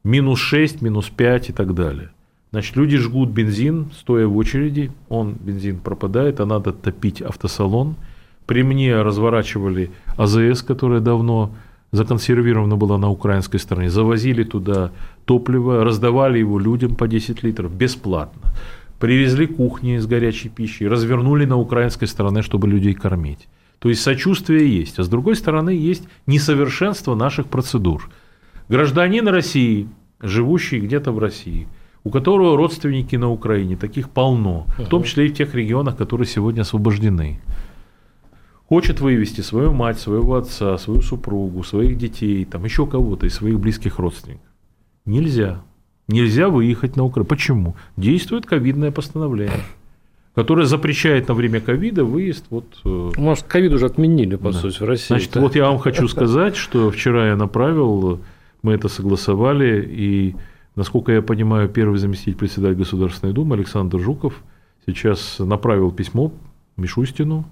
Минус 0.02 0.40
6, 0.40 0.82
минус 0.82 1.08
5 1.10 1.50
и 1.50 1.52
так 1.52 1.74
далее. 1.74 2.10
Значит, 2.50 2.74
люди 2.74 2.96
жгут 2.96 3.30
бензин, 3.30 3.90
стоя 3.96 4.26
в 4.26 4.36
очереди, 4.36 4.90
он, 5.08 5.34
бензин 5.34 5.78
пропадает, 5.78 6.40
а 6.40 6.46
надо 6.46 6.72
топить 6.72 7.22
автосалон. 7.22 7.94
При 8.46 8.64
мне 8.64 9.00
разворачивали 9.00 9.92
АЗС, 10.16 10.62
которая 10.62 11.00
давно 11.00 11.52
законсервирована 11.92 12.76
была 12.76 12.98
на 12.98 13.08
украинской 13.08 13.58
стороне, 13.58 13.90
завозили 13.90 14.42
туда 14.42 14.90
топливо, 15.24 15.84
раздавали 15.84 16.38
его 16.38 16.58
людям 16.58 16.96
по 16.96 17.06
10 17.06 17.44
литров 17.44 17.72
бесплатно. 17.72 18.52
Привезли 19.00 19.46
кухни 19.46 19.96
с 19.96 20.06
горячей 20.06 20.50
пищей, 20.50 20.86
развернули 20.86 21.46
на 21.46 21.56
украинской 21.56 22.06
стороне, 22.06 22.42
чтобы 22.42 22.68
людей 22.68 22.94
кормить. 22.94 23.48
То 23.78 23.88
есть 23.88 24.02
сочувствие 24.02 24.78
есть. 24.78 24.98
А 24.98 25.02
с 25.02 25.08
другой 25.08 25.36
стороны 25.36 25.70
есть 25.70 26.04
несовершенство 26.26 27.14
наших 27.14 27.46
процедур. 27.46 28.10
Гражданин 28.68 29.26
России, 29.26 29.88
живущий 30.20 30.80
где-то 30.80 31.12
в 31.12 31.18
России, 31.18 31.66
у 32.04 32.10
которого 32.10 32.56
родственники 32.56 33.16
на 33.16 33.30
Украине, 33.30 33.76
таких 33.76 34.10
полно, 34.10 34.66
в 34.78 34.84
том 34.84 35.02
числе 35.02 35.26
и 35.26 35.28
в 35.30 35.34
тех 35.34 35.54
регионах, 35.54 35.96
которые 35.96 36.26
сегодня 36.26 36.60
освобождены 36.60 37.40
хочет 38.70 39.00
вывести 39.00 39.40
свою 39.40 39.72
мать, 39.72 39.98
своего 39.98 40.36
отца, 40.36 40.78
свою 40.78 41.02
супругу, 41.02 41.64
своих 41.64 41.98
детей, 41.98 42.44
там 42.44 42.64
еще 42.64 42.86
кого-то 42.86 43.26
из 43.26 43.34
своих 43.34 43.58
близких 43.58 43.98
родственников. 43.98 44.46
Нельзя. 45.04 45.64
Нельзя 46.12 46.48
выехать 46.48 46.96
на 46.96 47.04
Украину. 47.04 47.26
Почему? 47.26 47.76
Действует 47.96 48.46
ковидное 48.46 48.90
постановление 48.90 49.60
которое 50.32 50.64
запрещает 50.64 51.28
на 51.28 51.34
время 51.34 51.60
ковида 51.60 52.04
выезд. 52.04 52.46
Вот, 52.50 52.64
э, 52.84 53.10
Может, 53.18 53.44
ковид 53.44 53.72
уже 53.72 53.86
отменили, 53.86 54.36
по 54.36 54.52
да. 54.52 54.58
сути, 54.58 54.78
в 54.78 54.84
России. 54.84 55.08
Значит, 55.08 55.36
вот 55.36 55.56
я 55.56 55.66
вам 55.66 55.78
хочу 55.78 56.06
сказать, 56.08 56.56
что 56.56 56.90
вчера 56.90 57.28
я 57.28 57.36
направил, 57.36 58.20
мы 58.62 58.72
это 58.72 58.88
согласовали, 58.88 59.84
и 59.86 60.36
Насколько 60.76 61.12
я 61.12 61.22
понимаю, 61.22 61.68
первый 61.68 61.98
заместитель 61.98 62.36
председателя 62.36 62.78
Государственной 62.78 63.32
Думы 63.32 63.56
Александр 63.56 63.98
Жуков 63.98 64.42
сейчас 64.86 65.36
направил 65.38 65.90
письмо 65.90 66.32
Мишустину, 66.76 67.44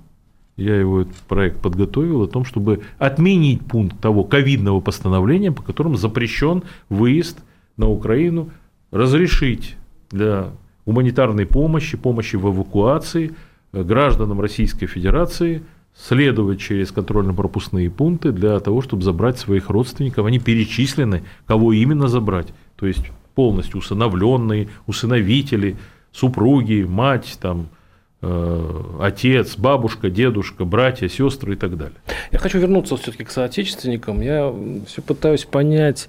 я 0.57 0.77
его 0.77 1.03
этот 1.03 1.17
проект 1.29 1.61
подготовил, 1.61 2.23
о 2.23 2.29
том, 2.29 2.45
чтобы 2.45 2.81
отменить 2.99 3.67
пункт 3.67 4.01
того 4.01 4.25
ковидного 4.25 4.81
постановления, 4.81 5.53
по 5.53 5.63
которому 5.63 5.97
запрещен 5.97 6.63
выезд 6.89 7.39
на 7.79 7.89
Украину, 7.89 8.51
разрешить 8.91 9.77
для 10.11 10.51
гуманитарной 10.85 11.47
помощи, 11.47 11.97
помощи 11.97 12.37
в 12.37 12.47
эвакуации 12.47 13.35
гражданам 13.73 14.41
Российской 14.41 14.87
Федерации 14.87 15.63
следовать 15.97 16.61
через 16.61 16.93
контрольно-пропускные 16.93 17.91
пункты 17.91 18.33
для 18.33 18.61
того, 18.61 18.83
чтобы 18.83 19.03
забрать 19.03 19.39
своих 19.39 19.71
родственников. 19.71 20.27
Они 20.27 20.39
перечислены, 20.39 21.25
кого 21.47 21.73
именно 21.73 22.09
забрать. 22.09 22.49
То 22.77 22.87
есть 22.87 23.07
полностью 23.35 23.79
усыновленные, 23.79 24.69
усыновители, 24.87 25.77
супруги, 26.13 26.85
мать, 26.89 27.39
там, 27.41 27.69
Э, 27.69 27.78
отец, 28.21 29.57
бабушка, 29.57 30.11
дедушка, 30.11 30.65
братья, 30.65 31.09
сестры 31.09 31.53
и 31.53 31.57
так 31.57 31.77
далее. 31.77 31.97
Я 32.33 32.39
хочу 32.39 32.59
вернуться 32.59 32.97
все-таки 32.97 33.25
к 33.25 33.31
соотечественникам. 33.31 34.21
Я 34.21 34.53
все 34.87 35.03
пытаюсь 35.03 35.45
понять 35.45 36.09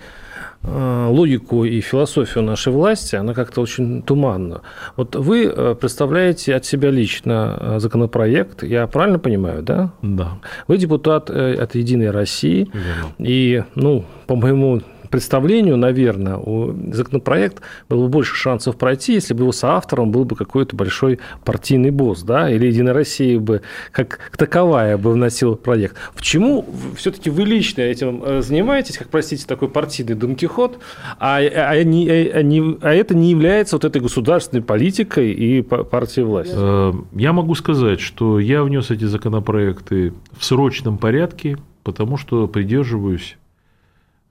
э, 0.63 1.07
логику 1.09 1.65
и 1.65 1.79
философию 1.81 2.43
нашей 2.43 2.73
власти, 2.73 3.15
она 3.15 3.33
как-то 3.35 3.61
очень 3.61 4.01
туманна. 4.01 4.61
Вот 4.95 5.15
вы 5.15 5.45
э, 5.45 5.75
представляете 5.79 6.55
от 6.55 6.65
себя 6.65 6.89
лично 6.89 7.75
законопроект, 7.79 8.63
я 8.63 8.87
правильно 8.87 9.19
понимаю, 9.19 9.61
да? 9.61 9.91
Да. 10.01 10.39
Вы 10.67 10.77
депутат 10.77 11.29
от 11.29 11.75
«Единой 11.75 12.09
России», 12.09 12.69
Верно. 12.73 13.13
и, 13.19 13.63
ну, 13.75 14.03
по 14.25 14.35
моему 14.35 14.81
представлению, 15.09 15.77
наверное, 15.77 16.37
у 16.37 16.73
законопроект 16.93 17.61
было 17.89 18.03
бы 18.03 18.09
больше 18.09 18.35
шансов 18.35 18.77
пройти, 18.77 19.13
если 19.13 19.33
бы 19.33 19.43
его 19.43 19.51
соавтором 19.51 20.11
был 20.11 20.25
бы 20.25 20.35
какой-то 20.35 20.75
большой 20.75 21.19
партийный 21.43 21.91
босс, 21.91 22.23
да, 22.23 22.49
или 22.49 22.67
Единая 22.67 22.93
Россия 22.93 23.39
бы 23.39 23.61
как 23.91 24.19
таковая 24.37 24.97
бы 24.97 25.11
вносила 25.11 25.55
проект. 25.55 25.95
Почему 26.15 26.65
все-таки 26.95 27.29
вы 27.29 27.43
лично 27.43 27.81
этим 27.81 28.23
э, 28.23 28.41
занимаетесь, 28.41 28.97
как, 28.97 29.09
простите, 29.09 29.45
такой 29.45 29.69
партийный 29.69 30.15
Дон 30.15 30.35
Кихот, 30.35 30.79
а, 31.19 31.37
а, 31.37 31.83
не, 31.83 32.09
а, 32.09 32.41
не, 32.41 32.77
а 32.81 32.93
это 32.93 33.15
не 33.15 33.31
является 33.31 33.75
вот 33.75 33.85
этой 33.85 34.01
государственной 34.01 34.61
политикой 34.61 35.31
и 35.31 35.61
партией 35.61 36.25
власти? 36.25 36.53
Э, 36.55 36.93
я 37.13 37.33
могу 37.33 37.55
сказать, 37.55 37.99
что 37.99 38.39
я 38.39 38.63
внес 38.63 38.91
эти 38.91 39.05
законопроекты 39.05 40.13
в 40.37 40.45
срочном 40.45 40.97
порядке, 40.97 41.57
потому 41.83 42.17
что 42.17 42.47
придерживаюсь 42.47 43.37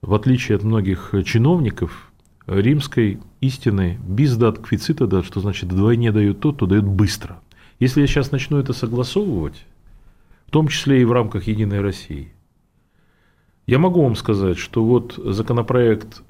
в 0.02 0.14
отличие 0.14 0.56
от 0.56 0.64
многих 0.64 1.12
чиновников, 1.24 2.10
римской 2.46 3.20
истины 3.40 3.98
без 4.06 4.36
дат 4.36 4.58
квицита, 4.58 5.06
да, 5.06 5.22
что 5.22 5.40
значит 5.40 5.70
вдвойне 5.72 6.12
дают 6.12 6.40
тот, 6.40 6.56
кто 6.56 6.66
дает 6.66 6.84
быстро. 6.84 7.40
Если 7.78 8.00
я 8.00 8.06
сейчас 8.06 8.32
начну 8.32 8.58
это 8.58 8.72
согласовывать, 8.72 9.64
в 10.46 10.50
том 10.50 10.68
числе 10.68 11.02
и 11.02 11.04
в 11.04 11.12
рамках 11.12 11.46
Единой 11.46 11.80
России, 11.80 12.32
я 13.66 13.78
могу 13.78 14.02
вам 14.02 14.16
сказать, 14.16 14.56
что 14.56 14.84
вот 14.84 15.18
законопроект 15.22 16.22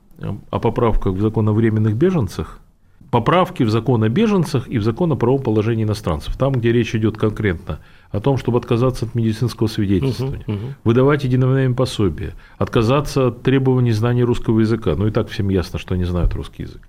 о 0.51 0.59
поправках 0.59 1.15
в 1.15 1.21
закон 1.21 1.49
о 1.49 1.53
временных 1.53 1.95
беженцах– 1.97 2.61
поправки 3.11 3.63
в 3.63 3.71
закон 3.71 4.03
о 4.05 4.09
беженцах 4.09 4.69
и 4.69 4.79
в 4.79 4.83
закон 4.83 5.13
о 5.13 5.17
правом 5.17 5.43
положении 5.43 5.85
иностранцев. 5.85 6.37
Там, 6.37 6.53
где 6.53 6.73
речь 6.73 6.95
идет 6.95 7.17
конкретно 7.17 7.81
о 8.11 8.21
том, 8.21 8.37
чтобы 8.37 8.59
отказаться 8.59 9.07
от 9.07 9.15
медицинского 9.15 9.67
свидетельствования, 9.67 10.45
угу, 10.47 10.53
угу. 10.57 10.75
выдавать 10.85 11.25
единовременное 11.25 11.75
пособие, 11.75 12.35
отказаться 12.59 13.29
от 13.29 13.43
требований 13.43 13.93
знания 13.93 14.25
русского 14.25 14.61
языка, 14.61 14.95
ну 14.97 15.07
и 15.07 15.11
так 15.11 15.29
всем 15.29 15.49
ясно, 15.49 15.79
что 15.79 15.95
они 15.95 16.05
знают 16.05 16.35
русский 16.35 16.65
язык, 16.65 16.83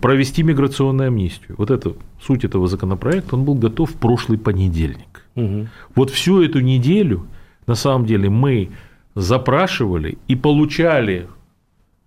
провести 0.00 0.42
миграционную 0.42 1.08
амнистию. 1.08 1.54
Вот 1.58 1.70
это 1.70 1.94
суть 2.20 2.44
этого 2.44 2.66
законопроекта, 2.66 3.36
он 3.36 3.44
был 3.44 3.54
готов 3.54 3.90
в 3.90 3.96
прошлый 3.96 4.38
понедельник. 4.38 5.24
Угу. 5.36 5.68
Вот 5.94 6.10
всю 6.10 6.42
эту 6.42 6.60
неделю, 6.60 7.26
на 7.66 7.74
самом 7.74 8.06
деле, 8.06 8.30
мы 8.30 8.70
запрашивали 9.14 10.18
и 10.28 10.36
получали 10.36 11.26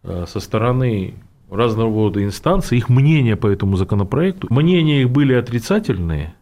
э, 0.03 0.25
со 0.27 0.39
стороны 0.39 1.15
разного 1.53 1.93
рода 1.93 2.23
инстанции, 2.23 2.77
их 2.77 2.89
мнения 2.89 3.35
по 3.35 3.47
этому 3.47 3.77
законопроекту, 3.77 4.47
мнения 4.49 5.01
их 5.01 5.09
были 5.09 5.33
отрицательные, 5.33 6.33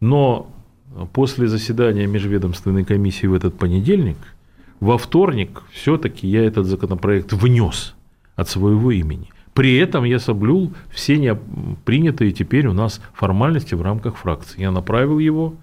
но 0.00 0.50
после 1.12 1.48
заседания 1.48 2.06
межведомственной 2.06 2.84
комиссии 2.84 3.26
в 3.26 3.34
этот 3.34 3.56
понедельник, 3.56 4.16
во 4.80 4.98
вторник 4.98 5.62
все-таки 5.70 6.26
я 6.26 6.44
этот 6.44 6.66
законопроект 6.66 7.32
внес 7.32 7.94
от 8.36 8.48
своего 8.48 8.90
имени. 8.90 9.28
При 9.54 9.76
этом 9.76 10.04
я 10.04 10.18
соблюл 10.18 10.72
все 10.90 11.38
принятые 11.84 12.32
теперь 12.32 12.66
у 12.66 12.72
нас 12.72 13.00
формальности 13.12 13.74
в 13.74 13.82
рамках 13.82 14.16
фракции. 14.16 14.62
Я 14.62 14.70
направил 14.70 15.18
его 15.18 15.54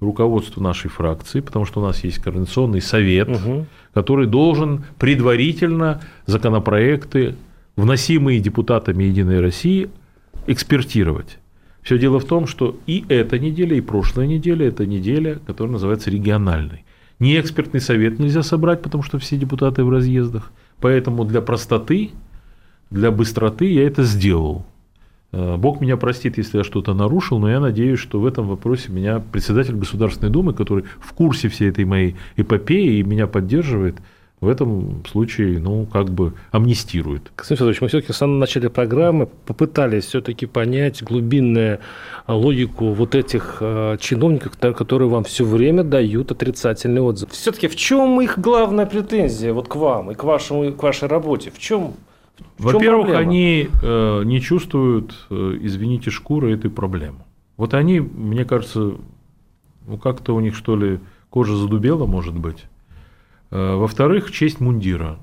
руководству 0.00 0.62
нашей 0.62 0.88
фракции, 0.88 1.40
потому 1.40 1.64
что 1.64 1.80
у 1.80 1.84
нас 1.84 2.04
есть 2.04 2.18
координационный 2.18 2.80
совет, 2.80 3.28
угу. 3.28 3.66
который 3.92 4.26
должен 4.26 4.84
предварительно 4.98 6.00
законопроекты 6.26 7.34
вносимые 7.76 8.40
депутатами 8.40 9.04
Единой 9.04 9.40
России, 9.40 9.90
экспертировать. 10.46 11.38
Все 11.82 11.98
дело 11.98 12.18
в 12.18 12.24
том, 12.24 12.46
что 12.46 12.78
и 12.86 13.04
эта 13.08 13.38
неделя, 13.38 13.76
и 13.76 13.80
прошлая 13.80 14.26
неделя– 14.26 14.66
это 14.68 14.86
неделя, 14.86 15.38
которая 15.46 15.72
называется 15.72 16.10
региональной. 16.10 16.84
Не 17.18 17.38
экспертный 17.38 17.80
совет 17.80 18.18
нельзя 18.18 18.42
собрать, 18.42 18.82
потому 18.82 19.02
что 19.02 19.18
все 19.18 19.36
депутаты 19.36 19.84
в 19.84 19.90
разъездах. 19.90 20.50
Поэтому 20.80 21.24
для 21.24 21.40
простоты, 21.40 22.10
для 22.90 23.10
быстроты 23.10 23.66
я 23.66 23.86
это 23.86 24.02
сделал. 24.02 24.66
Э, 25.32 25.56
Бог 25.56 25.80
меня 25.80 25.96
простит, 25.96 26.38
если 26.38 26.58
я 26.58 26.64
что-то 26.64 26.94
нарушил, 26.94 27.38
но 27.38 27.50
я 27.50 27.60
надеюсь, 27.60 28.00
что 28.00 28.18
в 28.18 28.26
этом 28.26 28.48
вопросе 28.48 28.90
меня 28.90 29.20
председатель 29.20 29.76
Государственной 29.76 30.32
Думы, 30.32 30.54
который 30.54 30.84
в 31.00 31.12
курсе 31.12 31.48
всей 31.48 31.68
этой 31.68 31.84
моей 31.84 32.16
эпопеи 32.36 32.98
и 32.98 33.02
меня 33.02 33.26
поддерживает– 33.26 33.96
в 34.40 34.48
этом 34.48 35.04
случае, 35.06 35.58
ну, 35.58 35.86
как 35.86 36.10
бы 36.10 36.34
амнистирует. 36.50 37.32
Константин 37.34 37.56
Федорович, 37.56 37.80
мы 37.80 37.88
все-таки 37.88 38.12
в 38.12 38.16
самом 38.16 38.38
начале 38.38 38.68
программы 38.68 39.26
попытались 39.26 40.04
все-таки 40.04 40.46
понять 40.46 41.02
глубинную 41.02 41.78
логику 42.28 42.92
вот 42.92 43.14
этих 43.14 43.58
э, 43.60 43.96
чиновников, 44.00 44.58
которые 44.58 45.08
вам 45.08 45.24
все 45.24 45.44
время 45.44 45.82
дают 45.82 46.30
отрицательный 46.30 47.00
отзыв. 47.00 47.30
Все-таки 47.30 47.68
в 47.68 47.76
чем 47.76 48.20
их 48.20 48.38
главная 48.38 48.86
претензия 48.86 49.52
вот 49.52 49.68
к 49.68 49.76
вам 49.76 50.10
и 50.10 50.14
к, 50.14 50.24
вашему, 50.24 50.72
к 50.72 50.82
вашей 50.82 51.08
работе? 51.08 51.50
В 51.50 51.58
чем? 51.58 51.94
Во-первых, 52.58 53.16
они 53.16 53.68
э, 53.82 54.22
не 54.24 54.40
чувствуют, 54.40 55.26
э, 55.30 55.58
извините, 55.62 56.10
шкуры 56.10 56.52
этой 56.52 56.70
проблемы. 56.70 57.20
Вот 57.56 57.74
они, 57.74 58.00
мне 58.00 58.44
кажется, 58.44 58.94
ну 59.86 59.98
как-то 59.98 60.34
у 60.34 60.40
них 60.40 60.56
что 60.56 60.76
ли 60.76 60.98
кожа 61.30 61.54
задубела, 61.56 62.06
может 62.06 62.34
быть. 62.34 62.64
Э, 63.54 63.76
во-вторых, 63.76 64.32
честь 64.32 64.58
мундира. 64.58 65.20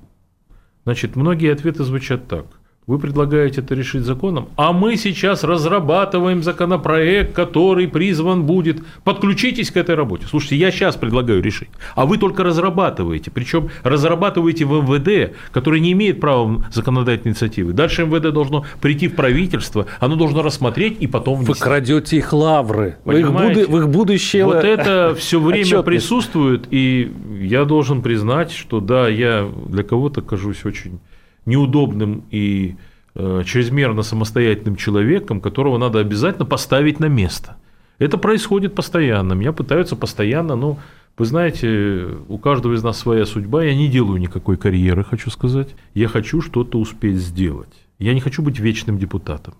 Значит, 0.86 1.18
многие 1.18 1.52
ответы 1.52 1.84
звучат 1.84 2.30
так. 2.30 2.61
Вы 2.88 2.98
предлагаете 2.98 3.62
это 3.62 3.76
решить 3.76 4.04
законом, 4.04 4.50
а 4.56 4.74
мы 4.74 4.98
сейчас 4.98 5.44
разрабатываем 5.44 6.42
законопроект, 6.42 7.32
который 7.32 7.88
призван 7.88 8.48
будет. 8.48 8.84
Подключитесь 9.04 9.70
к 9.70 9.78
этой 9.78 9.94
работе. 9.94 10.26
Слушайте, 10.28 10.56
я 10.56 10.72
сейчас 10.72 10.96
предлагаю 10.96 11.44
решить, 11.44 11.70
а 11.94 12.08
вы 12.08 12.18
только 12.18 12.44
разрабатываете. 12.44 13.30
Причем 13.30 13.70
разрабатываете 13.84 14.66
в 14.66 14.82
МВД, 14.82 15.36
который 15.52 15.80
не 15.80 15.92
имеет 15.92 16.20
права 16.20 16.66
законодательной 16.74 17.34
инициативы. 17.34 17.74
Дальше 17.74 18.04
МВД 18.04 18.34
должно 18.34 18.66
прийти 18.82 19.08
в 19.08 19.16
правительство, 19.16 19.86
оно 20.00 20.16
должно 20.16 20.42
рассмотреть 20.42 20.98
и 21.00 21.06
потом 21.06 21.36
внести. 21.36 21.54
Вы 21.54 21.60
крадете 21.60 22.18
их 22.18 22.34
лавры, 22.34 22.98
в 23.06 23.12
их, 23.12 23.32
буду, 23.32 23.72
в 23.72 23.78
их 23.78 23.90
будущее. 23.90 24.44
Вот 24.44 24.64
это 24.64 25.14
все 25.16 25.40
время 25.40 25.62
отчетность. 25.62 25.86
присутствует, 25.86 26.68
и 26.72 27.12
я 27.42 27.64
должен 27.66 28.02
признать, 28.02 28.52
что 28.52 28.80
да, 28.80 29.08
я 29.08 29.48
для 29.68 29.84
кого-то 29.84 30.24
кажусь 30.24 30.66
очень 30.66 31.00
неудобным 31.46 32.24
и 32.32 32.76
э, 33.16 33.44
чрезмерно 33.46 34.04
самостоятельным 34.04 34.76
человеком, 34.76 35.42
которого 35.42 35.78
надо 35.78 36.00
обязательно 36.00 36.46
поставить 36.46 37.00
на 37.00 37.06
место. 37.06 37.58
Это 38.00 38.18
происходит 38.18 38.74
постоянно. 38.74 39.34
Меня 39.34 39.54
пытаются 39.54 39.96
постоянно, 39.96 40.56
ну, 40.56 40.80
вы 41.18 41.26
знаете, 41.26 42.08
у 42.30 42.38
каждого 42.38 42.74
из 42.74 42.84
нас 42.84 42.98
своя 42.98 43.26
судьба. 43.26 43.64
Я 43.64 43.76
не 43.76 43.88
делаю 43.88 44.20
никакой 44.20 44.58
карьеры, 44.58 45.04
хочу 45.04 45.30
сказать. 45.30 45.76
Я 45.94 46.08
хочу 46.08 46.42
что-то 46.42 46.80
успеть 46.80 47.18
сделать. 47.18 47.74
Я 48.00 48.14
не 48.14 48.22
хочу 48.22 48.42
быть 48.42 48.60
вечным 48.60 48.98
депутатом. 48.98 49.54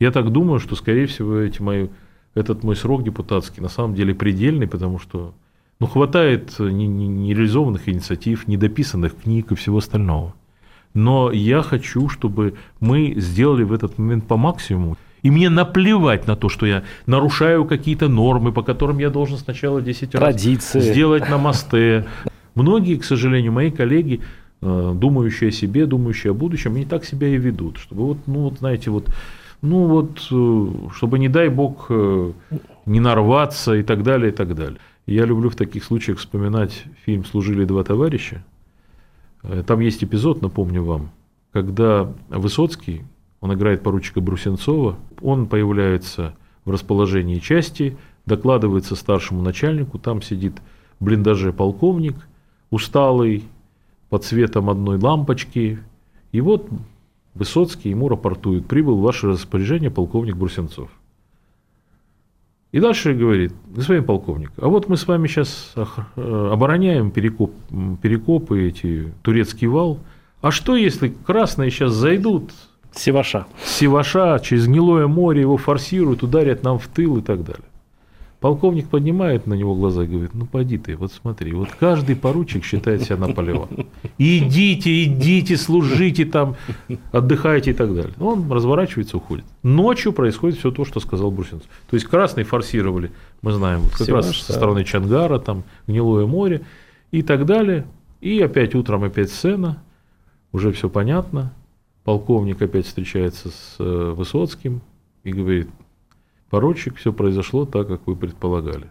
Я 0.00 0.10
так 0.10 0.30
думаю, 0.30 0.58
что, 0.58 0.74
скорее 0.76 1.06
всего, 1.06 1.38
эти 1.38 1.62
мои, 1.62 1.88
этот 2.34 2.64
мой 2.64 2.76
срок 2.76 3.04
депутатский 3.04 3.62
на 3.62 3.68
самом 3.68 3.94
деле 3.94 4.14
предельный, 4.14 4.66
потому 4.66 4.98
что 4.98 5.34
ну, 5.80 5.86
хватает 5.86 6.58
нереализованных 6.58 7.88
инициатив, 7.88 8.46
недописанных 8.48 9.16
книг 9.16 9.52
и 9.52 9.54
всего 9.54 9.78
остального 9.78 10.34
но 10.94 11.32
я 11.32 11.62
хочу, 11.62 12.08
чтобы 12.08 12.54
мы 12.80 13.14
сделали 13.16 13.64
в 13.64 13.72
этот 13.72 13.98
момент 13.98 14.26
по 14.26 14.36
максимуму. 14.36 14.96
И 15.22 15.30
мне 15.30 15.48
наплевать 15.48 16.26
на 16.26 16.36
то, 16.36 16.48
что 16.48 16.66
я 16.66 16.84
нарушаю 17.06 17.64
какие-то 17.64 18.08
нормы, 18.08 18.52
по 18.52 18.62
которым 18.62 18.98
я 18.98 19.10
должен 19.10 19.38
сначала 19.38 19.80
10 19.80 20.10
Традиции. 20.10 20.78
раз 20.78 20.88
сделать 20.88 21.28
на 21.28 21.38
мосте. 21.38 22.06
Многие, 22.54 22.96
к 22.96 23.04
сожалению, 23.04 23.52
мои 23.52 23.70
коллеги 23.70 24.20
э, 24.60 24.92
думающие 24.94 25.48
о 25.48 25.52
себе, 25.52 25.86
думающие 25.86 26.30
о 26.30 26.34
будущем, 26.34 26.74
они 26.76 26.84
так 26.84 27.04
себя 27.04 27.26
и 27.26 27.38
ведут, 27.38 27.78
чтобы 27.78 28.04
вот, 28.04 28.18
ну 28.26 28.40
вот, 28.40 28.58
знаете, 28.58 28.90
вот, 28.90 29.08
ну 29.62 29.86
вот, 29.86 30.28
э, 30.30 30.94
чтобы 30.94 31.18
не 31.18 31.28
дай 31.28 31.48
бог 31.48 31.90
не 32.86 33.00
нарваться 33.00 33.74
и 33.74 33.82
так 33.82 34.02
далее, 34.02 34.30
и 34.30 34.34
так 34.34 34.54
далее. 34.54 34.78
Я 35.06 35.24
люблю 35.24 35.50
в 35.50 35.56
таких 35.56 35.84
случаях 35.84 36.18
вспоминать 36.18 36.84
фильм 37.04 37.24
«Служили 37.24 37.64
два 37.64 37.82
товарища». 37.82 38.42
Там 39.66 39.80
есть 39.80 40.02
эпизод, 40.02 40.40
напомню 40.40 40.82
вам, 40.82 41.10
когда 41.52 42.10
Высоцкий, 42.28 43.04
он 43.40 43.52
играет 43.52 43.82
поручика 43.82 44.20
Брусенцова, 44.20 44.96
он 45.20 45.46
появляется 45.46 46.34
в 46.64 46.70
расположении 46.70 47.38
части, 47.38 47.96
докладывается 48.24 48.96
старшему 48.96 49.42
начальнику, 49.42 49.98
там 49.98 50.22
сидит 50.22 50.54
в 50.98 51.04
блиндаже 51.04 51.52
полковник, 51.52 52.16
усталый, 52.70 53.44
под 54.08 54.24
светом 54.24 54.70
одной 54.70 54.98
лампочки, 54.98 55.78
и 56.32 56.40
вот 56.40 56.68
Высоцкий 57.34 57.90
ему 57.90 58.08
рапортует, 58.08 58.66
прибыл 58.66 58.96
в 58.98 59.02
ваше 59.02 59.26
распоряжение 59.26 59.90
полковник 59.90 60.36
Брусенцов. 60.36 60.88
И 62.74 62.80
дальше 62.80 63.14
говорит, 63.14 63.52
господин 63.66 64.02
полковник, 64.02 64.50
а 64.56 64.66
вот 64.66 64.88
мы 64.88 64.96
с 64.96 65.06
вами 65.06 65.28
сейчас 65.28 65.74
э, 65.76 66.48
обороняем 66.52 67.12
перекоп, 67.12 67.52
перекопы, 68.02 68.66
эти, 68.66 69.12
турецкий 69.22 69.68
вал, 69.68 70.00
а 70.40 70.50
что 70.50 70.74
если 70.74 71.14
красные 71.24 71.70
сейчас 71.70 71.92
зайдут 71.92 72.50
Севаша. 72.92 73.46
Севаша 73.64 74.40
через 74.42 74.66
гнилое 74.66 75.06
море 75.06 75.42
его 75.42 75.56
форсируют, 75.56 76.24
ударят 76.24 76.64
нам 76.64 76.80
в 76.80 76.88
тыл 76.88 77.18
и 77.18 77.22
так 77.22 77.44
далее. 77.44 77.62
Полковник 78.44 78.90
поднимает 78.90 79.46
на 79.46 79.54
него 79.54 79.74
глаза 79.74 80.04
и 80.04 80.06
говорит, 80.06 80.34
ну 80.34 80.44
поди 80.44 80.76
ты, 80.76 80.96
вот 80.98 81.10
смотри, 81.10 81.54
вот 81.54 81.70
каждый 81.80 82.14
поручик 82.14 82.62
считает 82.62 83.00
себя 83.00 83.16
Наполеоном. 83.16 83.86
Идите, 84.18 85.04
идите, 85.04 85.56
служите 85.56 86.26
там, 86.26 86.54
отдыхайте 87.10 87.70
и 87.70 87.72
так 87.72 87.94
далее. 87.94 88.12
Он 88.20 88.52
разворачивается, 88.52 89.16
уходит. 89.16 89.46
Ночью 89.62 90.12
происходит 90.12 90.58
все 90.58 90.70
то, 90.70 90.84
что 90.84 91.00
сказал 91.00 91.30
Брусинцев. 91.30 91.70
То 91.88 91.94
есть 91.94 92.06
красные 92.06 92.44
форсировали, 92.44 93.12
мы 93.40 93.52
знаем, 93.52 93.80
вот 93.80 93.92
как 93.92 94.06
Севаш, 94.06 94.26
раз 94.26 94.36
со 94.36 94.52
стороны 94.52 94.84
Чангара, 94.84 95.38
там 95.38 95.64
гнилое 95.86 96.26
море 96.26 96.60
и 97.12 97.22
так 97.22 97.46
далее. 97.46 97.86
И 98.20 98.42
опять 98.42 98.74
утром 98.74 99.04
опять 99.04 99.30
сцена, 99.30 99.82
уже 100.52 100.70
все 100.72 100.90
понятно, 100.90 101.54
Полковник 102.04 102.60
опять 102.60 102.84
встречается 102.84 103.48
с 103.48 103.76
э, 103.78 104.12
Высоцким 104.14 104.82
и 105.22 105.32
говорит, 105.32 105.70
поручик, 106.54 106.96
все 106.98 107.12
произошло 107.12 107.64
так, 107.64 107.88
как 107.88 108.06
вы 108.06 108.14
предполагали. 108.14 108.86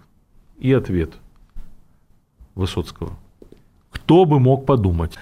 И 0.60 0.74
ответ 0.74 1.14
Высоцкого. 2.56 3.12
Кто 3.90 4.26
бы 4.26 4.40
мог 4.40 4.66
подумать? 4.66 5.14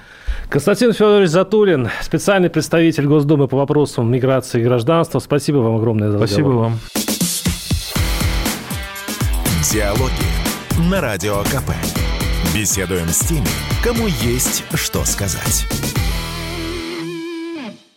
Константин 0.50 0.94
Федорович 0.94 1.30
Затулин, 1.30 1.90
специальный 2.02 2.50
представитель 2.50 3.06
Госдумы 3.06 3.48
по 3.48 3.58
вопросам 3.58 4.12
миграции 4.12 4.62
и 4.62 4.64
гражданства. 4.64 5.20
Спасибо 5.20 5.58
вам 5.58 5.76
огромное 5.76 6.10
за 6.10 6.18
Спасибо 6.18 6.50
разговор. 6.50 6.64
вам. 6.64 6.80
Диалоги 9.72 10.90
на 10.90 11.00
Радио 11.00 11.44
КП. 11.44 11.72
Беседуем 12.56 13.08
с 13.08 13.20
теми, 13.20 13.46
кому 13.84 14.08
есть 14.08 14.66
что 14.74 15.06
сказать. 15.06 15.68